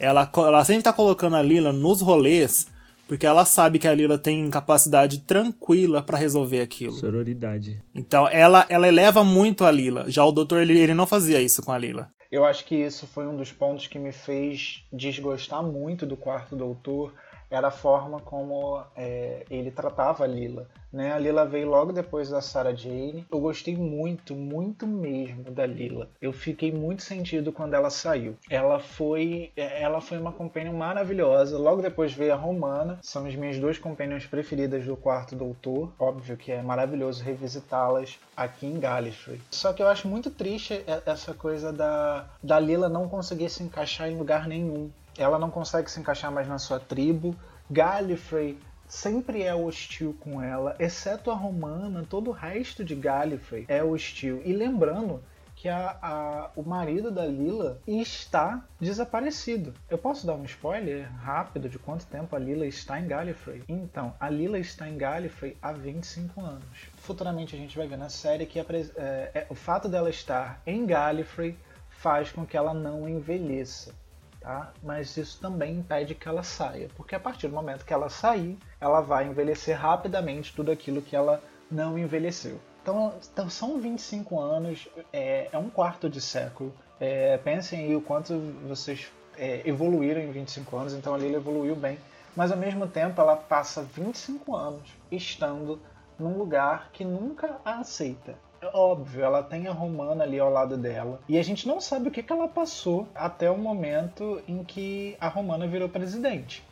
ela, 0.02 0.30
ela 0.36 0.64
sempre 0.64 0.82
tá 0.82 0.92
colocando 0.92 1.36
a 1.36 1.42
Lila 1.42 1.72
nos 1.72 2.02
rolês 2.02 2.66
porque 3.06 3.26
ela 3.26 3.44
sabe 3.44 3.78
que 3.78 3.86
a 3.86 3.94
Lila 3.94 4.16
tem 4.16 4.48
capacidade 4.48 5.20
tranquila 5.20 6.02
para 6.02 6.16
resolver 6.16 6.60
aquilo. 6.60 6.92
Sororidade. 6.92 7.82
Então 7.94 8.26
ela, 8.28 8.64
ela 8.68 8.88
eleva 8.88 9.22
muito 9.22 9.64
a 9.64 9.70
Lila. 9.70 10.10
Já 10.10 10.24
o 10.24 10.32
doutor 10.32 10.62
ele, 10.62 10.78
ele 10.78 10.94
não 10.94 11.06
fazia 11.06 11.40
isso 11.40 11.62
com 11.62 11.72
a 11.72 11.78
Lila. 11.78 12.10
Eu 12.30 12.44
acho 12.44 12.64
que 12.64 12.74
isso 12.74 13.06
foi 13.06 13.26
um 13.26 13.36
dos 13.36 13.52
pontos 13.52 13.86
que 13.86 13.98
me 13.98 14.12
fez 14.12 14.82
desgostar 14.90 15.62
muito 15.62 16.06
do 16.06 16.16
quarto 16.16 16.56
doutor, 16.56 17.12
era 17.54 17.68
a 17.68 17.72
forma 17.72 18.20
como 18.20 18.82
é, 18.96 19.44
ele 19.50 19.70
tratava 19.70 20.24
a 20.24 20.26
Lila. 20.26 20.68
Né? 20.92 21.12
A 21.12 21.18
Lila 21.18 21.46
veio 21.46 21.68
logo 21.68 21.92
depois 21.92 22.28
da 22.28 22.40
Sarah 22.40 22.74
Jane. 22.74 23.26
Eu 23.30 23.40
gostei 23.40 23.76
muito, 23.76 24.34
muito 24.34 24.86
mesmo 24.86 25.50
da 25.50 25.64
Lila. 25.64 26.10
Eu 26.20 26.32
fiquei 26.32 26.70
muito 26.70 27.02
sentido 27.02 27.50
quando 27.50 27.74
ela 27.74 27.88
saiu. 27.88 28.36
Ela 28.50 28.78
foi, 28.78 29.50
ela 29.56 30.00
foi 30.00 30.18
uma 30.18 30.32
companion 30.32 30.74
maravilhosa. 30.74 31.58
Logo 31.58 31.80
depois 31.80 32.12
veio 32.12 32.34
a 32.34 32.36
Romana. 32.36 32.98
São 33.02 33.26
as 33.26 33.34
minhas 33.34 33.58
duas 33.58 33.78
companions 33.78 34.26
preferidas 34.26 34.84
do 34.84 34.96
Quarto 34.96 35.34
Doutor. 35.34 35.92
Óbvio 35.98 36.36
que 36.36 36.52
é 36.52 36.60
maravilhoso 36.60 37.24
revisitá-las 37.24 38.18
aqui 38.36 38.66
em 38.66 38.78
Gallifrey. 38.78 39.40
Só 39.50 39.72
que 39.72 39.82
eu 39.82 39.88
acho 39.88 40.06
muito 40.06 40.30
triste 40.30 40.84
essa 41.06 41.32
coisa 41.32 41.72
da, 41.72 42.26
da 42.42 42.60
Lila 42.60 42.88
não 42.88 43.08
conseguir 43.08 43.48
se 43.48 43.62
encaixar 43.62 44.10
em 44.10 44.16
lugar 44.16 44.46
nenhum. 44.46 44.90
Ela 45.16 45.38
não 45.38 45.50
consegue 45.50 45.90
se 45.90 46.00
encaixar 46.00 46.30
mais 46.32 46.48
na 46.48 46.58
sua 46.58 46.80
tribo. 46.80 47.36
Gallifrey 47.70 48.58
sempre 48.92 49.42
é 49.42 49.54
hostil 49.54 50.14
com 50.20 50.42
ela, 50.42 50.76
exceto 50.78 51.30
a 51.30 51.34
romana, 51.34 52.04
todo 52.08 52.28
o 52.28 52.32
resto 52.32 52.84
de 52.84 52.94
Gallifrey 52.94 53.64
é 53.66 53.82
hostil. 53.82 54.42
E 54.44 54.52
lembrando 54.52 55.22
que 55.56 55.68
a, 55.68 55.96
a, 56.02 56.50
o 56.56 56.62
marido 56.62 57.10
da 57.10 57.24
Lila 57.24 57.80
está 57.86 58.64
desaparecido. 58.80 59.72
Eu 59.88 59.96
posso 59.96 60.26
dar 60.26 60.34
um 60.34 60.44
spoiler 60.44 61.08
rápido 61.22 61.68
de 61.68 61.78
quanto 61.78 62.04
tempo 62.06 62.34
a 62.34 62.38
Lila 62.38 62.66
está 62.66 62.98
em 62.98 63.06
Gallifrey? 63.06 63.62
Então, 63.68 64.12
a 64.18 64.28
Lila 64.28 64.58
está 64.58 64.88
em 64.88 64.98
Gallifrey 64.98 65.56
há 65.62 65.72
25 65.72 66.40
anos. 66.40 66.64
Futuramente 66.96 67.54
a 67.54 67.58
gente 67.58 67.78
vai 67.78 67.86
ver 67.86 67.96
na 67.96 68.08
série 68.08 68.44
que 68.44 68.58
é, 68.58 68.64
é, 68.96 69.46
o 69.48 69.54
fato 69.54 69.88
dela 69.88 70.10
estar 70.10 70.60
em 70.66 70.84
Gallifrey 70.84 71.56
faz 71.88 72.32
com 72.32 72.44
que 72.44 72.56
ela 72.56 72.74
não 72.74 73.08
envelheça 73.08 73.94
tá? 74.42 74.72
Mas 74.82 75.16
isso 75.16 75.40
também 75.40 75.76
impede 75.76 76.14
que 76.14 76.28
ela 76.28 76.42
saia, 76.42 76.88
porque 76.96 77.14
a 77.14 77.20
partir 77.20 77.48
do 77.48 77.54
momento 77.54 77.84
que 77.84 77.92
ela 77.92 78.08
sair, 78.08 78.58
ela 78.80 79.00
vai 79.00 79.26
envelhecer 79.26 79.78
rapidamente 79.78 80.54
tudo 80.54 80.70
aquilo 80.70 81.00
que 81.00 81.16
ela 81.16 81.42
não 81.70 81.98
envelheceu. 81.98 82.60
Então, 82.82 83.14
então 83.32 83.48
são 83.48 83.80
25 83.80 84.40
anos, 84.40 84.88
é, 85.12 85.48
é 85.52 85.58
um 85.58 85.70
quarto 85.70 86.10
de 86.10 86.20
século. 86.20 86.72
É, 86.98 87.38
pensem 87.38 87.84
aí 87.84 87.96
o 87.96 88.00
quanto 88.00 88.38
vocês 88.68 89.10
é, 89.36 89.62
evoluíram 89.64 90.20
em 90.20 90.30
25 90.30 90.76
anos, 90.76 90.92
então 90.92 91.14
a 91.14 91.18
Lila 91.18 91.36
evoluiu 91.36 91.76
bem. 91.76 91.98
Mas 92.34 92.50
ao 92.50 92.58
mesmo 92.58 92.88
tempo 92.88 93.20
ela 93.20 93.36
passa 93.36 93.82
25 93.82 94.56
anos 94.56 94.88
estando 95.10 95.80
num 96.18 96.36
lugar 96.36 96.90
que 96.92 97.04
nunca 97.04 97.56
a 97.64 97.78
aceita 97.78 98.34
óbvio, 98.72 99.24
ela 99.24 99.42
tem 99.42 99.66
a 99.66 99.72
Romana 99.72 100.24
ali 100.24 100.38
ao 100.38 100.50
lado 100.50 100.76
dela. 100.76 101.20
E 101.28 101.38
a 101.38 101.42
gente 101.42 101.66
não 101.66 101.80
sabe 101.80 102.08
o 102.08 102.10
que, 102.10 102.22
que 102.22 102.32
ela 102.32 102.48
passou 102.48 103.08
até 103.14 103.50
o 103.50 103.58
momento 103.58 104.42
em 104.46 104.62
que 104.62 105.16
a 105.20 105.28
Romana 105.28 105.66
virou 105.66 105.88
presidente. 105.88 106.64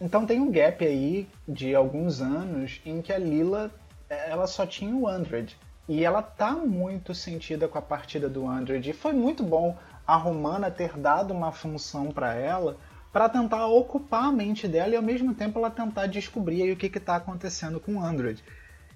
Então 0.00 0.26
tem 0.26 0.40
um 0.40 0.50
gap 0.50 0.84
aí 0.84 1.28
de 1.46 1.74
alguns 1.74 2.20
anos 2.20 2.80
em 2.84 3.00
que 3.00 3.12
a 3.12 3.18
Lila 3.18 3.70
ela 4.08 4.46
só 4.46 4.66
tinha 4.66 4.94
o 4.94 5.08
Andred. 5.08 5.56
E 5.88 6.04
ela 6.04 6.22
tá 6.22 6.52
muito 6.52 7.14
sentida 7.14 7.68
com 7.68 7.78
a 7.78 7.82
partida 7.82 8.28
do 8.28 8.46
Android. 8.46 8.88
E 8.88 8.92
foi 8.92 9.12
muito 9.12 9.42
bom 9.42 9.76
a 10.06 10.16
Romana 10.16 10.70
ter 10.70 10.96
dado 10.96 11.32
uma 11.32 11.52
função 11.52 12.10
para 12.10 12.34
ela 12.34 12.76
para 13.12 13.28
tentar 13.28 13.66
ocupar 13.66 14.24
a 14.24 14.32
mente 14.32 14.66
dela 14.66 14.92
e 14.92 14.96
ao 14.96 15.02
mesmo 15.02 15.34
tempo 15.34 15.58
ela 15.58 15.70
tentar 15.70 16.06
descobrir 16.06 16.72
o 16.72 16.76
que 16.76 16.86
está 16.86 17.16
acontecendo 17.16 17.78
com 17.78 17.94
o 17.94 18.02
Android. 18.02 18.42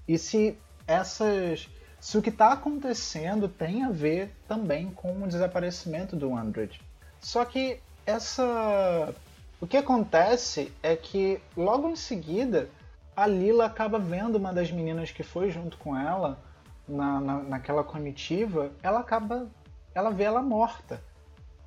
E 0.09 0.19
se 0.19 0.59
essas 0.87 1.69
se 2.01 2.17
o 2.17 2.23
que 2.23 2.31
está 2.31 2.53
acontecendo 2.53 3.49
tem 3.49 3.85
a 3.85 3.91
ver 3.91 4.35
também 4.47 4.91
com 4.91 5.23
o 5.23 5.29
desaparecimento 5.29 6.17
do 6.17 6.35
Android. 6.35 6.81
Só 7.21 7.45
que 7.45 7.81
essa 8.07 9.15
o 9.61 9.67
que 9.67 9.77
acontece 9.77 10.73
é 10.83 10.95
que 10.95 11.41
logo 11.57 11.89
em 11.89 11.97
seguida 11.97 12.71
a 13.17 13.27
Lila 13.27 13.67
acaba 13.67 13.99
vendo 13.99 14.37
uma 14.37 14.53
das 14.53 14.71
meninas 14.71 15.11
que 15.11 15.25
foi 15.25 15.51
junto 15.51 15.77
com 15.79 15.97
ela 15.97 16.39
na, 16.87 17.21
na, 17.21 17.43
naquela 17.43 17.83
comitiva, 17.83 18.71
ela 18.81 19.01
acaba. 19.01 19.49
ela 19.93 20.11
vê 20.11 20.23
ela 20.23 20.41
morta. 20.41 21.03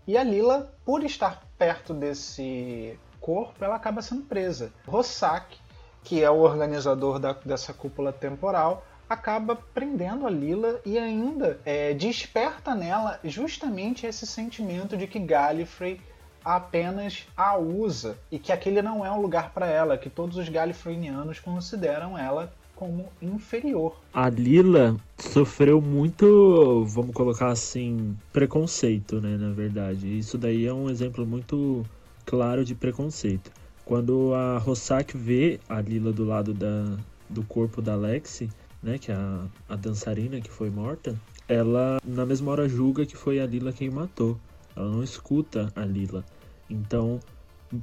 E 0.07 0.17
a 0.17 0.23
Lila, 0.23 0.73
por 0.85 1.03
estar 1.03 1.43
perto 1.57 1.93
desse 1.93 2.97
corpo, 3.19 3.63
ela 3.63 3.75
acaba 3.75 4.01
sendo 4.01 4.23
presa. 4.23 4.71
Rossak, 4.87 5.57
que 6.03 6.23
é 6.23 6.31
o 6.31 6.39
organizador 6.39 7.19
da, 7.19 7.33
dessa 7.33 7.73
cúpula 7.73 8.13
temporal, 8.13 8.85
acaba 9.11 9.57
prendendo 9.73 10.25
a 10.25 10.29
Lila 10.29 10.79
e 10.85 10.97
ainda 10.97 11.59
é, 11.65 11.93
desperta 11.93 12.73
nela 12.73 13.19
justamente 13.25 14.05
esse 14.05 14.25
sentimento 14.25 14.95
de 14.95 15.05
que 15.05 15.19
Gallifrey 15.19 15.99
apenas 16.45 17.27
a 17.35 17.57
usa 17.57 18.17
e 18.31 18.39
que 18.39 18.53
aquele 18.53 18.81
não 18.81 19.05
é 19.05 19.11
um 19.11 19.21
lugar 19.21 19.51
para 19.51 19.67
ela, 19.67 19.97
que 19.97 20.09
todos 20.09 20.37
os 20.37 20.47
galifrenianos 20.47 21.41
consideram 21.41 22.17
ela 22.17 22.53
como 22.73 23.09
inferior. 23.21 23.99
A 24.13 24.29
Lila 24.29 24.95
sofreu 25.17 25.81
muito, 25.81 26.85
vamos 26.87 27.13
colocar 27.13 27.49
assim, 27.49 28.17
preconceito, 28.31 29.19
né, 29.19 29.35
na 29.35 29.51
verdade. 29.51 30.17
Isso 30.17 30.37
daí 30.37 30.65
é 30.65 30.73
um 30.73 30.89
exemplo 30.89 31.25
muito 31.25 31.85
claro 32.25 32.63
de 32.63 32.73
preconceito. 32.73 33.51
Quando 33.83 34.33
a 34.33 34.57
Rossak 34.57 35.17
vê 35.17 35.59
a 35.67 35.81
Lila 35.81 36.13
do 36.13 36.23
lado 36.23 36.53
da, 36.53 36.97
do 37.29 37.43
corpo 37.43 37.81
da 37.81 37.93
Lexi, 37.93 38.49
né, 38.81 38.97
que 38.97 39.11
é 39.11 39.15
a, 39.15 39.45
a 39.69 39.75
dançarina 39.75 40.41
que 40.41 40.49
foi 40.49 40.69
morta, 40.69 41.15
ela 41.47 41.99
na 42.05 42.25
mesma 42.25 42.51
hora 42.51 42.67
julga 42.67 43.05
que 43.05 43.15
foi 43.15 43.39
a 43.39 43.45
Lila 43.45 43.71
quem 43.73 43.89
matou. 43.89 44.39
Ela 44.75 44.89
não 44.89 45.03
escuta 45.03 45.71
a 45.75 45.83
Lila. 45.83 46.23
Então, 46.69 47.19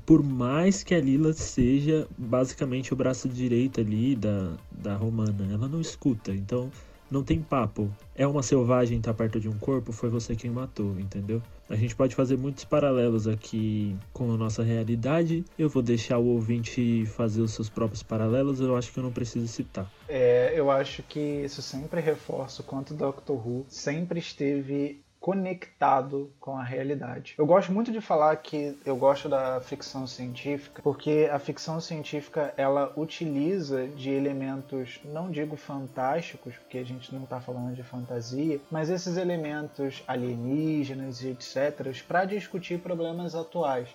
por 0.06 0.22
mais 0.22 0.82
que 0.82 0.94
a 0.94 1.00
Lila 1.00 1.32
seja 1.32 2.06
basicamente 2.16 2.92
o 2.92 2.96
braço 2.96 3.28
direito 3.28 3.80
ali 3.80 4.16
da, 4.16 4.56
da 4.70 4.94
Romana, 4.96 5.46
ela 5.52 5.68
não 5.68 5.80
escuta. 5.80 6.32
Então, 6.32 6.70
não 7.10 7.22
tem 7.22 7.40
papo. 7.40 7.90
É 8.14 8.26
uma 8.26 8.42
selvagem 8.42 9.00
tá 9.00 9.14
perto 9.14 9.40
de 9.40 9.48
um 9.48 9.58
corpo, 9.58 9.92
foi 9.92 10.08
você 10.08 10.34
quem 10.34 10.50
matou, 10.50 10.98
entendeu? 10.98 11.42
A 11.68 11.76
gente 11.76 11.94
pode 11.94 12.14
fazer 12.14 12.36
muitos 12.36 12.64
paralelos 12.64 13.28
aqui 13.28 13.96
com 14.12 14.32
a 14.32 14.36
nossa 14.36 14.62
realidade. 14.62 15.44
Eu 15.58 15.68
vou 15.68 15.82
deixar 15.82 16.18
o 16.18 16.26
ouvinte 16.26 17.04
fazer 17.06 17.42
os 17.42 17.52
seus 17.52 17.68
próprios 17.68 18.02
paralelos, 18.02 18.60
eu 18.60 18.76
acho 18.76 18.92
que 18.92 18.98
eu 18.98 19.04
não 19.04 19.12
preciso 19.12 19.46
citar. 19.48 19.90
É, 20.08 20.52
eu 20.54 20.70
acho 20.70 21.02
que 21.02 21.20
isso 21.20 21.60
sempre 21.60 22.00
reforça 22.00 22.62
o 22.62 22.64
quanto 22.64 22.94
Doctor 22.94 23.36
Who 23.36 23.66
sempre 23.68 24.18
esteve 24.18 25.02
conectado 25.20 26.32
com 26.40 26.56
a 26.56 26.62
realidade. 26.62 27.34
Eu 27.36 27.46
gosto 27.46 27.72
muito 27.72 27.90
de 27.90 28.00
falar 28.00 28.36
que 28.36 28.78
eu 28.84 28.96
gosto 28.96 29.28
da 29.28 29.60
ficção 29.60 30.06
científica, 30.06 30.80
porque 30.82 31.28
a 31.32 31.38
ficção 31.38 31.80
científica 31.80 32.54
ela 32.56 32.92
utiliza 32.96 33.86
de 33.88 34.10
elementos, 34.10 35.00
não 35.04 35.30
digo 35.30 35.56
fantásticos, 35.56 36.56
porque 36.56 36.78
a 36.78 36.84
gente 36.84 37.12
não 37.14 37.24
está 37.24 37.40
falando 37.40 37.74
de 37.74 37.82
fantasia, 37.82 38.60
mas 38.70 38.90
esses 38.90 39.16
elementos 39.16 40.02
alienígenas 40.06 41.22
e 41.22 41.28
etc, 41.28 42.04
para 42.06 42.24
discutir 42.24 42.78
problemas 42.78 43.34
atuais. 43.34 43.88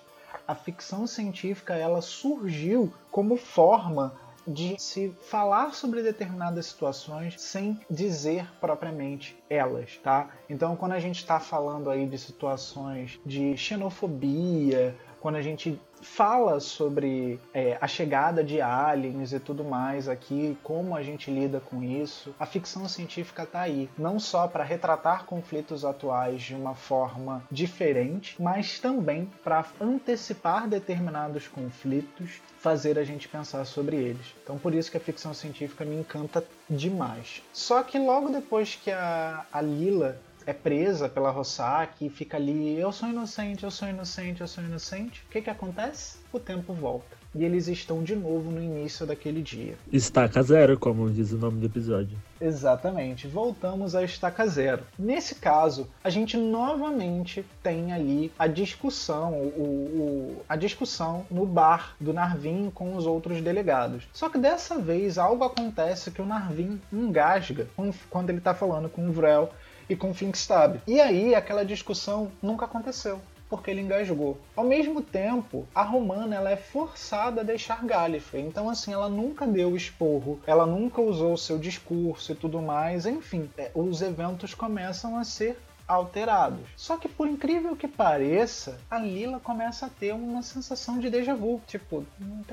A 0.46 0.54
ficção 0.54 1.06
científica 1.06 1.74
ela 1.74 2.02
surgiu 2.02 2.92
como 3.10 3.36
forma 3.36 4.12
de 4.46 4.80
se 4.80 5.14
falar 5.22 5.74
sobre 5.74 6.02
determinadas 6.02 6.66
situações 6.66 7.40
sem 7.40 7.80
dizer 7.90 8.46
propriamente 8.60 9.36
elas, 9.48 9.98
tá? 10.02 10.30
Então, 10.48 10.76
quando 10.76 10.92
a 10.92 11.00
gente 11.00 11.16
está 11.16 11.40
falando 11.40 11.90
aí 11.90 12.06
de 12.06 12.18
situações 12.18 13.18
de 13.24 13.56
xenofobia, 13.56 14.94
quando 15.20 15.36
a 15.36 15.42
gente 15.42 15.80
fala 16.04 16.60
sobre 16.60 17.40
é, 17.52 17.78
a 17.80 17.88
chegada 17.88 18.44
de 18.44 18.60
aliens 18.60 19.32
e 19.32 19.40
tudo 19.40 19.64
mais 19.64 20.08
aqui, 20.08 20.56
como 20.62 20.94
a 20.94 21.02
gente 21.02 21.30
lida 21.30 21.60
com 21.60 21.82
isso. 21.82 22.34
A 22.38 22.46
ficção 22.46 22.86
científica 22.88 23.42
está 23.42 23.62
aí, 23.62 23.88
não 23.98 24.20
só 24.20 24.46
para 24.46 24.62
retratar 24.62 25.24
conflitos 25.24 25.84
atuais 25.84 26.42
de 26.42 26.54
uma 26.54 26.74
forma 26.74 27.42
diferente, 27.50 28.40
mas 28.40 28.78
também 28.78 29.28
para 29.42 29.64
antecipar 29.80 30.68
determinados 30.68 31.48
conflitos, 31.48 32.40
fazer 32.58 32.98
a 32.98 33.04
gente 33.04 33.26
pensar 33.26 33.64
sobre 33.64 33.96
eles. 33.96 34.34
Então 34.42 34.58
por 34.58 34.74
isso 34.74 34.90
que 34.90 34.96
a 34.96 35.00
ficção 35.00 35.32
científica 35.32 35.84
me 35.84 35.96
encanta 35.96 36.44
demais. 36.68 37.42
Só 37.52 37.82
que 37.82 37.98
logo 37.98 38.28
depois 38.28 38.74
que 38.74 38.90
a, 38.90 39.44
a 39.52 39.60
Lila 39.60 40.18
é 40.46 40.52
presa 40.52 41.08
pela 41.08 41.30
Rossack 41.30 42.04
e 42.04 42.10
fica 42.10 42.36
ali, 42.36 42.78
eu 42.78 42.92
sou 42.92 43.08
inocente, 43.08 43.64
eu 43.64 43.70
sou 43.70 43.88
inocente, 43.88 44.40
eu 44.40 44.48
sou 44.48 44.62
inocente. 44.62 45.22
O 45.28 45.32
que 45.32 45.42
que 45.42 45.50
acontece? 45.50 46.18
O 46.32 46.38
tempo 46.38 46.72
volta. 46.72 47.24
E 47.34 47.44
eles 47.44 47.66
estão 47.66 48.02
de 48.04 48.14
novo 48.14 48.50
no 48.50 48.62
início 48.62 49.04
daquele 49.04 49.42
dia. 49.42 49.74
Estaca 49.92 50.40
zero, 50.40 50.78
como 50.78 51.10
diz 51.10 51.32
o 51.32 51.36
nome 51.36 51.58
do 51.58 51.66
episódio. 51.66 52.16
Exatamente, 52.40 53.26
voltamos 53.26 53.96
a 53.96 54.04
estaca 54.04 54.46
zero. 54.46 54.84
Nesse 54.96 55.34
caso, 55.36 55.88
a 56.04 56.10
gente 56.10 56.36
novamente 56.36 57.44
tem 57.60 57.92
ali 57.92 58.30
a 58.38 58.46
discussão, 58.46 59.32
o, 59.32 60.36
o, 60.36 60.42
a 60.48 60.54
discussão 60.54 61.26
no 61.28 61.44
bar 61.44 61.96
do 61.98 62.12
Narvin 62.12 62.70
com 62.70 62.94
os 62.94 63.04
outros 63.04 63.40
delegados. 63.40 64.04
Só 64.12 64.28
que 64.28 64.38
dessa 64.38 64.78
vez 64.78 65.18
algo 65.18 65.42
acontece 65.42 66.12
que 66.12 66.22
o 66.22 66.26
Narvin 66.26 66.80
engasga 66.92 67.66
quando 68.10 68.30
ele 68.30 68.38
está 68.38 68.54
falando 68.54 68.88
com 68.88 69.08
o 69.08 69.12
Vrel 69.12 69.50
e 69.88 69.96
com 69.96 70.14
Flinkstab. 70.14 70.80
E 70.86 71.00
aí 71.00 71.34
aquela 71.34 71.64
discussão 71.64 72.30
nunca 72.42 72.64
aconteceu 72.64 73.20
porque 73.48 73.70
ele 73.70 73.82
engasgou. 73.82 74.38
Ao 74.56 74.64
mesmo 74.64 75.00
tempo, 75.00 75.66
a 75.72 75.82
Romana 75.82 76.34
ela 76.34 76.50
é 76.50 76.56
forçada 76.56 77.40
a 77.40 77.44
deixar 77.44 77.84
Gallifrey. 77.84 78.42
Então, 78.42 78.68
assim, 78.68 78.92
ela 78.92 79.08
nunca 79.08 79.46
deu 79.46 79.76
esporro, 79.76 80.40
ela 80.44 80.66
nunca 80.66 81.00
usou 81.00 81.34
o 81.34 81.38
seu 81.38 81.56
discurso 81.56 82.32
e 82.32 82.34
tudo 82.34 82.60
mais. 82.60 83.06
Enfim, 83.06 83.48
é, 83.56 83.70
os 83.74 84.02
eventos 84.02 84.54
começam 84.54 85.16
a 85.16 85.22
ser 85.22 85.56
alterados. 85.86 86.60
Só 86.76 86.96
que 86.96 87.08
por 87.08 87.28
incrível 87.28 87.76
que 87.76 87.88
pareça, 87.88 88.78
a 88.90 88.98
Lila 88.98 89.40
começa 89.40 89.86
a 89.86 89.90
ter 89.90 90.12
uma 90.12 90.42
sensação 90.42 90.98
de 90.98 91.10
déjà 91.10 91.34
vu, 91.34 91.60
tipo, 91.66 92.04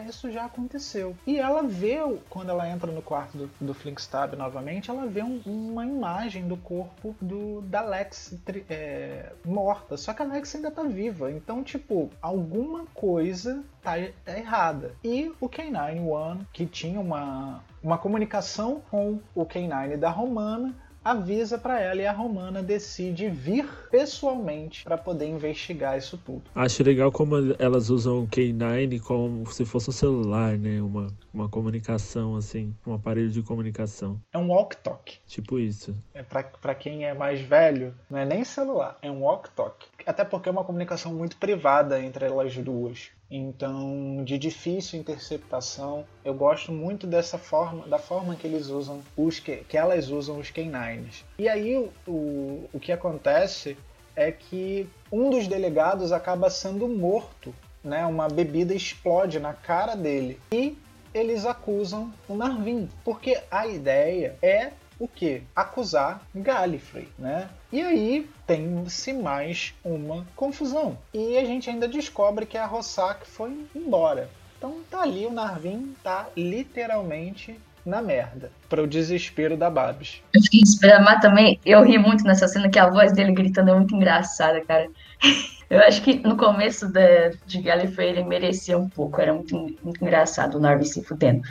isso 0.07 0.31
já 0.31 0.45
aconteceu. 0.45 1.15
E 1.25 1.39
ela 1.39 1.63
vê, 1.63 1.97
quando 2.29 2.49
ela 2.49 2.67
entra 2.69 2.91
no 2.91 3.01
quarto 3.01 3.37
do, 3.37 3.49
do 3.59 3.73
Flinkstab 3.73 4.35
novamente, 4.35 4.89
ela 4.89 5.05
vê 5.05 5.23
um, 5.23 5.41
uma 5.45 5.85
imagem 5.85 6.47
do 6.47 6.57
corpo 6.57 7.15
do 7.21 7.61
da 7.61 7.81
Lex 7.81 8.35
é, 8.69 9.31
morta. 9.45 9.97
Só 9.97 10.13
que 10.13 10.21
a 10.21 10.25
Lex 10.25 10.55
ainda 10.55 10.71
tá 10.71 10.83
viva. 10.83 11.31
Então, 11.31 11.63
tipo, 11.63 12.09
alguma 12.21 12.85
coisa 12.93 13.63
tá, 13.81 13.93
tá 14.25 14.37
errada. 14.37 14.95
E 15.03 15.31
o 15.39 15.49
K9-1, 15.49 16.45
que 16.51 16.65
tinha 16.65 16.99
uma, 16.99 17.63
uma 17.81 17.97
comunicação 17.97 18.81
com 18.91 19.19
o 19.33 19.45
K9 19.45 19.97
da 19.97 20.09
Romana, 20.09 20.75
avisa 21.03 21.57
para 21.57 21.79
ela 21.79 22.01
e 22.01 22.05
a 22.05 22.11
Romana 22.11 22.61
decide 22.61 23.29
vir 23.29 23.67
pessoalmente 23.89 24.83
para 24.83 24.97
poder 24.97 25.27
investigar 25.27 25.97
isso 25.97 26.17
tudo. 26.17 26.43
Acho 26.55 26.83
legal 26.83 27.11
como 27.11 27.35
elas 27.57 27.89
usam 27.89 28.23
o 28.23 28.27
K9 28.27 29.01
como 29.01 29.45
se 29.51 29.65
fosse 29.65 29.89
um 29.89 29.93
celular, 29.93 30.57
né? 30.57 30.81
Uma, 30.81 31.07
uma 31.33 31.49
comunicação 31.49 32.35
assim, 32.35 32.73
um 32.85 32.93
aparelho 32.93 33.29
de 33.29 33.41
comunicação. 33.41 34.19
É 34.31 34.37
um 34.37 34.49
walk-talk. 34.49 35.17
Tipo 35.27 35.59
isso. 35.59 35.95
É 36.13 36.23
para 36.23 36.75
quem 36.75 37.05
é 37.05 37.13
mais 37.13 37.41
velho, 37.41 37.93
não 38.09 38.19
é 38.19 38.25
nem 38.25 38.43
celular, 38.43 38.97
é 39.01 39.09
um 39.09 39.21
walk-talk. 39.21 39.87
Até 40.05 40.23
porque 40.23 40.49
é 40.49 40.51
uma 40.51 40.63
comunicação 40.63 41.13
muito 41.13 41.37
privada 41.37 42.01
entre 42.01 42.25
elas 42.25 42.55
duas. 42.57 43.09
Então, 43.29 44.23
de 44.25 44.37
difícil 44.37 44.99
interceptação, 44.99 46.05
eu 46.23 46.33
gosto 46.33 46.71
muito 46.71 47.07
dessa 47.07 47.37
forma, 47.37 47.87
da 47.87 47.97
forma 47.97 48.35
que 48.35 48.45
eles 48.45 48.67
usam 48.67 49.01
os 49.15 49.39
que, 49.39 49.57
que 49.57 49.77
elas 49.77 50.09
usam 50.09 50.39
os 50.39 50.51
K9s. 50.51 51.23
E 51.39 51.47
aí 51.47 51.77
o, 51.77 51.89
o, 52.07 52.69
o 52.73 52.79
que 52.79 52.91
acontece 52.91 53.77
é 54.15 54.31
que 54.31 54.89
um 55.11 55.29
dos 55.29 55.47
delegados 55.47 56.11
acaba 56.11 56.49
sendo 56.49 56.87
morto, 56.87 57.53
né? 57.83 58.05
Uma 58.05 58.27
bebida 58.27 58.73
explode 58.73 59.39
na 59.39 59.53
cara 59.53 59.95
dele 59.95 60.39
e 60.51 60.77
eles 61.13 61.45
acusam 61.45 62.11
o 62.27 62.35
Narvin, 62.35 62.89
porque 63.03 63.37
a 63.49 63.67
ideia 63.67 64.37
é 64.41 64.71
o 65.01 65.07
que? 65.07 65.41
Acusar 65.55 66.21
Gallifrey, 66.35 67.07
né? 67.17 67.49
E 67.71 67.81
aí 67.81 68.29
tem-se 68.45 69.11
mais 69.11 69.73
uma 69.83 70.27
confusão. 70.35 70.95
E 71.11 71.39
a 71.39 71.43
gente 71.43 71.71
ainda 71.71 71.87
descobre 71.87 72.45
que 72.45 72.55
a 72.55 72.67
Rossack 72.67 73.27
foi 73.27 73.65
embora. 73.75 74.29
Então 74.55 74.75
tá 74.91 75.01
ali 75.01 75.25
o 75.25 75.31
Narvin 75.31 75.95
tá 76.03 76.27
literalmente 76.37 77.59
na 77.83 77.99
merda, 77.99 78.51
para 78.69 78.83
o 78.83 78.85
desespero 78.85 79.57
da 79.57 79.71
Babs. 79.71 80.21
Eu 80.35 80.41
fiquei 80.43 80.61
esperando, 80.61 81.03
mas 81.03 81.19
também 81.19 81.59
eu 81.65 81.83
ri 81.83 81.97
muito 81.97 82.23
nessa 82.23 82.47
cena 82.47 82.69
que 82.69 82.77
a 82.77 82.87
voz 82.87 83.11
dele 83.11 83.31
gritando 83.31 83.71
é 83.71 83.73
muito 83.73 83.95
engraçada, 83.95 84.61
cara. 84.61 84.87
Eu 85.67 85.79
acho 85.79 86.01
que 86.01 86.15
no 86.15 86.35
começo 86.35 86.91
da, 86.91 87.29
de 87.45 87.61
Gallifrey 87.61 88.09
ele 88.09 88.23
merecia 88.25 88.77
um 88.77 88.89
pouco, 88.89 89.21
era 89.21 89.33
muito, 89.33 89.55
muito 89.55 90.03
engraçado 90.03 90.55
o 90.55 90.59
Narvi 90.59 90.85
se 90.85 91.01
fudendo. 91.01 91.41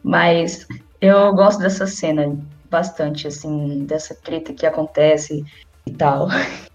Mas 0.00 0.64
eu 1.00 1.34
gosto 1.34 1.58
dessa 1.58 1.84
cena 1.84 2.38
bastante, 2.74 3.28
assim, 3.28 3.84
dessa 3.84 4.16
treta 4.16 4.52
que 4.52 4.66
acontece 4.66 5.44
e 5.86 5.92
tal. 5.92 6.26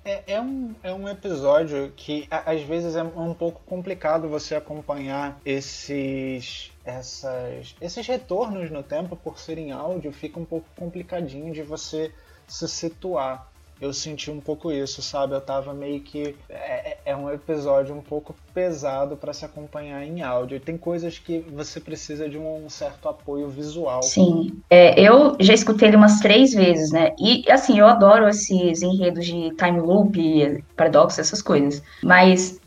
É, 0.06 0.34
é, 0.34 0.42
um, 0.42 0.74
é 0.82 0.94
um 0.94 1.10
episódio 1.10 1.92
que 1.96 2.26
às 2.32 2.62
vezes 2.62 2.96
é 2.96 3.04
um 3.04 3.34
pouco 3.34 3.62
complicado 3.66 4.30
você 4.30 4.56
acompanhar 4.56 5.40
esses, 5.46 6.72
essas, 6.86 7.76
esses 7.82 8.08
retornos 8.08 8.72
no 8.72 8.82
tempo 8.82 9.18
por 9.18 9.38
serem 9.38 9.74
áudio, 9.74 10.14
fica 10.14 10.40
um 10.40 10.46
pouco 10.46 10.66
complicadinho 10.76 11.54
de 11.54 11.62
você 11.62 12.14
se 12.48 12.68
situar 12.68 13.50
eu 13.82 13.94
senti 13.94 14.30
um 14.30 14.42
pouco 14.42 14.72
isso, 14.72 15.02
sabe? 15.02 15.34
Eu 15.34 15.42
tava 15.42 15.74
meio 15.74 16.02
que. 16.02 16.36
É, 16.50 16.98
é, 17.10 17.16
um 17.16 17.28
episódio 17.32 17.96
um 17.96 18.02
pouco 18.02 18.36
pesado 18.54 19.18
para 19.18 19.34
se 19.34 19.44
acompanhar 19.44 20.04
em 20.04 20.22
áudio. 20.22 20.58
E 20.58 20.60
tem 20.60 20.78
coisas 20.78 21.18
que 21.18 21.40
você 21.40 21.80
precisa 21.80 22.30
de 22.30 22.38
um 22.38 22.70
certo 22.70 23.10
apoio 23.10 23.50
visual. 23.50 24.04
Sim. 24.04 24.62
É, 24.70 25.00
eu 25.02 25.36
já 25.40 25.54
escutei 25.54 25.88
ele 25.88 25.98
umas 25.98 26.20
três 26.20 26.54
vezes, 26.54 26.92
né? 26.92 27.16
E, 27.20 27.52
assim, 27.52 27.80
eu 27.80 27.88
adoro 27.88 28.30
esses 28.30 28.84
enredos 28.84 29.26
de 29.26 29.50
time 29.56 29.80
loop, 29.82 30.64
paradoxo, 30.78 31.20
essas 31.20 31.42
coisas. 31.42 31.82
Mas, 32.04 32.62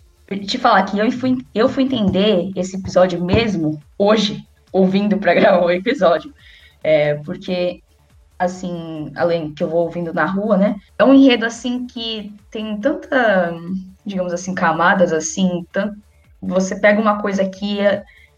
te 0.44 0.58
falar 0.58 0.82
que 0.86 0.98
eu 0.98 1.08
fui, 1.12 1.38
eu 1.54 1.68
fui 1.68 1.84
entender 1.84 2.50
esse 2.56 2.76
episódio 2.76 3.24
mesmo 3.24 3.80
hoje, 3.96 4.44
ouvindo 4.72 5.18
pra 5.18 5.34
gravar 5.38 5.64
o 5.64 5.70
episódio. 5.70 6.34
É, 6.82 7.14
porque 7.14 7.80
assim, 8.42 9.12
além 9.14 9.54
que 9.54 9.62
eu 9.62 9.68
vou 9.68 9.84
ouvindo 9.84 10.12
na 10.12 10.24
rua, 10.24 10.56
né? 10.56 10.76
É 10.98 11.04
um 11.04 11.14
enredo 11.14 11.46
assim 11.46 11.86
que 11.86 12.34
tem 12.50 12.78
tanta, 12.78 13.54
digamos 14.04 14.32
assim, 14.32 14.54
camadas 14.54 15.12
assim, 15.12 15.66
tanto 15.72 15.96
você 16.40 16.74
pega 16.74 17.00
uma 17.00 17.22
coisa 17.22 17.42
aqui 17.42 17.78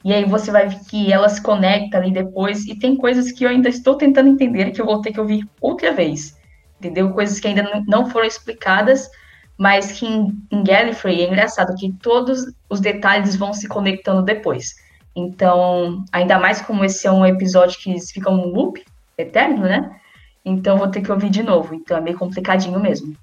e 0.05 0.13
aí 0.13 0.25
você 0.27 0.51
vai 0.51 0.69
ver 0.69 0.81
que 0.81 1.11
ela 1.11 1.29
se 1.29 1.41
conecta 1.41 1.97
ali 1.97 2.13
depois 2.13 2.67
e 2.67 2.79
tem 2.79 2.95
coisas 2.95 3.33
que 3.33 3.45
eu 3.45 3.49
ainda 3.49 3.69
estou 3.69 3.97
tentando 3.97 4.29
entender 4.29 4.71
que 4.73 4.81
eu 4.81 4.85
vou 4.85 5.01
ter 5.01 5.13
que 5.13 5.21
ouvir 5.21 5.49
outra 5.61 5.93
vez. 5.93 6.37
Entendeu? 6.79 7.11
Coisas 7.13 7.41
que 7.41 7.49
ainda 7.49 7.83
não 7.87 8.11
foram 8.11 8.27
explicadas, 8.27 9.09
mas 9.57 9.93
que 9.93 10.05
em, 10.05 10.37
em 10.51 10.63
Gallifrey 10.63 11.23
é 11.23 11.29
engraçado 11.29 11.75
que 11.77 11.91
todos 12.03 12.45
os 12.69 12.81
detalhes 12.81 13.37
vão 13.37 13.55
se 13.55 13.67
conectando 13.67 14.21
depois. 14.21 14.75
Então, 15.17 16.05
ainda 16.13 16.39
mais 16.39 16.61
como 16.61 16.85
esse 16.85 17.07
é 17.07 17.11
um 17.11 17.25
episódio 17.25 17.79
que 17.79 17.99
fica 18.13 18.29
um 18.29 18.49
loop, 18.49 18.85
eterno, 19.17 19.63
né? 19.63 19.99
Então 20.45 20.77
vou 20.77 20.89
ter 20.89 21.01
que 21.01 21.11
ouvir 21.11 21.31
de 21.31 21.43
novo. 21.43 21.75
Então 21.75 21.97
é 21.97 22.01
meio 22.01 22.19
complicadinho 22.19 22.79
mesmo. 22.81 23.17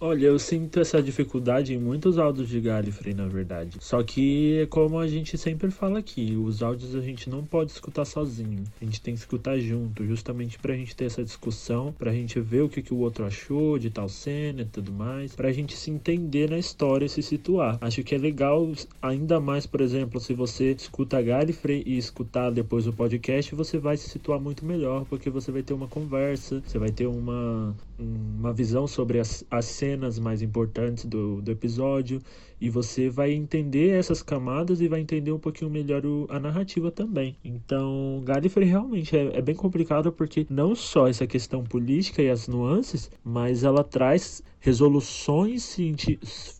Olha, 0.00 0.26
eu 0.26 0.38
sinto 0.38 0.80
essa 0.80 1.00
dificuldade 1.02 1.72
em 1.72 1.78
muitos 1.78 2.18
áudios 2.18 2.48
de 2.48 2.60
Gallifrey, 2.60 3.14
na 3.14 3.26
verdade. 3.26 3.78
Só 3.80 4.02
que, 4.02 4.58
é 4.58 4.66
como 4.66 4.98
a 4.98 5.06
gente 5.06 5.38
sempre 5.38 5.70
fala 5.70 6.00
aqui, 6.00 6.36
os 6.36 6.62
áudios 6.62 6.94
a 6.94 7.00
gente 7.00 7.30
não 7.30 7.44
pode 7.44 7.70
escutar 7.70 8.04
sozinho. 8.04 8.64
A 8.82 8.84
gente 8.84 9.00
tem 9.00 9.14
que 9.14 9.20
escutar 9.20 9.56
junto, 9.58 10.04
justamente 10.04 10.58
pra 10.58 10.74
gente 10.74 10.94
ter 10.94 11.06
essa 11.06 11.24
discussão, 11.24 11.92
pra 11.96 12.12
gente 12.12 12.38
ver 12.40 12.62
o 12.62 12.68
que, 12.68 12.82
que 12.82 12.92
o 12.92 12.98
outro 12.98 13.24
achou 13.24 13.78
de 13.78 13.88
tal 13.88 14.08
cena 14.08 14.62
e 14.62 14.66
tudo 14.66 14.92
mais, 14.92 15.34
pra 15.34 15.52
gente 15.52 15.74
se 15.76 15.90
entender 15.90 16.50
na 16.50 16.58
história 16.58 17.06
e 17.06 17.08
se 17.08 17.22
situar. 17.22 17.78
Acho 17.80 18.02
que 18.02 18.14
é 18.14 18.18
legal, 18.18 18.70
ainda 19.00 19.40
mais, 19.40 19.64
por 19.64 19.80
exemplo, 19.80 20.20
se 20.20 20.34
você 20.34 20.72
escuta 20.72 21.22
Gallifrey 21.22 21.82
e 21.86 21.96
escutar 21.96 22.50
depois 22.50 22.86
o 22.86 22.92
podcast, 22.92 23.54
você 23.54 23.78
vai 23.78 23.96
se 23.96 24.10
situar 24.10 24.40
muito 24.40 24.66
melhor, 24.66 25.06
porque 25.06 25.30
você 25.30 25.52
vai 25.52 25.62
ter 25.62 25.72
uma 25.72 25.88
conversa, 25.88 26.60
você 26.66 26.78
vai 26.78 26.90
ter 26.90 27.06
uma, 27.06 27.74
uma 27.98 28.52
visão 28.52 28.86
sobre 28.86 29.20
as, 29.20 29.44
as 29.50 29.64
cenas 29.94 30.18
mais 30.18 30.42
importantes 30.42 31.04
do, 31.04 31.40
do 31.40 31.50
episódio 31.50 32.20
e 32.64 32.70
você 32.70 33.10
vai 33.10 33.30
entender 33.30 33.90
essas 33.90 34.22
camadas 34.22 34.80
e 34.80 34.88
vai 34.88 34.98
entender 34.98 35.30
um 35.30 35.38
pouquinho 35.38 35.70
melhor 35.70 36.06
o, 36.06 36.26
a 36.30 36.40
narrativa 36.40 36.90
também. 36.90 37.36
Então, 37.44 38.22
Gallifrey 38.24 38.66
realmente 38.66 39.14
é, 39.14 39.36
é, 39.36 39.42
bem 39.42 39.54
complicado 39.54 40.10
porque 40.10 40.46
não 40.48 40.74
só 40.74 41.06
essa 41.06 41.26
questão 41.26 41.62
política 41.62 42.22
e 42.22 42.30
as 42.30 42.48
nuances, 42.48 43.10
mas 43.22 43.64
ela 43.64 43.84
traz 43.84 44.42
resoluções 44.64 45.76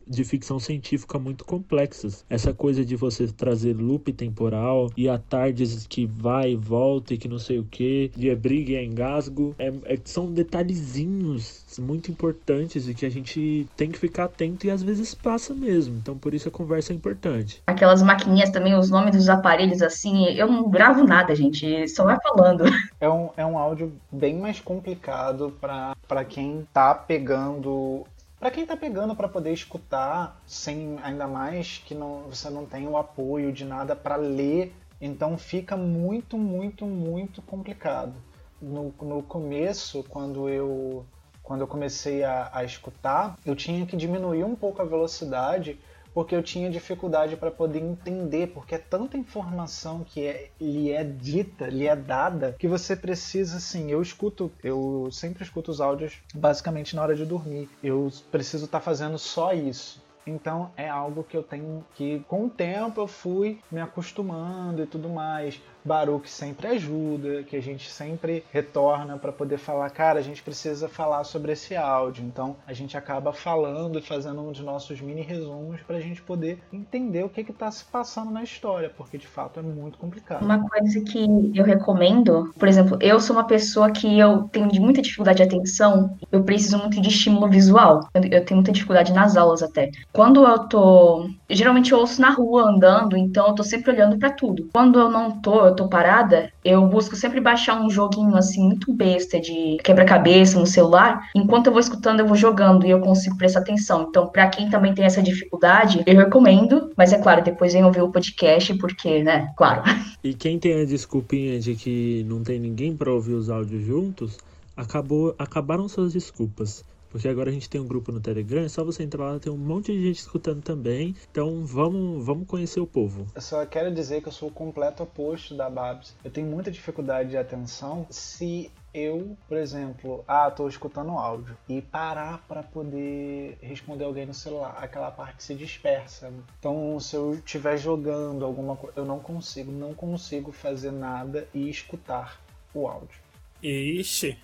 de 0.07 0.25
ficção 0.25 0.59
científica 0.59 1.19
muito 1.19 1.43
complexas. 1.43 2.23
Essa 2.29 2.53
coisa 2.53 2.85
de 2.85 2.95
você 2.97 3.27
trazer 3.29 3.75
loop 3.75 4.12
temporal 4.12 4.90
e 4.95 5.09
a 5.09 5.17
tardes 5.17 5.87
que 5.87 6.05
vai 6.05 6.53
e 6.53 6.57
volta 6.57 7.14
e 7.14 7.19
que 7.19 7.29
não 7.29 7.38
sei 7.38 7.59
o 7.59 7.64
que, 7.64 8.11
e 8.14 8.29
é 8.29 8.37
briga 8.37 8.73
e 8.73 8.75
é 8.75 8.85
engasgo, 8.85 9.55
é, 9.59 9.73
é, 9.85 9.99
são 10.05 10.31
detalhezinhos 10.31 11.64
muito 11.79 12.11
importantes 12.11 12.87
e 12.87 12.95
que 12.95 13.07
a 13.07 13.11
gente 13.11 13.67
tem 13.75 13.90
que 13.90 13.99
ficar 13.99 14.25
atento 14.25 14.67
e 14.67 14.71
às 14.71 14.83
vezes 14.83 15.14
passa 15.14 15.55
mesmo. 15.55 15.93
Então 15.96 16.16
por 16.16 16.35
isso 16.35 16.48
a 16.48 16.52
conversa 16.52 16.92
é 16.92 16.96
importante. 16.96 17.62
Aquelas 17.66 18.02
maquininhas 18.02 18.50
também, 18.50 18.74
os 18.74 18.90
nomes 18.90 19.16
dos 19.16 19.28
aparelhos 19.28 19.83
assim, 19.83 20.26
eu 20.35 20.46
não 20.46 20.68
gravo 20.68 21.04
nada, 21.04 21.35
gente, 21.35 21.88
só 21.88 22.04
vai 22.04 22.18
falando. 22.20 22.64
É 23.00 23.09
um, 23.09 23.30
é 23.37 23.44
um 23.44 23.59
áudio 23.59 23.92
bem 24.11 24.38
mais 24.38 24.61
complicado 24.61 25.54
para 25.61 26.24
quem 26.24 26.66
tá 26.72 26.94
pegando 26.94 28.07
para 28.38 28.50
quem 28.50 28.66
tá 28.66 28.76
pegando 28.76 29.14
para 29.16 29.28
poder 29.28 29.52
escutar, 29.52 30.38
sem 30.46 30.98
ainda 31.02 31.26
mais 31.26 31.83
que 31.85 31.94
não, 31.94 32.24
você 32.28 32.50
não 32.50 32.66
tem 32.66 32.87
o 32.87 32.96
apoio 32.96 33.52
de 33.52 33.64
nada 33.64 33.96
para 33.96 34.16
ler, 34.16 34.74
então 35.00 35.38
fica 35.38 35.76
muito, 35.76 36.37
muito, 36.37 36.85
muito 36.85 37.40
complicado. 37.40 38.12
No, 38.61 38.94
no 39.00 39.22
começo, 39.22 40.04
quando 40.11 40.48
eu 40.48 41.07
quando 41.44 41.61
eu 41.61 41.68
comecei 41.68 42.24
a, 42.24 42.50
a 42.52 42.64
escutar, 42.64 43.38
eu 43.46 43.54
tinha 43.54 43.87
que 43.87 43.96
diminuir 43.96 44.42
um 44.42 44.57
pouco 44.57 44.83
a 44.83 44.85
velocidade 44.85 45.78
porque 46.14 46.35
eu 46.35 46.42
tinha 46.42 46.70
dificuldade 46.70 47.37
para 47.37 47.50
poder 47.50 47.80
entender, 47.80 48.46
porque 48.54 48.76
é 48.76 48.78
tanta 48.78 49.18
informação 49.18 50.04
que 50.04 50.24
é, 50.24 50.50
lhe 50.61 50.92
é 50.92 51.02
dita, 51.02 51.66
lhe 51.66 51.88
é 51.88 51.96
dada, 51.96 52.54
que 52.57 52.68
você 52.68 52.94
precisa, 52.94 53.57
assim, 53.57 53.90
eu 53.90 54.00
escuto, 54.00 54.50
eu 54.62 55.09
sempre 55.11 55.42
escuto 55.42 55.72
os 55.72 55.80
áudios 55.80 56.20
basicamente 56.33 56.94
na 56.94 57.02
hora 57.02 57.16
de 57.16 57.26
dormir. 57.26 57.68
Eu 57.83 58.12
preciso 58.30 58.66
estar 58.66 58.78
tá 58.78 58.85
fazendo 58.85 59.18
só 59.18 59.52
isso. 59.52 60.00
Então 60.26 60.70
é 60.76 60.88
algo 60.88 61.24
que 61.24 61.37
eu 61.37 61.42
tenho 61.42 61.85
que, 61.94 62.20
com 62.28 62.46
o 62.46 62.50
tempo, 62.50 63.00
eu 63.00 63.07
fui 63.07 63.61
me 63.70 63.80
acostumando 63.80 64.83
e 64.83 64.87
tudo 64.87 65.09
mais. 65.09 65.61
Baruch 65.85 66.29
sempre 66.29 66.66
ajuda, 66.68 67.42
que 67.42 67.57
a 67.57 67.62
gente 67.62 67.90
sempre 67.90 68.44
retorna 68.53 69.18
para 69.18 69.33
poder 69.33 69.59
falar, 69.59 69.90
cara, 69.90 70.18
a 70.18 70.23
gente 70.23 70.42
precisa 70.42 70.88
falar 70.88 71.25
sobre 71.25 71.53
esse 71.53 71.77
áudio. 71.77 72.25
Então 72.25 72.57
a 72.66 72.73
gente 72.73 72.97
acaba 72.97 73.33
falando 73.33 73.99
e 73.99 74.03
fazendo 74.03 74.40
um 74.40 74.53
de 74.53 74.62
nossos 74.62 75.01
mini 75.01 75.23
resumos 75.23 75.81
para 75.83 75.97
a 75.97 76.01
gente 76.01 76.23
poder 76.23 76.59
entender 76.73 77.25
o 77.25 77.29
que 77.29 77.40
está 77.42 77.70
se 77.70 77.85
passando 77.85 78.31
na 78.31 78.42
história, 78.42 78.90
porque 78.97 79.18
de 79.18 79.27
fato 79.27 79.61
é 79.61 79.62
muito 79.62 79.99
complicado. 79.99 80.44
Uma 80.44 80.68
coisa 80.68 81.01
que 81.01 81.53
eu 81.55 81.64
recomendo, 81.64 82.53
por 82.59 82.68
exemplo, 82.68 82.99
eu 83.01 83.20
sou 83.20 83.37
uma 83.37 83.47
pessoa 83.47 83.90
que 83.90 84.18
eu 84.18 84.44
tenho 84.44 84.68
muita 84.81 85.03
dificuldade 85.03 85.38
de 85.38 85.42
atenção, 85.42 86.16
eu 86.33 86.42
preciso 86.42 86.79
muito 86.79 87.01
de 87.01 87.09
estímulo 87.09 87.49
visual. 87.49 88.09
Eu 88.14 88.44
tenho 88.44 88.57
muita 88.57 88.73
dificuldade 88.73 89.12
nas 89.12 89.37
aulas 89.37 89.62
até. 89.62 89.90
Quando 90.12 90.44
eu 90.44 90.59
tô, 90.61 91.29
geralmente 91.49 91.92
eu 91.92 91.99
ouço 91.99 92.20
na 92.20 92.31
rua 92.31 92.70
andando, 92.70 93.16
então 93.16 93.49
eu 93.49 93.55
tô 93.55 93.62
sempre 93.62 93.90
olhando 93.90 94.18
para 94.18 94.31
tudo. 94.31 94.68
Quando 94.73 94.99
eu 94.99 95.11
não 95.11 95.31
tô, 95.40 95.66
eu 95.66 95.73
tô 95.74 95.88
parada, 95.88 96.52
eu 96.64 96.87
busco 96.87 97.16
sempre 97.16 97.40
baixar 97.40 97.80
um 97.80 97.90
joguinho 97.90 98.37
assim 98.37 98.62
muito 98.62 98.92
besta 98.92 99.40
de 99.40 99.76
quebra-cabeça 99.82 100.58
no 100.58 100.66
celular. 100.66 101.28
Enquanto 101.34 101.66
eu 101.66 101.72
vou 101.72 101.80
escutando, 101.80 102.20
eu 102.20 102.26
vou 102.26 102.37
jogando 102.37 102.87
e 102.87 102.90
eu 102.90 103.00
consigo 103.00 103.37
prestar 103.37 103.60
atenção. 103.60 104.06
Então, 104.08 104.26
para 104.26 104.48
quem 104.48 104.70
também 104.70 104.94
tem 104.94 105.04
essa 105.04 105.22
dificuldade, 105.22 106.02
eu 106.06 106.16
recomendo, 106.16 106.90
mas 106.96 107.12
é 107.12 107.18
claro, 107.18 107.42
depois 107.42 107.72
vem 107.72 107.84
ouvir 107.84 108.02
o 108.02 108.10
podcast 108.10 108.74
porque, 108.74 109.22
né, 109.22 109.52
claro. 109.56 109.82
E 110.24 110.32
quem 110.32 110.58
tem 110.58 110.80
a 110.80 110.84
desculpinha 110.87 111.60
de 111.60 111.74
que 111.74 112.24
não 112.26 112.42
tem 112.42 112.58
ninguém 112.58 112.96
para 112.96 113.12
ouvir 113.12 113.34
os 113.34 113.50
áudios 113.50 113.84
juntos, 113.84 114.38
acabou 114.74 115.34
acabaram 115.38 115.87
suas 115.87 116.14
desculpas. 116.14 116.82
Porque 117.14 117.29
agora 117.29 117.48
a 117.48 117.53
gente 117.53 117.70
tem 117.70 117.81
um 117.81 117.87
grupo 117.87 118.11
no 118.11 118.18
Telegram, 118.18 118.64
é 118.64 118.68
só 118.68 118.83
você 118.83 119.05
entrar 119.05 119.31
lá, 119.31 119.38
tem 119.38 119.53
um 119.53 119.57
monte 119.57 119.92
de 119.92 120.03
gente 120.03 120.18
escutando 120.18 120.61
também. 120.61 121.14
Então 121.31 121.64
vamos, 121.64 122.27
vamos 122.27 122.44
conhecer 122.44 122.81
o 122.81 122.88
povo. 122.88 123.24
Eu 123.33 123.40
só 123.40 123.64
quero 123.64 123.94
dizer 123.94 124.20
que 124.20 124.27
eu 124.27 124.33
sou 124.33 124.48
o 124.48 124.53
completo 124.53 125.05
oposto 125.05 125.55
da 125.55 125.70
Babs. 125.70 126.12
Eu 126.24 126.31
tenho 126.33 126.48
muita 126.48 126.72
dificuldade 126.72 127.31
de 127.31 127.37
atenção 127.37 128.05
se 128.11 128.68
eu, 128.92 129.37
por 129.46 129.57
exemplo, 129.57 130.24
ah, 130.27 130.50
tô 130.50 130.66
escutando 130.66 131.12
áudio 131.12 131.57
e 131.68 131.81
parar 131.81 132.44
para 132.48 132.64
poder 132.64 133.59
responder 133.62 134.03
alguém 134.03 134.27
no 134.27 134.35
celular, 134.35 134.77
aquela 134.81 135.12
parte 135.12 135.44
se 135.44 135.55
dispersa. 135.55 136.33
Então, 136.59 136.98
se 136.98 137.14
eu 137.14 137.35
estiver 137.35 137.77
jogando 137.77 138.44
alguma 138.44 138.74
coisa, 138.74 138.98
eu 138.98 139.05
não 139.05 139.20
consigo, 139.20 139.70
não 139.70 139.94
consigo 139.94 140.50
fazer 140.50 140.90
nada 140.90 141.46
e 141.55 141.70
escutar 141.70 142.40
o 142.74 142.88
áudio. 142.88 143.22
Ixi. 143.62 144.37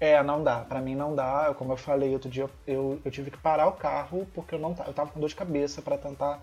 É, 0.00 0.22
não 0.22 0.42
dá. 0.42 0.60
Para 0.60 0.80
mim 0.80 0.94
não 0.94 1.14
dá. 1.14 1.54
Como 1.56 1.72
eu 1.72 1.76
falei 1.76 2.14
outro 2.14 2.30
dia, 2.30 2.48
eu, 2.66 2.98
eu 3.04 3.10
tive 3.10 3.30
que 3.30 3.36
parar 3.36 3.68
o 3.68 3.72
carro 3.72 4.26
porque 4.34 4.54
eu 4.54 4.58
não 4.58 4.74
eu 4.86 4.94
tava 4.94 5.10
com 5.10 5.20
dor 5.20 5.28
de 5.28 5.36
cabeça 5.36 5.82
para 5.82 5.98
tentar 5.98 6.42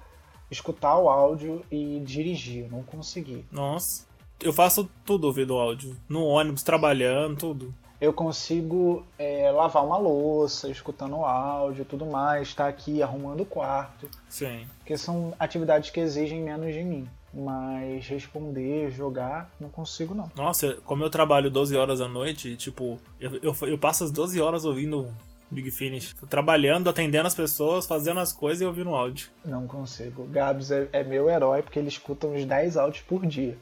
escutar 0.50 0.98
o 0.98 1.10
áudio 1.10 1.66
e 1.72 2.00
dirigir. 2.06 2.66
Eu 2.66 2.72
não 2.72 2.84
consegui. 2.84 3.44
Nossa. 3.52 4.06
eu 4.40 4.54
faço 4.54 4.90
tudo 5.04 5.26
ouvindo 5.26 5.58
áudio. 5.58 5.98
No 6.08 6.24
ônibus, 6.26 6.62
trabalhando, 6.62 7.38
tudo. 7.38 7.74
Eu 8.00 8.14
consigo 8.14 9.04
é, 9.18 9.50
lavar 9.50 9.84
uma 9.84 9.98
louça, 9.98 10.70
escutando 10.70 11.16
áudio 11.16 11.82
e 11.82 11.86
tudo 11.86 12.06
mais, 12.06 12.50
estar 12.50 12.66
tá 12.66 12.70
aqui 12.70 13.02
arrumando 13.02 13.42
o 13.42 13.46
quarto. 13.46 14.08
Sim. 14.30 14.68
Porque 14.78 14.96
são 14.96 15.34
atividades 15.40 15.90
que 15.90 16.00
exigem 16.00 16.40
menos 16.44 16.72
de 16.74 16.84
mim. 16.84 17.10
Mas 17.34 18.08
responder, 18.08 18.90
jogar, 18.90 19.52
não 19.60 19.70
consigo 19.70 20.16
não. 20.16 20.32
Nossa, 20.36 20.76
como 20.86 21.04
eu 21.04 21.10
trabalho 21.10 21.52
12 21.52 21.76
horas 21.76 22.02
à 22.02 22.08
noite, 22.08 22.56
tipo, 22.56 23.00
eu, 23.20 23.36
eu, 23.44 23.56
eu 23.68 23.78
passo 23.78 24.04
as 24.04 24.12
12 24.12 24.40
horas 24.42 24.66
ouvindo 24.66 25.14
Big 25.50 25.72
Finish. 25.72 26.14
Tô 26.14 26.26
trabalhando, 26.26 26.90
atendendo 26.90 27.28
as 27.28 27.36
pessoas, 27.36 27.86
fazendo 27.86 28.20
as 28.20 28.34
coisas 28.34 28.62
e 28.62 28.66
ouvindo 28.66 28.96
áudio. 28.96 29.30
Não 29.46 29.68
consigo. 29.68 30.24
O 30.24 30.28
Gabs 30.28 30.72
é, 30.72 30.90
é 30.92 31.04
meu 31.04 31.30
herói 31.30 31.62
porque 31.62 31.80
ele 31.80 31.90
escuta 31.90 32.28
uns 32.28 32.46
10 32.46 32.78
áudios 32.78 33.04
por 33.04 33.26
dia. 33.26 33.58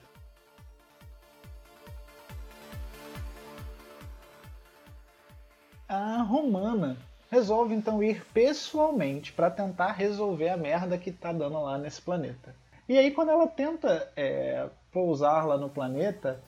A 5.88 6.24
Romana 6.24 6.98
resolve 7.30 7.76
então 7.76 8.02
ir 8.02 8.26
pessoalmente 8.34 9.32
para 9.32 9.52
tentar 9.52 9.92
resolver 9.92 10.50
a 10.50 10.58
merda 10.58 10.98
que 10.98 11.12
tá 11.12 11.32
dando 11.32 11.62
lá 11.62 11.78
nesse 11.78 12.02
planeta. 12.02 12.56
E 12.88 12.98
aí, 12.98 13.12
quando 13.12 13.30
ela 13.30 13.48
tenta 13.48 14.12
é, 14.16 14.70
pousar 14.92 15.46
lá 15.46 15.58
no 15.58 15.70
planeta, 15.70 16.42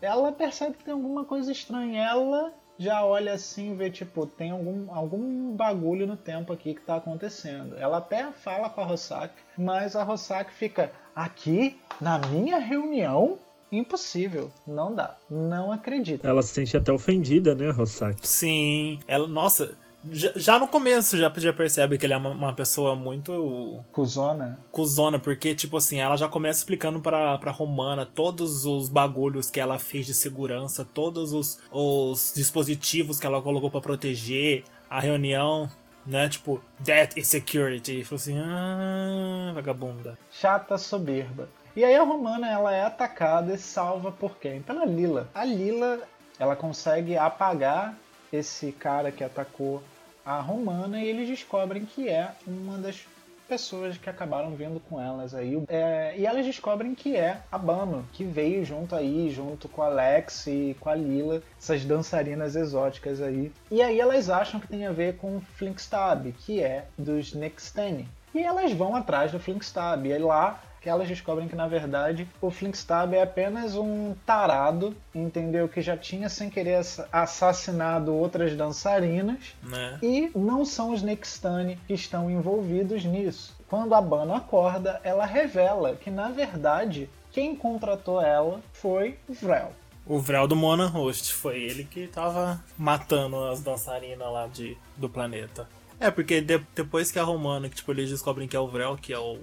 ela 0.00 0.32
percebe 0.32 0.76
que 0.76 0.84
tem 0.84 0.94
alguma 0.94 1.24
coisa 1.24 1.50
estranha. 1.50 2.02
Ela 2.02 2.52
já 2.78 3.04
olha 3.04 3.34
assim 3.34 3.72
e 3.72 3.74
vê, 3.74 3.90
tipo, 3.90 4.24
tem 4.24 4.52
algum, 4.52 4.92
algum 4.94 5.54
bagulho 5.54 6.06
no 6.06 6.16
tempo 6.16 6.52
aqui 6.52 6.74
que 6.74 6.80
tá 6.80 6.96
acontecendo. 6.96 7.76
Ela 7.76 7.98
até 7.98 8.30
fala 8.32 8.70
com 8.70 8.80
a 8.80 8.84
Rossack, 8.84 9.34
mas 9.58 9.94
a 9.94 10.02
Rossack 10.02 10.52
fica 10.52 10.90
aqui 11.14 11.78
na 12.00 12.18
minha 12.18 12.58
reunião. 12.58 13.38
Impossível, 13.72 14.50
não 14.66 14.92
dá, 14.92 15.16
não 15.30 15.70
acredito. 15.70 16.26
Ela 16.26 16.42
se 16.42 16.48
sente 16.54 16.76
até 16.76 16.90
ofendida, 16.90 17.54
né, 17.54 17.70
Rossack? 17.70 18.26
Sim, 18.26 18.98
ela, 19.06 19.28
nossa, 19.28 19.76
já, 20.10 20.58
no 20.58 20.66
começo 20.66 21.16
já, 21.16 21.30
já 21.36 21.52
percebe 21.52 21.98
que 21.98 22.06
ele 22.06 22.14
é 22.14 22.16
uma, 22.16 22.30
uma, 22.30 22.52
pessoa 22.54 22.96
muito. 22.96 23.84
Cusona. 23.92 24.58
Cusona, 24.72 25.18
porque, 25.18 25.54
tipo 25.54 25.76
assim, 25.76 25.98
ela 25.98 26.16
já 26.16 26.28
começa 26.28 26.60
explicando 26.60 27.00
pra, 27.00 27.36
pra 27.38 27.50
Romana 27.50 28.06
todos 28.06 28.64
os 28.64 28.88
bagulhos 28.88 29.50
que 29.50 29.60
ela 29.60 29.78
fez 29.78 30.06
de 30.06 30.14
segurança, 30.14 30.84
todos 30.84 31.32
os, 31.32 31.58
os 31.70 32.32
dispositivos 32.34 33.20
que 33.20 33.26
ela 33.26 33.42
colocou 33.42 33.70
para 33.70 33.80
proteger, 33.80 34.64
a 34.88 35.00
reunião, 35.00 35.68
né? 36.06 36.28
Tipo, 36.28 36.62
That 36.84 37.18
is 37.18 37.28
security. 37.28 38.00
E 38.00 38.04
falou 38.04 38.16
assim, 38.16 38.38
ah, 38.38 39.52
vagabunda. 39.54 40.18
Chata 40.30 40.78
soberba. 40.78 41.48
E 41.76 41.84
aí 41.84 41.94
a 41.94 42.02
Romana 42.02 42.48
ela 42.48 42.72
é 42.72 42.84
atacada 42.84 43.54
e 43.54 43.58
salva 43.58 44.10
por 44.10 44.38
quem? 44.38 44.62
Pela 44.62 44.84
Lila. 44.84 45.28
A 45.34 45.44
Lila 45.44 46.00
ela 46.38 46.56
consegue 46.56 47.16
apagar 47.16 47.96
esse 48.32 48.72
cara 48.72 49.10
que 49.10 49.24
atacou 49.24 49.82
a 50.24 50.40
Romana 50.40 51.00
e 51.02 51.08
eles 51.08 51.28
descobrem 51.28 51.84
que 51.84 52.08
é 52.08 52.32
uma 52.46 52.78
das 52.78 53.06
pessoas 53.50 53.96
que 53.98 54.08
acabaram 54.08 54.54
vindo 54.54 54.78
com 54.88 55.00
elas 55.00 55.34
aí. 55.34 55.60
É, 55.66 56.14
e 56.16 56.24
elas 56.24 56.46
descobrem 56.46 56.94
que 56.94 57.16
é 57.16 57.40
a 57.50 57.58
Bano, 57.58 58.06
que 58.12 58.22
veio 58.22 58.64
junto 58.64 58.94
aí, 58.94 59.28
junto 59.28 59.68
com 59.68 59.82
a 59.82 59.86
Alex 59.86 60.46
e 60.46 60.76
com 60.78 60.88
a 60.88 60.94
Lila, 60.94 61.42
essas 61.58 61.84
dançarinas 61.84 62.54
exóticas 62.54 63.20
aí. 63.20 63.50
E 63.68 63.82
aí 63.82 63.98
elas 63.98 64.30
acham 64.30 64.60
que 64.60 64.68
tem 64.68 64.86
a 64.86 64.92
ver 64.92 65.16
com 65.16 65.38
o 65.38 65.40
Flinkstab, 65.40 66.32
que 66.32 66.62
é 66.62 66.86
dos 66.96 67.34
Nextene. 67.34 68.08
E 68.32 68.38
elas 68.38 68.72
vão 68.72 68.94
atrás 68.94 69.32
do 69.32 69.40
Flinkstab. 69.40 70.06
E 70.06 70.12
aí 70.12 70.22
lá 70.22 70.62
que 70.80 70.88
elas 70.88 71.06
descobrem 71.06 71.46
que 71.46 71.54
na 71.54 71.68
verdade 71.68 72.26
o 72.40 72.50
Flinkstab 72.50 73.14
é 73.14 73.22
apenas 73.22 73.76
um 73.76 74.14
tarado, 74.24 74.96
entendeu? 75.14 75.68
Que 75.68 75.80
já 75.80 75.96
tinha 75.96 76.28
sem 76.28 76.48
querer 76.48 76.80
assassinado 77.12 78.14
outras 78.14 78.56
dançarinas 78.56 79.54
né? 79.62 79.98
e 80.02 80.30
não 80.34 80.64
são 80.64 80.92
os 80.92 81.02
Nextani 81.02 81.78
que 81.86 81.94
estão 81.94 82.30
envolvidos 82.30 83.04
nisso. 83.04 83.54
Quando 83.68 83.94
a 83.94 84.00
Bano 84.00 84.34
acorda, 84.34 85.00
ela 85.04 85.26
revela 85.26 85.94
que 85.94 86.10
na 86.10 86.30
verdade 86.30 87.08
quem 87.30 87.54
contratou 87.54 88.20
ela 88.20 88.60
foi 88.72 89.18
Vrel. 89.28 89.72
O 90.06 90.18
Vrel 90.18 90.48
do 90.48 90.56
Mona 90.56 90.86
Host, 90.86 91.32
foi 91.34 91.60
ele 91.62 91.84
que 91.84 92.08
tava 92.08 92.60
matando 92.76 93.44
as 93.44 93.60
dançarinas 93.60 94.32
lá 94.32 94.46
de, 94.46 94.76
do 94.96 95.08
planeta. 95.08 95.68
É, 96.00 96.10
porque 96.10 96.40
de, 96.40 96.58
depois 96.74 97.12
que 97.12 97.18
a 97.18 97.22
Romana, 97.22 97.68
que 97.68 97.76
tipo, 97.76 97.92
eles 97.92 98.08
descobrem 98.08 98.48
que 98.48 98.56
é 98.56 98.58
o 98.58 98.66
Vrel, 98.66 98.96
que 98.96 99.12
é 99.12 99.18
o 99.18 99.38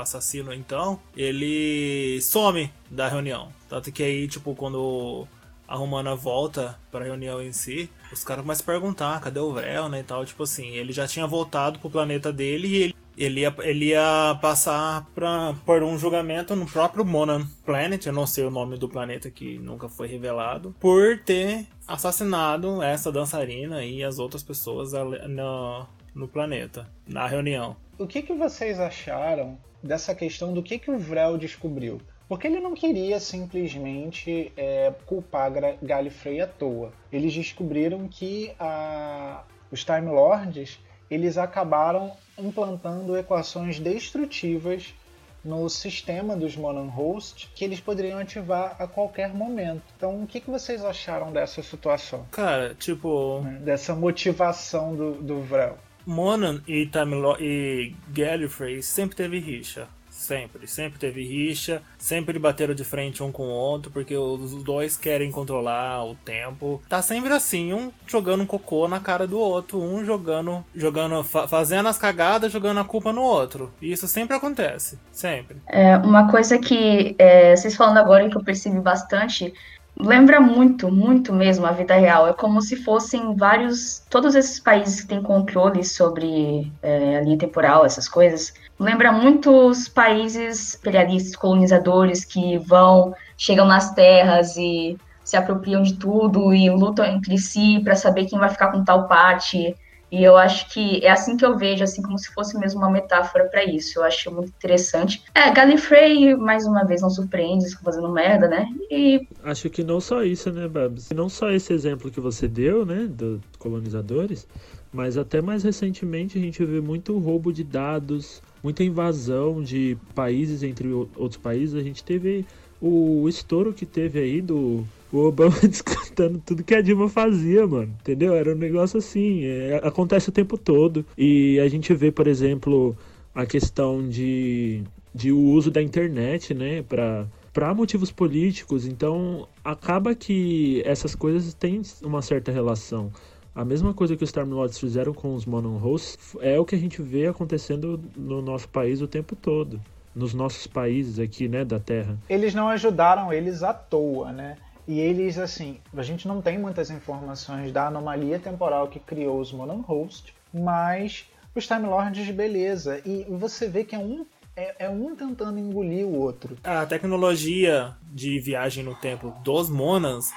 assassino 0.00 0.52
então, 0.52 1.00
ele 1.16 2.20
some 2.22 2.70
da 2.90 3.08
reunião. 3.08 3.48
Tanto 3.68 3.92
que 3.92 4.02
aí, 4.02 4.28
tipo, 4.28 4.54
quando 4.54 5.26
a 5.68 5.76
Romana 5.76 6.14
volta 6.14 6.78
pra 6.90 7.04
reunião 7.04 7.42
em 7.42 7.52
si, 7.52 7.90
os 8.10 8.24
caras 8.24 8.42
começam 8.42 8.64
a 8.64 8.66
perguntar 8.66 9.20
cadê 9.20 9.38
o 9.38 9.52
Vrel, 9.52 9.88
né, 9.88 10.00
e 10.00 10.02
tal. 10.02 10.24
Tipo 10.24 10.44
assim, 10.44 10.68
ele 10.68 10.92
já 10.92 11.06
tinha 11.06 11.26
voltado 11.26 11.78
pro 11.78 11.90
planeta 11.90 12.32
dele 12.32 12.68
e 12.68 12.76
ele, 12.82 12.96
ele, 13.18 13.40
ia, 13.40 13.54
ele 13.58 13.84
ia 13.86 14.38
passar 14.40 15.04
pra, 15.14 15.54
por 15.66 15.82
um 15.82 15.98
julgamento 15.98 16.56
no 16.56 16.64
próprio 16.64 17.04
Monan 17.04 17.46
Planet, 17.66 18.06
eu 18.06 18.12
não 18.12 18.26
sei 18.26 18.44
o 18.44 18.50
nome 18.50 18.78
do 18.78 18.88
planeta 18.88 19.30
que 19.30 19.58
nunca 19.58 19.88
foi 19.88 20.08
revelado, 20.08 20.74
por 20.80 21.18
ter 21.18 21.66
assassinado 21.86 22.82
essa 22.82 23.12
dançarina 23.12 23.84
e 23.84 24.02
as 24.02 24.18
outras 24.18 24.42
pessoas 24.42 24.92
no, 24.92 25.86
no 26.14 26.28
planeta, 26.28 26.88
na 27.06 27.26
reunião. 27.26 27.76
O 27.98 28.06
que, 28.06 28.22
que 28.22 28.32
vocês 28.32 28.78
acharam 28.78 29.58
dessa 29.82 30.14
questão 30.14 30.52
do 30.52 30.62
que, 30.62 30.78
que 30.78 30.90
o 30.90 30.98
Vrel 30.98 31.38
descobriu. 31.38 32.00
Porque 32.28 32.46
ele 32.46 32.60
não 32.60 32.74
queria 32.74 33.18
simplesmente 33.18 34.52
é, 34.56 34.92
culpar 35.06 35.50
Gallifrey 35.82 36.40
à 36.42 36.46
toa. 36.46 36.92
Eles 37.10 37.32
descobriram 37.32 38.06
que 38.06 38.52
a, 38.58 39.44
os 39.70 39.82
Time 39.82 40.10
Lords 40.10 40.78
eles 41.10 41.38
acabaram 41.38 42.12
implantando 42.36 43.16
equações 43.16 43.80
destrutivas 43.80 44.94
no 45.42 45.68
sistema 45.70 46.36
dos 46.36 46.56
Monon 46.56 46.88
Host 46.88 47.50
que 47.54 47.64
eles 47.64 47.80
poderiam 47.80 48.18
ativar 48.18 48.76
a 48.78 48.86
qualquer 48.86 49.32
momento. 49.32 49.82
Então, 49.96 50.22
o 50.22 50.26
que, 50.26 50.40
que 50.40 50.50
vocês 50.50 50.84
acharam 50.84 51.32
dessa 51.32 51.62
situação? 51.62 52.26
Cara, 52.30 52.74
tipo. 52.74 53.40
Né, 53.40 53.58
dessa 53.60 53.94
motivação 53.94 54.94
do, 54.94 55.12
do 55.14 55.40
Vrel. 55.40 55.78
Monan 56.08 56.62
e, 56.66 56.86
Tamilo 56.86 57.36
e 57.38 57.94
Gallifrey 58.08 58.82
sempre 58.82 59.14
teve 59.14 59.38
rixa. 59.38 59.86
Sempre, 60.08 60.66
sempre 60.66 60.98
teve 60.98 61.22
rixa, 61.22 61.80
sempre 61.96 62.40
bateram 62.40 62.74
de 62.74 62.82
frente 62.82 63.22
um 63.22 63.30
com 63.30 63.44
o 63.44 63.50
outro, 63.50 63.92
porque 63.92 64.16
os 64.16 64.64
dois 64.64 64.96
querem 64.96 65.30
controlar 65.30 66.04
o 66.04 66.16
tempo. 66.16 66.82
Tá 66.88 67.00
sempre 67.00 67.32
assim, 67.32 67.72
um 67.72 67.92
jogando 68.04 68.44
cocô 68.44 68.88
na 68.88 68.98
cara 68.98 69.28
do 69.28 69.38
outro, 69.38 69.80
um 69.80 70.04
jogando, 70.04 70.64
jogando, 70.74 71.22
fa 71.22 71.46
fazendo 71.46 71.88
as 71.88 71.98
cagadas, 71.98 72.50
jogando 72.50 72.80
a 72.80 72.84
culpa 72.84 73.12
no 73.12 73.22
outro. 73.22 73.72
E 73.80 73.92
isso 73.92 74.08
sempre 74.08 74.34
acontece, 74.34 74.98
sempre. 75.12 75.58
É, 75.68 75.96
uma 75.98 76.28
coisa 76.28 76.58
que 76.58 77.14
é, 77.16 77.54
vocês 77.54 77.76
falando 77.76 77.98
agora 77.98 78.28
que 78.28 78.36
eu 78.36 78.42
percebi 78.42 78.80
bastante 78.80 79.54
lembra 80.00 80.40
muito, 80.40 80.90
muito 80.90 81.32
mesmo 81.32 81.66
a 81.66 81.72
vida 81.72 81.94
real. 81.94 82.28
É 82.28 82.32
como 82.32 82.62
se 82.62 82.76
fossem 82.76 83.34
vários. 83.34 84.02
Todos 84.08 84.34
esses 84.34 84.60
países 84.60 85.00
que 85.00 85.08
têm 85.08 85.22
controle 85.22 85.84
sobre 85.84 86.70
é, 86.82 87.18
a 87.18 87.20
linha 87.20 87.38
temporal, 87.38 87.84
essas 87.84 88.08
coisas. 88.08 88.54
Lembra 88.78 89.10
muitos 89.10 89.88
países 89.88 90.76
imperialistas, 90.76 91.34
colonizadores 91.34 92.24
que 92.24 92.58
vão, 92.58 93.14
chegam 93.36 93.66
nas 93.66 93.92
terras 93.92 94.56
e 94.56 94.96
se 95.24 95.36
apropriam 95.36 95.82
de 95.82 95.94
tudo 95.94 96.54
e 96.54 96.70
lutam 96.70 97.04
entre 97.04 97.36
si 97.36 97.80
para 97.84 97.96
saber 97.96 98.26
quem 98.26 98.38
vai 98.38 98.48
ficar 98.48 98.70
com 98.70 98.84
tal 98.84 99.08
parte. 99.08 99.76
E 100.10 100.24
eu 100.24 100.36
acho 100.36 100.68
que 100.70 101.04
é 101.04 101.10
assim 101.10 101.36
que 101.36 101.44
eu 101.44 101.56
vejo, 101.56 101.84
assim 101.84 102.00
como 102.02 102.18
se 102.18 102.32
fosse 102.32 102.58
mesmo 102.58 102.80
uma 102.80 102.90
metáfora 102.90 103.44
para 103.46 103.64
isso. 103.64 103.98
Eu 103.98 104.04
acho 104.04 104.32
muito 104.32 104.48
interessante. 104.48 105.22
É, 105.34 105.50
Gallifrey, 105.50 106.34
mais 106.34 106.66
uma 106.66 106.84
vez, 106.84 107.02
não 107.02 107.10
surpreende, 107.10 107.68
fazendo 107.82 108.10
merda, 108.10 108.48
né? 108.48 108.66
E... 108.90 109.26
Acho 109.42 109.68
que 109.68 109.84
não 109.84 110.00
só 110.00 110.22
isso, 110.22 110.50
né, 110.50 110.66
Babs? 110.66 111.10
Não 111.10 111.28
só 111.28 111.50
esse 111.50 111.72
exemplo 111.72 112.10
que 112.10 112.20
você 112.20 112.48
deu, 112.48 112.86
né, 112.86 113.06
dos 113.06 113.40
colonizadores, 113.58 114.48
mas 114.92 115.18
até 115.18 115.42
mais 115.42 115.62
recentemente 115.62 116.38
a 116.38 116.40
gente 116.40 116.64
vê 116.64 116.80
muito 116.80 117.18
roubo 117.18 117.52
de 117.52 117.62
dados, 117.62 118.42
muita 118.62 118.82
invasão 118.82 119.62
de 119.62 119.96
países 120.14 120.62
entre 120.62 120.88
outros 120.90 121.36
países. 121.36 121.74
A 121.74 121.82
gente 121.82 122.02
teve 122.02 122.46
o 122.80 123.28
estouro 123.28 123.72
que 123.72 123.84
teve 123.84 124.20
aí 124.20 124.40
do 124.40 124.84
o 125.12 125.18
Obama 125.18 125.56
descontando 125.66 126.40
tudo 126.44 126.64
que 126.64 126.74
a 126.74 126.82
Dilma 126.82 127.08
fazia, 127.08 127.66
mano. 127.66 127.94
Entendeu? 128.00 128.34
Era 128.34 128.52
um 128.52 128.58
negócio 128.58 128.98
assim. 128.98 129.44
É, 129.44 129.80
acontece 129.82 130.28
o 130.28 130.32
tempo 130.32 130.58
todo. 130.58 131.04
E 131.16 131.58
a 131.60 131.68
gente 131.68 131.92
vê, 131.94 132.10
por 132.10 132.26
exemplo, 132.26 132.96
a 133.34 133.46
questão 133.46 134.06
de, 134.06 134.82
de 135.14 135.32
o 135.32 135.40
uso 135.40 135.70
da 135.70 135.82
internet, 135.82 136.52
né? 136.54 136.82
Pra, 136.82 137.26
para 137.52 137.74
motivos 137.74 138.10
políticos. 138.10 138.86
Então, 138.86 139.48
acaba 139.64 140.14
que 140.14 140.82
essas 140.84 141.14
coisas 141.14 141.54
têm 141.54 141.80
uma 142.02 142.22
certa 142.22 142.52
relação. 142.52 143.10
A 143.54 143.64
mesma 143.64 143.92
coisa 143.92 144.16
que 144.16 144.22
os 144.22 144.30
Time 144.30 144.52
Lords 144.52 144.78
fizeram 144.78 145.12
com 145.12 145.34
os 145.34 145.44
Monon 145.44 145.78
Hosts 145.78 146.36
é 146.40 146.60
o 146.60 146.64
que 146.64 146.76
a 146.76 146.78
gente 146.78 147.02
vê 147.02 147.26
acontecendo 147.26 148.00
no 148.16 148.40
nosso 148.40 148.68
país 148.68 149.00
o 149.00 149.08
tempo 149.08 149.34
todo. 149.34 149.80
Nos 150.18 150.34
nossos 150.34 150.66
países 150.66 151.18
aqui, 151.18 151.48
né, 151.48 151.64
da 151.64 151.78
Terra. 151.78 152.18
Eles 152.28 152.54
não 152.54 152.68
ajudaram 152.68 153.32
eles 153.32 153.62
à 153.62 153.72
toa, 153.72 154.32
né? 154.32 154.56
E 154.86 154.98
eles, 154.98 155.38
assim, 155.38 155.78
a 155.94 156.02
gente 156.02 156.26
não 156.26 156.40
tem 156.40 156.58
muitas 156.58 156.90
informações 156.90 157.70
da 157.70 157.86
anomalia 157.86 158.38
temporal 158.38 158.88
que 158.88 158.98
criou 158.98 159.38
os 159.38 159.52
Monohost, 159.52 160.34
mas 160.52 161.26
os 161.54 161.66
Time 161.66 161.86
Lords, 161.86 162.30
beleza. 162.30 163.00
E 163.04 163.26
você 163.28 163.68
vê 163.68 163.84
que 163.84 163.94
é 163.94 163.98
um, 163.98 164.24
é, 164.56 164.86
é, 164.86 164.88
um 164.88 165.14
tentando 165.14 165.58
engolir 165.58 166.06
o 166.06 166.18
outro. 166.18 166.56
A 166.64 166.86
tecnologia 166.86 167.94
de 168.10 168.40
viagem 168.40 168.82
no 168.82 168.94
tempo 168.94 169.30
dos 169.44 169.68
Monans 169.68 170.32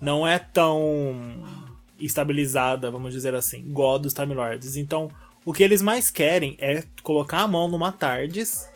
não 0.00 0.26
é 0.26 0.38
tão 0.38 1.42
estabilizada, 1.98 2.90
vamos 2.92 3.12
dizer 3.12 3.34
assim, 3.34 3.58
igual 3.58 3.96
a 3.96 3.98
dos 3.98 4.14
Time 4.14 4.32
Lords. 4.32 4.76
Então, 4.76 5.10
o 5.44 5.52
que 5.52 5.64
eles 5.64 5.82
mais 5.82 6.08
querem 6.08 6.56
é 6.60 6.84
colocar 7.02 7.40
a 7.40 7.48
mão 7.48 7.66
numa 7.66 7.90
TARDIS 7.90 8.68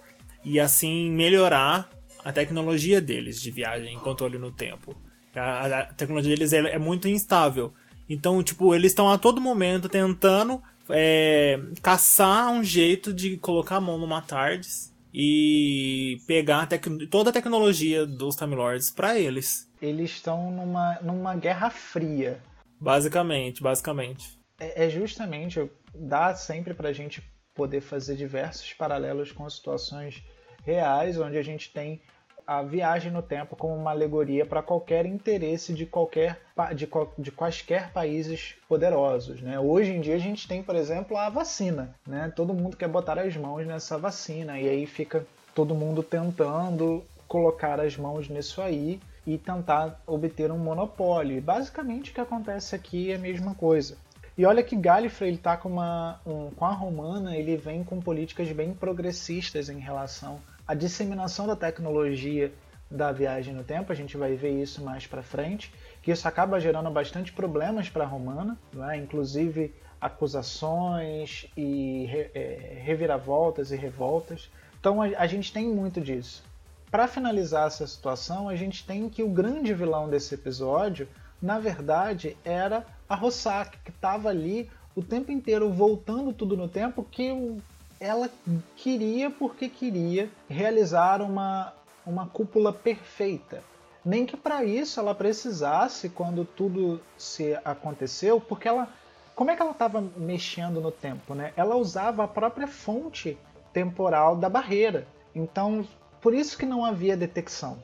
e 0.44 0.58
assim 0.58 1.10
melhorar 1.10 1.88
a 2.24 2.32
tecnologia 2.32 3.00
deles 3.00 3.40
de 3.40 3.50
viagem, 3.50 3.98
controle 3.98 4.38
no 4.38 4.50
tempo. 4.50 4.96
A, 5.34 5.66
a 5.66 5.84
tecnologia 5.86 6.34
deles 6.34 6.52
é, 6.52 6.58
é, 6.58 6.78
muito 6.78 7.08
instável. 7.08 7.72
Então, 8.08 8.42
tipo, 8.42 8.74
eles 8.74 8.92
estão 8.92 9.10
a 9.10 9.18
todo 9.18 9.40
momento 9.40 9.88
tentando 9.88 10.62
é, 10.88 11.58
caçar 11.80 12.50
um 12.52 12.62
jeito 12.62 13.12
de 13.12 13.36
colocar 13.38 13.76
a 13.76 13.80
mão 13.80 13.98
numa 13.98 14.20
TARDIS 14.20 14.92
e 15.14 16.18
pegar 16.26 16.62
a 16.62 17.06
toda 17.08 17.30
a 17.30 17.32
tecnologia 17.32 18.06
dos 18.06 18.36
Time 18.36 18.54
Lords 18.54 18.90
para 18.90 19.18
eles. 19.18 19.68
Eles 19.80 20.10
estão 20.10 20.50
numa, 20.50 20.98
numa 21.02 21.34
guerra 21.34 21.70
fria. 21.70 22.40
Basicamente, 22.80 23.62
basicamente. 23.62 24.38
É, 24.58 24.86
é 24.86 24.90
justamente, 24.90 25.70
dá 25.94 26.34
sempre 26.34 26.74
pra 26.74 26.92
gente 26.92 27.22
poder 27.54 27.80
fazer 27.80 28.16
diversos 28.16 28.72
paralelos 28.72 29.32
com 29.32 29.48
situações 29.48 30.22
reais, 30.64 31.18
onde 31.18 31.36
a 31.36 31.42
gente 31.42 31.72
tem 31.72 32.00
a 32.46 32.62
viagem 32.62 33.10
no 33.10 33.22
tempo 33.22 33.56
como 33.56 33.74
uma 33.74 33.90
alegoria 33.90 34.44
para 34.44 34.62
qualquer 34.62 35.06
interesse 35.06 35.72
de 35.72 35.86
qualquer 35.86 36.40
de, 36.74 36.88
de 37.18 37.30
quaisquer 37.30 37.92
países 37.92 38.56
poderosos. 38.68 39.40
Né? 39.40 39.58
Hoje 39.58 39.92
em 39.92 40.00
dia 40.00 40.16
a 40.16 40.18
gente 40.18 40.46
tem, 40.48 40.62
por 40.62 40.74
exemplo, 40.74 41.16
a 41.16 41.28
vacina. 41.28 41.94
Né? 42.06 42.32
Todo 42.34 42.54
mundo 42.54 42.76
quer 42.76 42.88
botar 42.88 43.18
as 43.18 43.36
mãos 43.36 43.66
nessa 43.66 43.96
vacina 43.96 44.58
e 44.58 44.68
aí 44.68 44.86
fica 44.86 45.24
todo 45.54 45.74
mundo 45.74 46.02
tentando 46.02 47.02
colocar 47.28 47.80
as 47.80 47.96
mãos 47.96 48.28
nisso 48.28 48.60
aí 48.60 49.00
e 49.26 49.38
tentar 49.38 50.00
obter 50.06 50.50
um 50.50 50.58
monopólio. 50.58 51.40
basicamente 51.40 52.10
o 52.10 52.14
que 52.14 52.20
acontece 52.20 52.74
aqui 52.74 53.12
é 53.12 53.14
a 53.14 53.18
mesma 53.18 53.54
coisa. 53.54 53.96
E 54.36 54.46
olha 54.46 54.62
que 54.62 54.76
Gallifrey 54.76 55.30
ele 55.30 55.38
tá 55.38 55.56
com 55.56 55.68
uma 55.68 56.20
um, 56.24 56.50
com 56.50 56.64
a 56.64 56.72
romana, 56.72 57.36
ele 57.36 57.56
vem 57.56 57.84
com 57.84 58.00
políticas 58.00 58.50
bem 58.52 58.72
progressistas 58.72 59.68
em 59.68 59.78
relação 59.78 60.40
à 60.66 60.74
disseminação 60.74 61.46
da 61.46 61.54
tecnologia 61.54 62.52
da 62.90 63.12
viagem 63.12 63.54
no 63.54 63.64
tempo. 63.64 63.92
A 63.92 63.94
gente 63.94 64.16
vai 64.16 64.34
ver 64.34 64.62
isso 64.62 64.82
mais 64.82 65.06
para 65.06 65.22
frente, 65.22 65.72
que 66.02 66.10
isso 66.10 66.26
acaba 66.26 66.60
gerando 66.60 66.90
bastante 66.90 67.32
problemas 67.32 67.88
para 67.88 68.04
a 68.04 68.06
romana, 68.06 68.58
né? 68.72 68.96
inclusive 68.96 69.74
acusações 70.00 71.46
e 71.56 72.06
re, 72.06 72.30
é, 72.34 72.78
reviravoltas 72.82 73.70
e 73.70 73.76
revoltas. 73.76 74.50
Então 74.80 75.00
a, 75.00 75.06
a 75.16 75.26
gente 75.26 75.52
tem 75.52 75.68
muito 75.68 76.00
disso. 76.00 76.42
Para 76.90 77.08
finalizar 77.08 77.68
essa 77.68 77.86
situação, 77.86 78.48
a 78.48 78.56
gente 78.56 78.84
tem 78.86 79.08
que 79.08 79.22
o 79.22 79.28
grande 79.28 79.72
vilão 79.72 80.10
desse 80.10 80.34
episódio, 80.34 81.08
na 81.42 81.58
verdade, 81.58 82.36
era 82.44 82.86
a 83.08 83.16
Rossak, 83.16 83.76
que 83.84 83.90
estava 83.90 84.28
ali 84.28 84.70
o 84.94 85.02
tempo 85.02 85.32
inteiro 85.32 85.72
voltando 85.72 86.32
tudo 86.32 86.56
no 86.56 86.68
tempo 86.68 87.02
que 87.10 87.56
ela 87.98 88.30
queria 88.76 89.30
porque 89.30 89.68
queria 89.68 90.30
realizar 90.48 91.20
uma, 91.20 91.72
uma 92.06 92.26
cúpula 92.28 92.72
perfeita. 92.72 93.62
Nem 94.04 94.26
que 94.26 94.36
para 94.36 94.64
isso 94.64 94.98
ela 94.98 95.14
precisasse, 95.14 96.08
quando 96.08 96.44
tudo 96.44 97.00
se 97.16 97.58
aconteceu, 97.64 98.40
porque 98.40 98.68
ela. 98.68 98.88
Como 99.34 99.50
é 99.50 99.56
que 99.56 99.62
ela 99.62 99.70
estava 99.70 100.00
mexendo 100.16 100.80
no 100.80 100.90
tempo? 100.90 101.34
Né? 101.34 101.52
Ela 101.56 101.74
usava 101.76 102.24
a 102.24 102.28
própria 102.28 102.66
fonte 102.66 103.38
temporal 103.72 104.36
da 104.36 104.48
barreira. 104.48 105.06
Então, 105.34 105.86
por 106.20 106.34
isso 106.34 106.58
que 106.58 106.66
não 106.66 106.84
havia 106.84 107.16
detecção. 107.16 107.78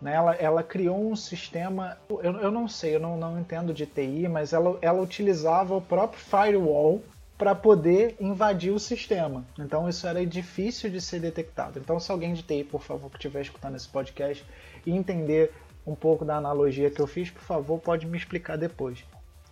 Né? 0.00 0.14
Ela, 0.14 0.34
ela 0.34 0.62
criou 0.62 1.10
um 1.10 1.16
sistema, 1.16 1.98
eu, 2.08 2.32
eu 2.38 2.50
não 2.50 2.66
sei, 2.66 2.96
eu 2.96 3.00
não, 3.00 3.16
não 3.16 3.38
entendo 3.38 3.74
de 3.74 3.86
TI, 3.86 4.28
mas 4.28 4.52
ela, 4.52 4.78
ela 4.80 5.02
utilizava 5.02 5.76
o 5.76 5.80
próprio 5.80 6.20
firewall 6.20 7.02
para 7.36 7.54
poder 7.54 8.16
invadir 8.20 8.70
o 8.70 8.78
sistema. 8.78 9.44
Então 9.58 9.88
isso 9.88 10.06
era 10.06 10.24
difícil 10.26 10.90
de 10.90 11.00
ser 11.00 11.20
detectado. 11.20 11.78
Então 11.78 11.98
se 11.98 12.10
alguém 12.10 12.34
de 12.34 12.42
TI, 12.42 12.64
por 12.64 12.82
favor, 12.82 13.10
que 13.10 13.16
estiver 13.16 13.40
escutando 13.40 13.76
esse 13.76 13.88
podcast 13.88 14.44
e 14.84 14.90
entender 14.90 15.52
um 15.86 15.94
pouco 15.94 16.24
da 16.24 16.36
analogia 16.36 16.90
que 16.90 17.00
eu 17.00 17.06
fiz, 17.06 17.30
por 17.30 17.42
favor, 17.42 17.78
pode 17.78 18.06
me 18.06 18.16
explicar 18.16 18.56
depois. 18.56 19.04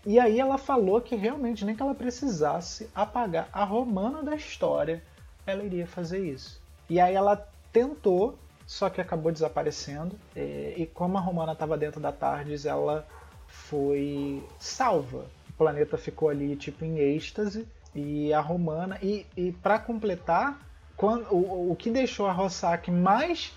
E 0.06 0.18
aí 0.18 0.38
ela 0.38 0.58
falou 0.58 1.00
que 1.00 1.16
realmente 1.16 1.64
nem 1.64 1.74
que 1.74 1.82
ela 1.82 1.94
precisasse 1.94 2.88
apagar 2.94 3.48
a 3.52 3.64
romana 3.64 4.22
da 4.22 4.36
história, 4.36 5.02
ela 5.46 5.64
iria 5.64 5.86
fazer 5.86 6.18
isso. 6.18 6.60
E 6.88 7.00
aí 7.00 7.14
ela 7.14 7.36
tentou, 7.72 8.38
só 8.68 8.90
que 8.90 9.00
acabou 9.00 9.32
desaparecendo. 9.32 10.14
É, 10.36 10.74
e 10.76 10.84
como 10.84 11.16
a 11.16 11.20
Romana 11.22 11.52
estava 11.52 11.78
dentro 11.78 11.98
da 11.98 12.12
Tardes, 12.12 12.66
ela 12.66 13.08
foi 13.46 14.46
salva. 14.58 15.24
O 15.48 15.52
planeta 15.54 15.96
ficou 15.96 16.28
ali 16.28 16.54
tipo 16.54 16.84
em 16.84 16.98
êxtase 16.98 17.66
e 17.94 18.30
a 18.30 18.40
Romana 18.40 18.98
e, 19.02 19.26
e 19.34 19.52
para 19.52 19.78
completar, 19.78 20.60
quando, 20.98 21.26
o, 21.32 21.72
o 21.72 21.76
que 21.76 21.90
deixou 21.90 22.26
a 22.26 22.32
Rossack 22.32 22.90
mais 22.90 23.54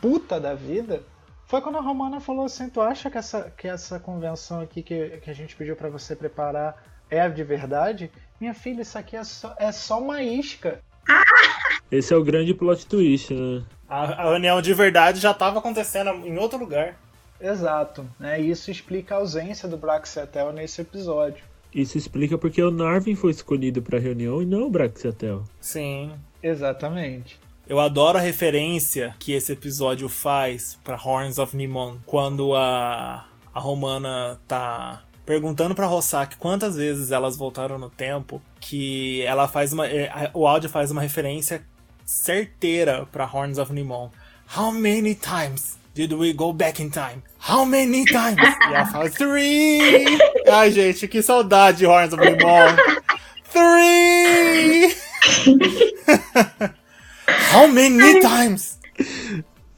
puta 0.00 0.40
da 0.40 0.54
vida 0.54 1.02
foi 1.44 1.60
quando 1.60 1.76
a 1.76 1.82
Romana 1.82 2.18
falou 2.18 2.46
assim: 2.46 2.70
Tu 2.70 2.80
acha 2.80 3.10
que 3.10 3.18
essa, 3.18 3.50
que 3.50 3.68
essa 3.68 4.00
convenção 4.00 4.62
aqui 4.62 4.82
que, 4.82 5.18
que 5.18 5.28
a 5.28 5.34
gente 5.34 5.54
pediu 5.54 5.76
para 5.76 5.90
você 5.90 6.16
preparar 6.16 6.82
é 7.10 7.28
de 7.28 7.44
verdade? 7.44 8.10
Minha 8.40 8.54
filha, 8.54 8.80
isso 8.80 8.96
aqui 8.96 9.14
é 9.14 9.24
só, 9.24 9.54
é 9.58 9.70
só 9.70 10.00
uma 10.00 10.22
isca. 10.22 10.80
Esse 11.90 12.12
é 12.12 12.16
o 12.16 12.24
grande 12.24 12.54
plot 12.54 12.86
twist, 12.86 13.32
né? 13.32 13.62
A, 13.88 14.02
a 14.02 14.30
reunião 14.30 14.60
de 14.60 14.72
verdade 14.74 15.20
já 15.20 15.30
estava 15.30 15.58
acontecendo 15.58 16.10
em 16.26 16.36
outro 16.38 16.58
lugar. 16.58 16.98
Exato, 17.40 18.08
né? 18.18 18.40
Isso 18.40 18.70
explica 18.70 19.14
a 19.14 19.18
ausência 19.18 19.68
do 19.68 19.76
Braxiatel 19.76 20.52
nesse 20.52 20.80
episódio. 20.80 21.44
Isso 21.74 21.98
explica 21.98 22.38
porque 22.38 22.62
o 22.62 22.70
Narvin 22.70 23.16
foi 23.16 23.32
escolhido 23.32 23.82
para 23.82 23.98
a 23.98 24.00
reunião 24.00 24.40
e 24.40 24.46
não 24.46 24.66
o 24.66 24.70
Braxiatel. 24.70 25.44
Sim. 25.60 26.12
Exatamente. 26.42 27.38
Eu 27.66 27.80
adoro 27.80 28.18
a 28.18 28.20
referência 28.20 29.14
que 29.18 29.32
esse 29.32 29.52
episódio 29.52 30.08
faz 30.08 30.78
para 30.84 31.00
Horns 31.02 31.38
of 31.38 31.56
Nimon, 31.56 31.96
quando 32.04 32.54
a, 32.54 33.26
a 33.54 33.60
Romana 33.60 34.38
tá 34.46 35.02
perguntando 35.24 35.74
para 35.74 35.86
Rossack 35.86 36.36
quantas 36.36 36.76
vezes 36.76 37.10
elas 37.10 37.36
voltaram 37.36 37.78
no 37.78 37.88
tempo, 37.88 38.42
que 38.60 39.22
ela 39.22 39.48
faz 39.48 39.72
uma 39.72 39.86
é, 39.88 40.30
o 40.34 40.46
áudio 40.46 40.68
faz 40.68 40.90
uma 40.90 41.00
referência 41.00 41.64
certeira 42.04 43.06
para 43.10 43.24
Horns 43.24 43.58
of 43.58 43.72
Nimon. 43.72 44.10
How 44.46 44.70
many 44.70 45.14
times 45.14 45.76
did 45.94 46.12
we 46.12 46.32
go 46.32 46.52
back 46.52 46.80
in 46.80 46.90
time? 46.90 47.22
How 47.38 47.64
many 47.64 48.04
times? 48.04 48.38
e 48.70 48.74
ela 48.74 48.86
fala 48.86 49.10
three. 49.10 50.18
Ai, 50.50 50.70
gente, 50.70 51.08
que 51.08 51.22
saudade 51.22 51.78
de 51.78 51.86
Horns 51.86 52.12
of 52.12 52.20
Nimon. 52.22 52.76
Three. 53.52 54.94
How 57.26 57.66
many 57.66 58.20
times? 58.20 58.78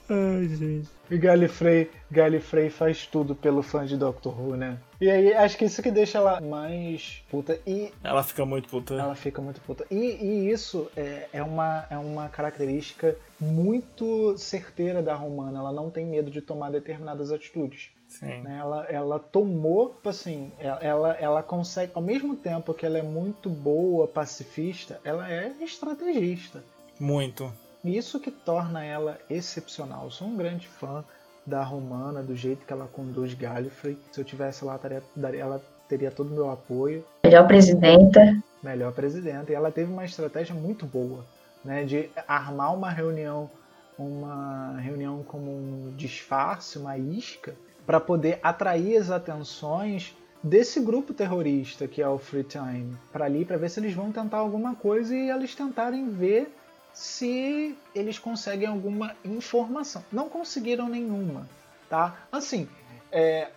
Ai, 0.08 0.48
gente. 0.48 0.88
E 1.10 1.18
Gallifrey, 1.18 1.90
Gallifrey 2.10 2.70
faz 2.70 3.06
tudo 3.06 3.34
pelo 3.34 3.62
fã 3.62 3.84
de 3.84 3.96
Doctor 3.96 4.40
Who, 4.40 4.56
né? 4.56 4.78
E 5.00 5.10
aí, 5.10 5.34
acho 5.34 5.56
que 5.56 5.64
isso 5.64 5.82
que 5.82 5.90
deixa 5.90 6.18
ela 6.18 6.40
mais 6.40 7.22
puta. 7.30 7.60
E 7.66 7.92
ela 8.02 8.22
fica 8.22 8.44
muito 8.44 8.68
puta. 8.68 8.94
Ela 8.94 9.14
fica 9.14 9.40
muito 9.40 9.60
puta. 9.60 9.86
E, 9.90 9.96
e 9.96 10.50
isso 10.50 10.90
é, 10.96 11.28
é, 11.32 11.42
uma, 11.42 11.86
é 11.90 11.96
uma 11.96 12.28
característica 12.28 13.16
muito 13.38 14.36
certeira 14.38 15.02
da 15.02 15.14
Romana. 15.14 15.58
Ela 15.58 15.72
não 15.72 15.90
tem 15.90 16.06
medo 16.06 16.30
de 16.30 16.40
tomar 16.40 16.70
determinadas 16.70 17.30
atitudes. 17.30 17.90
Sim. 18.08 18.42
Né? 18.42 18.58
Ela, 18.60 18.84
ela 18.84 19.18
tomou, 19.18 19.90
tipo 19.90 20.08
assim, 20.08 20.52
ela, 20.58 21.12
ela 21.14 21.42
consegue, 21.42 21.92
ao 21.94 22.02
mesmo 22.02 22.36
tempo 22.36 22.72
que 22.72 22.86
ela 22.86 22.98
é 22.98 23.02
muito 23.02 23.50
boa, 23.50 24.06
pacifista, 24.06 25.00
ela 25.04 25.30
é 25.30 25.52
estrategista. 25.60 26.62
Muito. 26.98 27.52
Isso 27.86 28.18
que 28.18 28.30
torna 28.30 28.84
ela 28.84 29.18
excepcional. 29.30 30.04
Eu 30.04 30.10
sou 30.10 30.26
um 30.26 30.36
grande 30.36 30.66
fã 30.66 31.04
da 31.46 31.62
Romana, 31.62 32.22
do 32.22 32.34
jeito 32.34 32.66
que 32.66 32.72
ela 32.72 32.88
conduz 32.92 33.32
Gallifrey. 33.34 33.96
Se 34.10 34.20
eu 34.20 34.24
tivesse 34.24 34.64
lá, 34.64 34.78
ela 35.38 35.62
teria 35.88 36.10
todo 36.10 36.32
o 36.32 36.34
meu 36.34 36.50
apoio. 36.50 37.04
Melhor 37.24 37.46
presidenta. 37.46 38.36
Melhor 38.62 38.92
presidenta. 38.92 39.52
E 39.52 39.54
ela 39.54 39.70
teve 39.70 39.92
uma 39.92 40.04
estratégia 40.04 40.54
muito 40.54 40.84
boa, 40.84 41.24
né, 41.64 41.84
de 41.84 42.10
armar 42.26 42.74
uma 42.74 42.90
reunião, 42.90 43.48
uma 43.96 44.76
reunião 44.80 45.22
como 45.22 45.50
um 45.50 45.94
disfarce, 45.96 46.78
uma 46.78 46.98
isca, 46.98 47.54
para 47.86 48.00
poder 48.00 48.40
atrair 48.42 48.96
as 48.96 49.10
atenções 49.10 50.12
desse 50.42 50.80
grupo 50.80 51.14
terrorista 51.14 51.86
que 51.86 52.02
é 52.02 52.08
o 52.08 52.18
Free 52.18 52.44
Time, 52.44 52.96
para 53.12 53.24
ali 53.24 53.44
para 53.44 53.56
ver 53.56 53.68
se 53.68 53.80
eles 53.80 53.94
vão 53.94 54.12
tentar 54.12 54.38
alguma 54.38 54.74
coisa 54.74 55.14
e 55.14 55.30
eles 55.30 55.54
tentarem 55.54 56.08
ver 56.10 56.52
se 56.96 57.76
eles 57.94 58.18
conseguem 58.18 58.66
alguma 58.66 59.14
informação. 59.22 60.02
Não 60.10 60.30
conseguiram 60.30 60.88
nenhuma, 60.88 61.46
tá? 61.90 62.26
Assim, 62.32 62.66
é, 63.12 63.48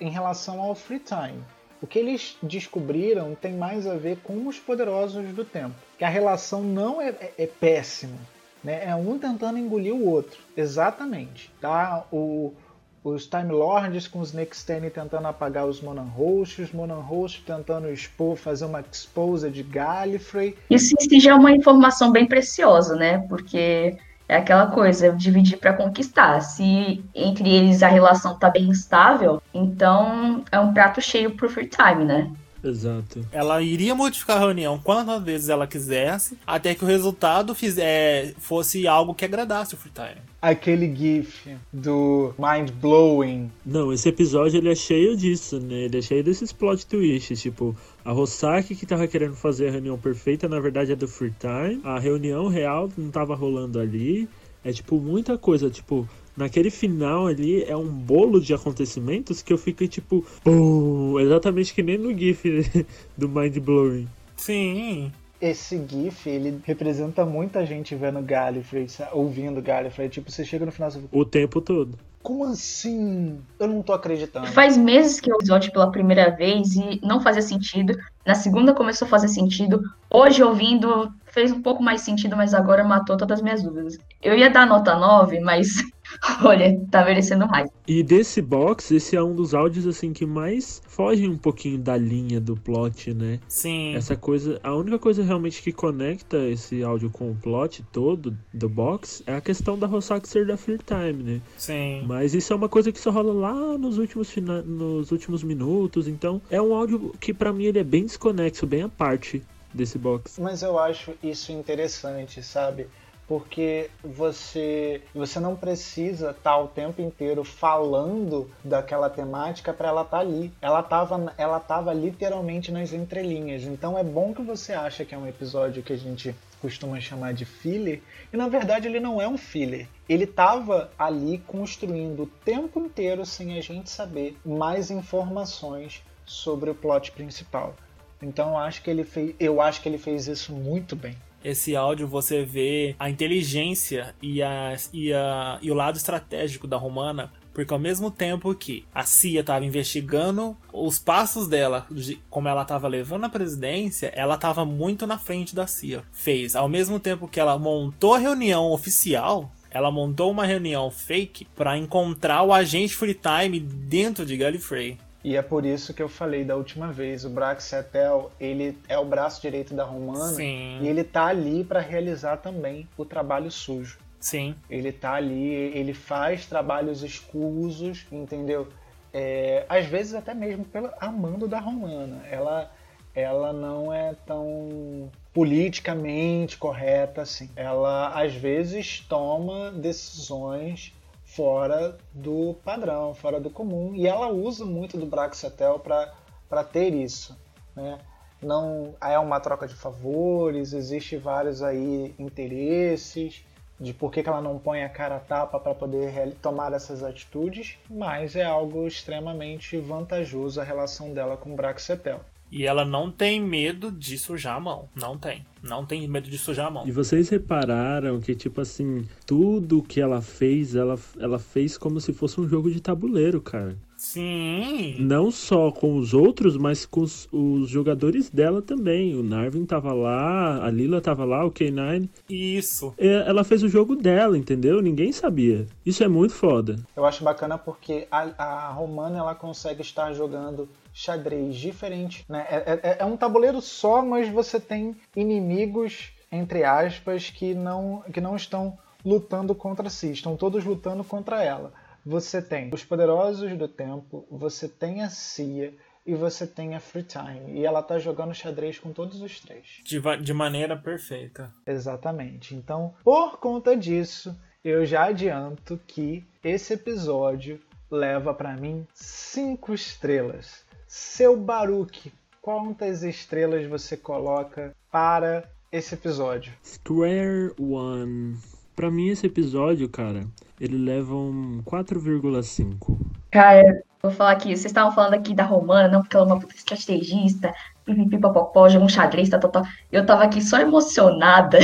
em 0.00 0.08
relação 0.08 0.58
ao 0.58 0.74
Free 0.74 0.98
Time, 0.98 1.44
o 1.82 1.86
que 1.86 1.98
eles 1.98 2.38
descobriram 2.42 3.34
tem 3.34 3.52
mais 3.52 3.86
a 3.86 3.94
ver 3.94 4.20
com 4.22 4.48
os 4.48 4.58
poderosos 4.58 5.34
do 5.34 5.44
tempo. 5.44 5.74
Que 5.98 6.04
a 6.04 6.08
relação 6.08 6.62
não 6.62 6.98
é, 6.98 7.10
é, 7.10 7.34
é 7.36 7.46
péssima, 7.46 8.16
né? 8.64 8.86
É 8.86 8.94
um 8.94 9.18
tentando 9.18 9.58
engolir 9.58 9.94
o 9.94 10.06
outro, 10.06 10.40
exatamente, 10.56 11.52
tá? 11.60 12.06
O 12.10 12.54
os 13.02 13.26
Time 13.26 13.52
Lords 13.52 14.08
com 14.08 14.20
os 14.20 14.32
Nextene 14.32 14.90
tentando 14.90 15.26
apagar 15.26 15.66
os 15.66 15.80
Monan 15.80 16.02
Host, 16.02 16.62
os 16.62 16.72
Monan 16.72 17.00
Host 17.00 17.42
tentando 17.46 17.90
expor, 17.90 18.36
fazer 18.36 18.64
uma 18.64 18.80
exposa 18.80 19.50
de 19.50 19.62
Gallifrey. 19.62 20.56
Isso 20.70 20.94
em 21.10 21.20
já 21.20 21.32
é 21.32 21.34
uma 21.34 21.52
informação 21.52 22.10
bem 22.10 22.26
preciosa, 22.26 22.96
né? 22.96 23.18
Porque 23.28 23.96
é 24.28 24.36
aquela 24.36 24.66
coisa, 24.66 25.12
dividir 25.12 25.58
para 25.58 25.72
conquistar. 25.72 26.40
Se 26.40 27.02
entre 27.14 27.48
eles 27.48 27.82
a 27.82 27.88
relação 27.88 28.38
tá 28.38 28.50
bem 28.50 28.70
estável, 28.70 29.42
então 29.54 30.44
é 30.52 30.58
um 30.58 30.72
prato 30.72 31.00
cheio 31.00 31.34
pro 31.34 31.48
free 31.48 31.68
time, 31.68 32.04
né? 32.04 32.30
Exato. 32.62 33.24
Ela 33.32 33.62
iria 33.62 33.94
modificar 33.94 34.36
a 34.36 34.40
reunião 34.40 34.78
quantas 34.78 35.22
vezes 35.22 35.48
ela 35.48 35.66
quisesse, 35.66 36.36
até 36.46 36.74
que 36.74 36.84
o 36.84 36.88
resultado 36.88 37.54
fizer, 37.54 38.34
fosse 38.36 38.86
algo 38.86 39.14
que 39.14 39.24
agradasse 39.24 39.74
o 39.74 39.78
free 39.78 39.92
time 39.92 40.27
aquele 40.40 40.94
gif 40.94 41.56
do 41.72 42.32
mind 42.38 42.70
blowing. 42.80 43.50
Não, 43.64 43.92
esse 43.92 44.08
episódio 44.08 44.58
ele 44.58 44.70
é 44.70 44.74
cheio 44.74 45.16
disso, 45.16 45.58
né? 45.60 45.84
Ele 45.84 45.98
é 45.98 46.02
cheio 46.02 46.22
desses 46.22 46.52
plot 46.52 46.86
twists, 46.86 47.40
tipo, 47.40 47.76
a 48.04 48.12
Rosaki 48.12 48.74
que 48.74 48.86
tava 48.86 49.06
querendo 49.06 49.34
fazer 49.34 49.68
a 49.68 49.72
reunião 49.72 49.98
perfeita, 49.98 50.48
na 50.48 50.60
verdade 50.60 50.92
é 50.92 50.96
do 50.96 51.08
Free 51.08 51.34
Time. 51.38 51.80
A 51.84 51.98
reunião 51.98 52.48
real 52.48 52.88
não 52.96 53.10
tava 53.10 53.34
rolando 53.34 53.78
ali. 53.78 54.28
É 54.64 54.72
tipo 54.72 55.00
muita 55.00 55.38
coisa, 55.38 55.70
tipo, 55.70 56.08
naquele 56.36 56.70
final 56.70 57.26
ali 57.26 57.62
é 57.62 57.76
um 57.76 57.88
bolo 57.88 58.40
de 58.40 58.52
acontecimentos 58.52 59.40
que 59.40 59.52
eu 59.52 59.58
fiquei 59.58 59.86
tipo, 59.86 60.24
oh, 60.44 61.18
exatamente 61.20 61.72
que 61.72 61.82
nem 61.82 61.96
no 61.96 62.16
gif 62.16 62.42
do 63.16 63.28
mind 63.28 63.58
blowing. 63.58 64.08
Sim 64.36 65.12
esse 65.40 65.84
GIF, 65.88 66.28
ele 66.28 66.60
representa 66.64 67.24
muita 67.24 67.64
gente 67.64 67.94
vendo 67.94 68.20
Gallifrey, 68.22 68.86
ouvindo 69.12 69.62
Gallifrey. 69.62 70.08
Tipo, 70.08 70.30
você 70.30 70.44
chega 70.44 70.66
no 70.66 70.72
final 70.72 70.90
e 70.90 71.08
O 71.12 71.24
tempo 71.24 71.60
todo. 71.60 71.98
Como 72.22 72.44
assim? 72.44 73.40
Eu 73.58 73.68
não 73.68 73.80
tô 73.80 73.92
acreditando. 73.92 74.48
Faz 74.48 74.76
meses 74.76 75.20
que 75.20 75.30
eu 75.30 75.38
vi 75.40 75.72
pela 75.72 75.90
primeira 75.90 76.30
vez 76.30 76.74
e 76.74 77.00
não 77.02 77.20
fazia 77.20 77.40
sentido. 77.40 77.96
Na 78.26 78.34
segunda 78.34 78.74
começou 78.74 79.06
a 79.06 79.08
fazer 79.08 79.28
sentido. 79.28 79.80
Hoje, 80.10 80.42
ouvindo, 80.42 81.12
fez 81.26 81.52
um 81.52 81.62
pouco 81.62 81.82
mais 81.82 82.00
sentido, 82.00 82.36
mas 82.36 82.52
agora 82.52 82.82
matou 82.82 83.16
todas 83.16 83.38
as 83.38 83.42
minhas 83.42 83.62
dúvidas. 83.62 83.96
Eu 84.20 84.36
ia 84.36 84.50
dar 84.50 84.66
nota 84.66 84.96
9, 84.96 85.40
mas 85.40 85.76
olha, 86.44 86.80
tá 86.90 87.04
merecendo 87.04 87.46
mais. 87.46 87.70
E 87.86 88.02
desse 88.02 88.40
box, 88.40 88.94
esse 88.94 89.16
é 89.16 89.22
um 89.22 89.34
dos 89.34 89.54
áudios 89.54 89.86
assim 89.86 90.12
que 90.12 90.26
mais 90.26 90.82
foge 90.86 91.28
um 91.28 91.36
pouquinho 91.36 91.78
da 91.78 91.96
linha 91.96 92.40
do 92.40 92.56
plot, 92.56 93.14
né? 93.14 93.40
Sim. 93.48 93.94
Essa 93.94 94.16
coisa, 94.16 94.58
a 94.62 94.74
única 94.74 94.98
coisa 94.98 95.22
realmente 95.22 95.62
que 95.62 95.72
conecta 95.72 96.38
esse 96.48 96.82
áudio 96.82 97.10
com 97.10 97.30
o 97.30 97.34
plot 97.34 97.82
todo 97.92 98.36
do 98.52 98.68
box 98.68 99.22
é 99.26 99.34
a 99.34 99.40
questão 99.40 99.78
da 99.78 99.86
Rossack 99.86 100.28
ser 100.28 100.46
da 100.46 100.56
Free 100.56 100.78
Time, 100.78 101.22
né? 101.22 101.40
Sim. 101.56 102.02
Mas 102.06 102.34
isso 102.34 102.52
é 102.52 102.56
uma 102.56 102.68
coisa 102.68 102.90
que 102.92 103.00
só 103.00 103.10
rola 103.10 103.32
lá 103.32 103.78
nos 103.78 103.98
últimos 103.98 104.28
nos 104.38 105.10
últimos 105.10 105.42
minutos, 105.42 106.06
então 106.06 106.40
é 106.50 106.60
um 106.60 106.74
áudio 106.74 107.14
que 107.20 107.32
para 107.32 107.52
mim 107.52 107.64
ele 107.64 107.78
é 107.78 107.84
bem 107.84 108.04
desconexo, 108.04 108.66
bem 108.66 108.82
à 108.82 108.88
parte 108.88 109.42
desse 109.72 109.98
box. 109.98 110.40
Mas 110.40 110.62
eu 110.62 110.78
acho 110.78 111.14
isso 111.22 111.52
interessante, 111.52 112.42
sabe? 112.42 112.86
Porque 113.28 113.90
você 114.02 115.02
você 115.14 115.38
não 115.38 115.54
precisa 115.54 116.30
estar 116.30 116.52
tá 116.52 116.58
o 116.58 116.66
tempo 116.66 117.02
inteiro 117.02 117.44
falando 117.44 118.50
daquela 118.64 119.10
temática 119.10 119.72
para 119.72 119.88
ela 119.88 120.02
estar 120.02 120.16
tá 120.16 120.22
ali. 120.22 120.52
Ela 120.62 120.80
estava 120.80 121.34
ela 121.36 121.60
tava 121.60 121.92
literalmente 121.92 122.72
nas 122.72 122.92
entrelinhas. 122.92 123.64
Então 123.64 123.98
é 123.98 124.02
bom 124.02 124.32
que 124.32 124.42
você 124.42 124.72
acha 124.72 125.04
que 125.04 125.14
é 125.14 125.18
um 125.18 125.26
episódio 125.26 125.82
que 125.82 125.92
a 125.92 125.98
gente 125.98 126.34
costuma 126.60 127.00
chamar 127.00 127.34
de 127.34 127.44
filler, 127.44 128.02
e 128.32 128.36
na 128.36 128.48
verdade 128.48 128.88
ele 128.88 129.00
não 129.00 129.20
é 129.20 129.28
um 129.28 129.38
filler. 129.38 129.88
Ele 130.08 130.24
estava 130.24 130.90
ali 130.98 131.38
construindo 131.46 132.24
o 132.24 132.26
tempo 132.26 132.80
inteiro 132.80 133.24
sem 133.24 133.56
a 133.56 133.60
gente 133.60 133.90
saber 133.90 134.36
mais 134.44 134.90
informações 134.90 136.02
sobre 136.24 136.70
o 136.70 136.74
plot 136.74 137.12
principal. 137.12 137.74
Então 138.20 138.50
eu 138.50 138.58
acho 138.58 138.82
que 138.82 138.90
ele 138.90 139.04
fez, 139.04 139.34
eu 139.38 139.60
acho 139.60 139.80
que 139.80 139.88
ele 139.88 139.98
fez 139.98 140.26
isso 140.26 140.52
muito 140.52 140.96
bem. 140.96 141.16
Esse 141.48 141.74
áudio 141.74 142.06
você 142.06 142.44
vê 142.44 142.94
a 142.98 143.08
inteligência 143.08 144.14
e, 144.20 144.42
a, 144.42 144.76
e, 144.92 145.14
a, 145.14 145.58
e 145.62 145.70
o 145.70 145.74
lado 145.74 145.96
estratégico 145.96 146.66
da 146.66 146.76
Romana 146.76 147.32
porque 147.54 147.72
ao 147.72 147.80
mesmo 147.80 148.08
tempo 148.08 148.54
que 148.54 148.84
a 148.94 149.02
CIA 149.02 149.40
estava 149.40 149.64
investigando 149.64 150.56
os 150.72 150.98
passos 150.98 151.48
dela, 151.48 151.86
de 151.90 152.20
como 152.30 152.46
ela 152.46 152.62
estava 152.62 152.86
levando 152.86 153.24
a 153.24 153.28
presidência, 153.28 154.12
ela 154.14 154.36
estava 154.36 154.64
muito 154.64 155.08
na 155.08 155.18
frente 155.18 155.56
da 155.56 155.66
CIA. 155.66 156.04
Fez, 156.12 156.54
ao 156.54 156.68
mesmo 156.68 157.00
tempo 157.00 157.26
que 157.26 157.40
ela 157.40 157.58
montou 157.58 158.14
a 158.14 158.18
reunião 158.18 158.70
oficial, 158.70 159.50
ela 159.72 159.90
montou 159.90 160.30
uma 160.30 160.46
reunião 160.46 160.88
fake 160.88 161.46
para 161.56 161.76
encontrar 161.76 162.44
o 162.44 162.52
agente 162.52 162.94
Free 162.94 163.18
Time 163.20 163.58
dentro 163.58 164.24
de 164.24 164.36
Gallifrey. 164.36 164.96
E 165.22 165.36
é 165.36 165.42
por 165.42 165.66
isso 165.66 165.92
que 165.92 166.02
eu 166.02 166.08
falei 166.08 166.44
da 166.44 166.56
última 166.56 166.92
vez, 166.92 167.24
o 167.24 167.30
Braxiatel, 167.30 168.30
ele 168.38 168.78
é 168.88 168.98
o 168.98 169.04
braço 169.04 169.42
direito 169.42 169.74
da 169.74 169.84
Romana 169.84 170.34
Sim. 170.34 170.78
e 170.80 170.88
ele 170.88 171.02
tá 171.02 171.26
ali 171.26 171.64
para 171.64 171.80
realizar 171.80 172.36
também 172.36 172.88
o 172.96 173.04
trabalho 173.04 173.50
sujo. 173.50 173.98
Sim. 174.20 174.54
Ele 174.70 174.92
tá 174.92 175.14
ali, 175.14 175.52
ele 175.52 175.92
faz 175.92 176.46
trabalhos 176.46 177.02
escusos, 177.02 178.06
entendeu? 178.10 178.68
É, 179.12 179.64
às 179.68 179.86
vezes 179.86 180.14
até 180.14 180.34
mesmo 180.34 180.64
pela 180.64 180.94
amando 181.00 181.48
da 181.48 181.58
Romana. 181.58 182.22
Ela 182.30 182.70
ela 183.14 183.52
não 183.52 183.92
é 183.92 184.14
tão 184.26 185.10
politicamente 185.34 186.56
correta 186.56 187.22
assim. 187.22 187.50
Ela 187.56 188.08
às 188.10 188.34
vezes 188.34 189.00
toma 189.08 189.72
decisões 189.72 190.92
fora 191.38 191.96
do 192.12 192.56
padrão, 192.64 193.14
fora 193.14 193.38
do 193.38 193.48
comum, 193.48 193.94
e 193.94 194.08
ela 194.08 194.26
usa 194.26 194.66
muito 194.66 194.98
do 194.98 195.06
Braxatel 195.06 195.78
para 195.78 196.64
ter 196.64 196.92
isso, 196.92 197.38
né? 197.76 198.00
Não 198.42 198.96
é 199.00 199.16
uma 199.20 199.38
troca 199.38 199.68
de 199.68 199.74
favores, 199.74 200.72
existe 200.72 201.16
vários 201.16 201.62
aí 201.62 202.12
interesses 202.18 203.44
de 203.78 203.94
por 203.94 204.10
que, 204.10 204.28
ela 204.28 204.40
não 204.40 204.58
põe 204.58 204.82
a 204.82 204.88
cara 204.88 205.14
a 205.14 205.20
tapa 205.20 205.60
para 205.60 205.76
poder 205.76 206.34
tomar 206.42 206.72
essas 206.72 207.04
atitudes, 207.04 207.78
mas 207.88 208.34
é 208.34 208.42
algo 208.42 208.88
extremamente 208.88 209.78
vantajoso 209.78 210.60
a 210.60 210.64
relação 210.64 211.14
dela 211.14 211.36
com 211.36 211.52
o 211.52 211.54
Braxetel. 211.54 212.20
E 212.50 212.64
ela 212.64 212.84
não 212.84 213.10
tem 213.10 213.40
medo 213.40 213.90
de 213.90 214.18
sujar 214.18 214.56
a 214.56 214.60
mão. 214.60 214.88
Não 214.94 215.18
tem. 215.18 215.44
Não 215.62 215.84
tem 215.84 216.06
medo 216.08 216.30
de 216.30 216.38
sujar 216.38 216.68
a 216.68 216.70
mão. 216.70 216.88
E 216.88 216.92
vocês 216.92 217.28
repararam 217.28 218.20
que, 218.20 218.34
tipo 218.34 218.60
assim, 218.60 219.06
tudo 219.26 219.82
que 219.82 220.00
ela 220.00 220.22
fez, 220.22 220.74
ela, 220.74 220.98
ela 221.18 221.38
fez 221.38 221.76
como 221.76 222.00
se 222.00 222.12
fosse 222.12 222.40
um 222.40 222.48
jogo 222.48 222.70
de 222.70 222.80
tabuleiro, 222.80 223.40
cara. 223.40 223.76
Sim. 223.98 224.94
Não 225.00 225.28
só 225.28 225.72
com 225.72 225.96
os 225.96 226.14
outros, 226.14 226.56
mas 226.56 226.86
com 226.86 227.00
os, 227.00 227.28
os, 227.32 227.68
jogadores 227.68 228.30
dela 228.30 228.62
também. 228.62 229.16
O 229.16 229.24
Narvin 229.24 229.66
tava 229.66 229.92
lá, 229.92 230.64
a 230.64 230.70
Lila 230.70 231.00
tava 231.00 231.24
lá, 231.24 231.44
o 231.44 231.50
K9. 231.50 232.08
Isso. 232.30 232.94
É, 232.96 233.24
ela 233.26 233.42
fez 233.42 233.64
o 233.64 233.68
jogo 233.68 233.96
dela, 233.96 234.38
entendeu? 234.38 234.80
Ninguém 234.80 235.10
sabia. 235.10 235.66
Isso 235.84 236.04
é 236.04 236.08
muito 236.08 236.32
foda. 236.32 236.78
Eu 236.96 237.04
acho 237.04 237.24
bacana 237.24 237.58
porque 237.58 238.06
a, 238.08 238.30
a 238.38 238.70
Romana 238.70 239.18
ela 239.18 239.34
consegue 239.34 239.82
estar 239.82 240.12
jogando 240.12 240.68
xadrez 240.94 241.56
diferente. 241.56 242.24
Né? 242.28 242.46
É, 242.48 242.80
é, 242.82 242.96
é 243.00 243.04
um 243.04 243.16
tabuleiro 243.16 243.60
só, 243.60 244.00
mas 244.00 244.28
você 244.28 244.60
tem 244.60 244.94
inimigos, 245.16 246.12
entre 246.30 246.62
aspas, 246.62 247.30
que 247.30 247.52
não, 247.52 248.04
que 248.12 248.20
não 248.20 248.36
estão 248.36 248.78
lutando 249.04 249.56
contra 249.56 249.90
si, 249.90 250.12
estão 250.12 250.36
todos 250.36 250.64
lutando 250.64 251.02
contra 251.02 251.42
ela. 251.42 251.72
Você 252.04 252.40
tem 252.40 252.70
os 252.72 252.84
poderosos 252.84 253.56
do 253.56 253.68
tempo, 253.68 254.26
você 254.30 254.68
tem 254.68 255.02
a 255.02 255.10
CIA 255.10 255.74
e 256.06 256.14
você 256.14 256.46
tem 256.46 256.74
a 256.74 256.80
Free 256.80 257.02
Time. 257.02 257.60
E 257.60 257.66
ela 257.66 257.82
tá 257.82 257.98
jogando 257.98 258.34
xadrez 258.34 258.78
com 258.78 258.92
todos 258.92 259.20
os 259.20 259.40
três. 259.40 259.80
De, 259.84 260.00
de 260.22 260.32
maneira 260.32 260.74
perfeita. 260.76 261.52
Exatamente. 261.66 262.54
Então, 262.54 262.94
por 263.04 263.38
conta 263.38 263.76
disso, 263.76 264.34
eu 264.64 264.86
já 264.86 265.04
adianto 265.04 265.78
que 265.86 266.26
esse 266.42 266.72
episódio 266.72 267.60
leva 267.90 268.32
para 268.32 268.56
mim 268.56 268.86
cinco 268.94 269.74
estrelas. 269.74 270.64
Seu 270.86 271.36
Baruque, 271.36 272.12
quantas 272.40 273.02
estrelas 273.02 273.66
você 273.66 273.94
coloca 273.96 274.74
para 274.90 275.46
esse 275.70 275.94
episódio? 275.94 276.54
Square 276.64 277.52
One. 277.58 278.38
Para 278.78 278.92
mim 278.92 279.08
esse 279.08 279.26
episódio, 279.26 279.88
cara, 279.88 280.24
ele 280.60 280.78
leva 280.78 281.12
um 281.12 281.60
4,5. 281.64 282.96
Cara, 283.28 283.82
vou 284.00 284.12
falar 284.12 284.30
aqui, 284.30 284.50
vocês 284.50 284.66
estavam 284.66 284.94
falando 284.94 285.14
aqui 285.14 285.34
da 285.34 285.42
Romana, 285.42 285.88
não, 285.88 286.00
porque 286.00 286.16
ela 286.16 286.26
é 286.26 286.32
uma 286.32 286.38
puta 286.38 286.54
estrategista, 286.54 287.52
pipipipopopó, 287.84 288.68
joga 288.68 288.84
um 288.84 288.88
xadrez, 288.88 289.30
tá, 289.30 289.36
tá, 289.36 289.48
tá. 289.48 289.62
Eu 289.90 290.06
tava 290.06 290.22
aqui 290.22 290.40
só 290.40 290.60
emocionada 290.60 291.58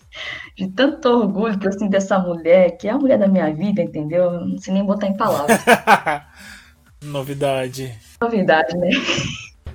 de 0.56 0.68
tanto 0.68 1.06
orgulho 1.06 1.58
que 1.58 1.68
eu 1.68 1.72
sinto 1.72 1.90
dessa 1.90 2.18
mulher, 2.18 2.78
que 2.78 2.88
é 2.88 2.92
a 2.92 2.98
mulher 2.98 3.18
da 3.18 3.28
minha 3.28 3.52
vida, 3.52 3.82
entendeu? 3.82 4.30
Não 4.30 4.56
sei 4.56 4.72
nem 4.72 4.86
botar 4.86 5.08
em 5.08 5.18
palavras. 5.18 5.60
Novidade. 7.04 7.94
Novidade, 8.18 8.74
né? 8.78 8.88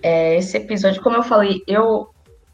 É, 0.02 0.38
esse 0.38 0.58
episódio, 0.58 1.04
como 1.04 1.18
eu 1.18 1.24
falei, 1.24 1.62
eu 1.68 2.10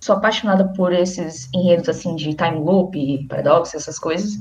sou 0.06 0.16
apaixonada 0.16 0.72
por 0.76 0.94
esses 0.94 1.50
enredos 1.52 1.90
assim 1.90 2.16
de 2.16 2.36
time 2.36 2.60
loop, 2.60 3.26
paradoxo, 3.28 3.76
essas 3.76 3.98
coisas. 3.98 4.40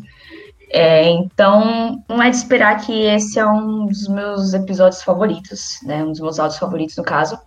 É, 0.70 1.08
então, 1.08 2.04
não 2.06 2.22
é 2.22 2.28
de 2.28 2.36
esperar 2.36 2.84
que 2.84 2.92
esse 2.92 3.38
é 3.38 3.46
um 3.46 3.86
dos 3.86 4.06
meus 4.08 4.52
episódios 4.52 5.02
favoritos, 5.02 5.78
né? 5.82 6.04
Um 6.04 6.10
dos 6.10 6.20
meus 6.20 6.38
áudios 6.38 6.58
favoritos, 6.58 6.96
no 6.96 7.02
caso. 7.02 7.38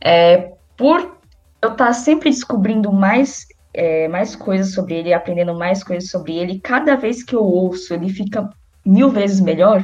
É, 0.00 0.52
por 0.76 1.00
eu 1.60 1.72
estar 1.72 1.86
tá 1.86 1.92
sempre 1.92 2.30
descobrindo 2.30 2.92
mais, 2.92 3.46
é, 3.74 4.06
mais 4.06 4.36
coisas 4.36 4.72
sobre 4.72 4.94
ele, 4.94 5.12
aprendendo 5.12 5.54
mais 5.54 5.82
coisas 5.82 6.10
sobre 6.10 6.36
ele, 6.36 6.60
cada 6.60 6.94
vez 6.94 7.24
que 7.24 7.34
eu 7.34 7.42
ouço, 7.42 7.92
ele 7.92 8.08
fica 8.08 8.48
mil 8.86 9.10
vezes 9.10 9.40
melhor. 9.40 9.82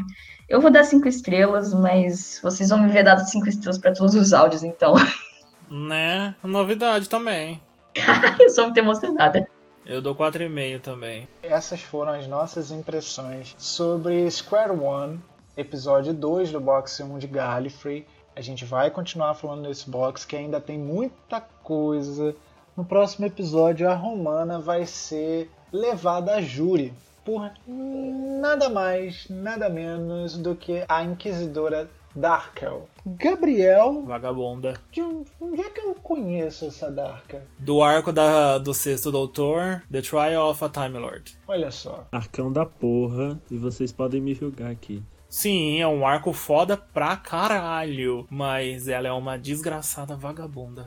Eu 0.49 0.61
vou 0.61 0.71
dar 0.71 0.85
cinco 0.85 1.09
estrelas, 1.09 1.75
mas 1.75 2.39
vocês 2.41 2.69
vão 2.69 2.81
me 2.81 2.89
ver 2.89 3.03
dar 3.03 3.19
cinco 3.19 3.49
estrelas 3.49 3.79
para 3.79 3.93
todos 3.93 4.15
os 4.15 4.33
áudios, 4.33 4.63
então. 4.63 4.95
Né? 5.71 6.35
Novidade 6.43 7.09
também. 7.09 7.61
eu 8.41 8.51
sou 8.51 8.65
muito 8.65 8.79
emocionada. 8.79 9.49
Eu 9.85 10.03
dou 10.03 10.15
4,5 10.15 10.81
também. 10.81 11.27
Essas 11.43 11.81
foram 11.81 12.13
as 12.13 12.27
nossas 12.27 12.71
impressões 12.71 13.55
sobre 13.59 14.31
Square 14.31 14.73
One, 14.73 15.19
episódio 15.57 16.13
2 16.13 16.53
do 16.53 16.61
Box 16.61 17.03
1 17.03 17.19
de 17.19 17.27
Gallifrey. 17.27 18.07
A 18.37 18.41
gente 18.41 18.65
vai 18.65 18.91
continuar 18.91 19.35
falando 19.35 19.67
desse 19.67 19.89
box 19.89 20.25
que 20.25 20.37
ainda 20.37 20.61
tem 20.61 20.79
muita 20.79 21.41
coisa. 21.41 22.37
No 22.77 22.85
próximo 22.85 23.27
episódio, 23.27 23.89
a 23.89 23.95
Romana 23.95 24.61
vai 24.61 24.87
ser 24.87 25.51
levada 25.73 26.35
a 26.35 26.41
júri 26.41 26.93
por 27.25 27.51
nada 27.67 28.69
mais, 28.69 29.27
nada 29.29 29.69
menos 29.69 30.39
do 30.39 30.55
que 30.55 30.85
a 30.89 31.03
Inquisidora 31.03 31.91
Darkel. 32.19 32.89
Gabriel. 33.07 34.03
Vagabunda. 34.05 34.75
De 34.91 35.01
onde 35.01 35.61
é 35.61 35.71
que 35.71 35.81
eu 35.81 35.95
conheço 35.95 36.67
essa 36.67 36.91
Darka? 36.91 37.43
Do 37.59 37.81
arco 37.81 38.13
da, 38.13 38.59
do 38.59 38.75
sexto 38.75 39.13
doutor, 39.13 39.83
The 39.91 40.03
Trial 40.03 40.51
of 40.51 40.65
a 40.65 40.69
Time 40.69 40.99
Lord. 40.99 41.39
Olha 41.47 41.71
só. 41.71 42.07
Arcão 42.11 42.53
da 42.53 42.67
porra, 42.67 43.41
e 43.49 43.57
vocês 43.57 43.93
podem 43.93 44.21
me 44.21 44.35
julgar 44.35 44.71
aqui. 44.71 45.01
Sim, 45.29 45.79
é 45.79 45.87
um 45.87 46.07
arco 46.07 46.33
foda 46.33 46.77
pra 46.77 47.15
caralho. 47.17 48.27
Mas 48.31 48.89
ela 48.89 49.09
é 49.09 49.13
uma 49.13 49.39
desgraçada 49.39 50.17
vagabunda. 50.17 50.87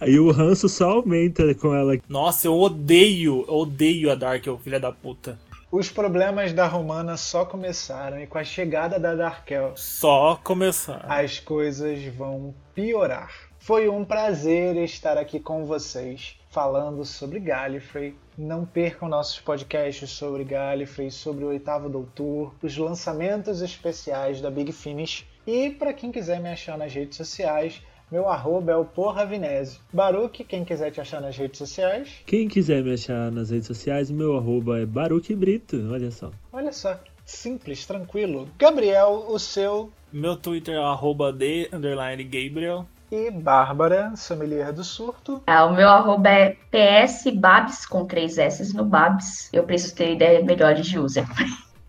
Aí 0.00 0.18
o 0.20 0.30
ranço 0.32 0.68
só 0.68 0.90
aumenta 0.90 1.54
com 1.54 1.72
ela. 1.72 1.96
Nossa, 2.08 2.48
eu 2.48 2.58
odeio, 2.58 3.44
eu 3.48 3.54
odeio 3.54 4.10
a 4.10 4.14
Dark, 4.16 4.44
filha 4.62 4.80
da 4.80 4.92
puta. 4.92 5.38
Os 5.72 5.88
problemas 5.88 6.52
da 6.52 6.66
Romana 6.66 7.16
só 7.16 7.44
começaram 7.44 8.20
e 8.20 8.26
com 8.26 8.36
a 8.36 8.42
chegada 8.42 8.98
da 8.98 9.14
Darkel, 9.14 9.72
só 9.76 10.34
começaram. 10.42 11.08
As 11.08 11.38
coisas 11.38 12.02
vão 12.06 12.52
piorar. 12.74 13.32
Foi 13.60 13.88
um 13.88 14.04
prazer 14.04 14.74
estar 14.78 15.16
aqui 15.16 15.38
com 15.38 15.64
vocês 15.64 16.36
falando 16.50 17.04
sobre 17.04 17.38
Gallifrey. 17.38 18.16
Não 18.36 18.66
percam 18.66 19.08
nossos 19.08 19.38
podcasts 19.38 20.10
sobre 20.10 20.42
Gallifrey, 20.42 21.08
sobre 21.08 21.44
o 21.44 21.48
Oitavo 21.48 21.88
Doutor, 21.88 22.52
os 22.60 22.76
lançamentos 22.76 23.62
especiais 23.62 24.40
da 24.40 24.50
Big 24.50 24.72
Finish. 24.72 25.24
E 25.46 25.70
para 25.70 25.92
quem 25.92 26.10
quiser 26.10 26.40
me 26.40 26.48
achar 26.48 26.76
nas 26.76 26.92
redes 26.92 27.16
sociais, 27.16 27.80
meu 28.10 28.28
arroba 28.28 28.72
é 28.72 28.76
o 28.76 28.84
Porra 28.84 29.24
Vinésio. 29.24 29.80
Baruque, 29.92 30.42
quem 30.42 30.64
quiser 30.64 30.90
te 30.90 31.00
achar 31.00 31.20
nas 31.20 31.36
redes 31.36 31.58
sociais. 31.58 32.08
Quem 32.26 32.48
quiser 32.48 32.82
me 32.82 32.92
achar 32.92 33.30
nas 33.30 33.50
redes 33.50 33.68
sociais, 33.68 34.10
meu 34.10 34.36
arroba 34.36 34.80
é 34.80 34.86
Baruque 34.86 35.34
Brito, 35.34 35.88
olha 35.92 36.10
só. 36.10 36.32
Olha 36.52 36.72
só, 36.72 36.98
simples, 37.24 37.86
tranquilo. 37.86 38.48
Gabriel, 38.58 39.26
o 39.28 39.38
seu. 39.38 39.92
Meu 40.12 40.36
Twitter 40.36 40.74
é 40.74 40.78
arroba 40.78 41.32
de 41.32 41.68
underline 41.72 42.24
Gabriel. 42.24 42.84
E 43.12 43.30
Bárbara, 43.30 44.12
sommelier 44.16 44.72
do 44.72 44.82
surto. 44.82 45.42
Ah, 45.46 45.66
o 45.66 45.74
meu 45.74 45.88
arroba 45.88 46.28
é 46.30 46.56
psbabs, 46.70 47.86
com 47.86 48.04
três 48.04 48.38
S 48.38 48.74
no 48.74 48.84
Babs. 48.84 49.48
Eu 49.52 49.62
preciso 49.62 49.94
ter 49.94 50.14
ideia 50.14 50.44
melhor 50.44 50.74
de 50.74 50.98
user. 50.98 51.26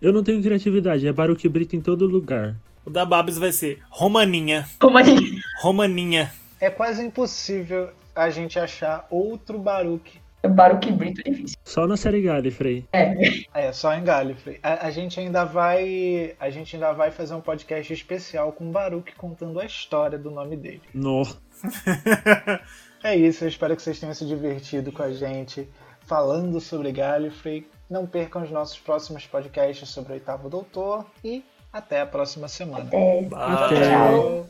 Eu 0.00 0.12
não 0.12 0.22
tenho 0.22 0.42
criatividade, 0.42 1.06
é 1.06 1.12
Baruque 1.12 1.48
Brito 1.48 1.76
em 1.76 1.80
todo 1.80 2.06
lugar. 2.06 2.56
O 2.84 2.90
da 2.90 3.04
Babs 3.04 3.38
vai 3.38 3.52
ser 3.52 3.80
Romaninha. 3.88 4.68
Romaninha. 4.82 5.40
Romaninha. 5.60 6.32
É 6.60 6.68
quase 6.68 7.04
impossível 7.04 7.90
a 8.14 8.28
gente 8.28 8.58
achar 8.58 9.06
outro 9.10 9.58
Baruque. 9.58 10.20
Baruque 10.48 10.90
Brito 10.90 11.20
é 11.24 11.30
difícil. 11.30 11.56
Só 11.64 11.86
na 11.86 11.96
série 11.96 12.20
Gallifrey. 12.20 12.84
É. 12.92 13.44
É, 13.54 13.72
só 13.72 13.94
em 13.94 14.02
Gallifrey. 14.02 14.58
A, 14.62 14.86
a, 14.86 14.90
gente 14.90 15.20
ainda 15.20 15.44
vai. 15.44 16.34
A 16.40 16.50
gente 16.50 16.74
ainda 16.74 16.92
vai 16.92 17.12
fazer 17.12 17.34
um 17.34 17.40
podcast 17.40 17.92
especial 17.92 18.52
com 18.52 18.68
o 18.68 18.72
Baruque 18.72 19.14
contando 19.14 19.60
a 19.60 19.64
história 19.64 20.18
do 20.18 20.30
nome 20.30 20.56
dele. 20.56 20.82
Nossa. 20.92 21.38
é 23.04 23.16
isso, 23.16 23.44
eu 23.44 23.48
espero 23.48 23.76
que 23.76 23.82
vocês 23.82 24.00
tenham 24.00 24.14
se 24.14 24.26
divertido 24.26 24.90
com 24.90 25.04
a 25.04 25.12
gente 25.12 25.68
falando 26.00 26.60
sobre 26.60 26.90
Gallifrey. 26.90 27.66
Não 27.88 28.06
percam 28.06 28.42
os 28.42 28.50
nossos 28.50 28.78
próximos 28.78 29.26
podcasts 29.26 29.88
sobre 29.88 30.12
o 30.12 30.14
Oitavo 30.14 30.48
Doutor 30.48 31.06
e 31.22 31.44
até 31.72 32.00
a 32.00 32.06
próxima 32.06 32.48
semana. 32.48 32.84
Até. 32.84 33.28
Até. 33.34 33.90
Tchau. 33.90 34.46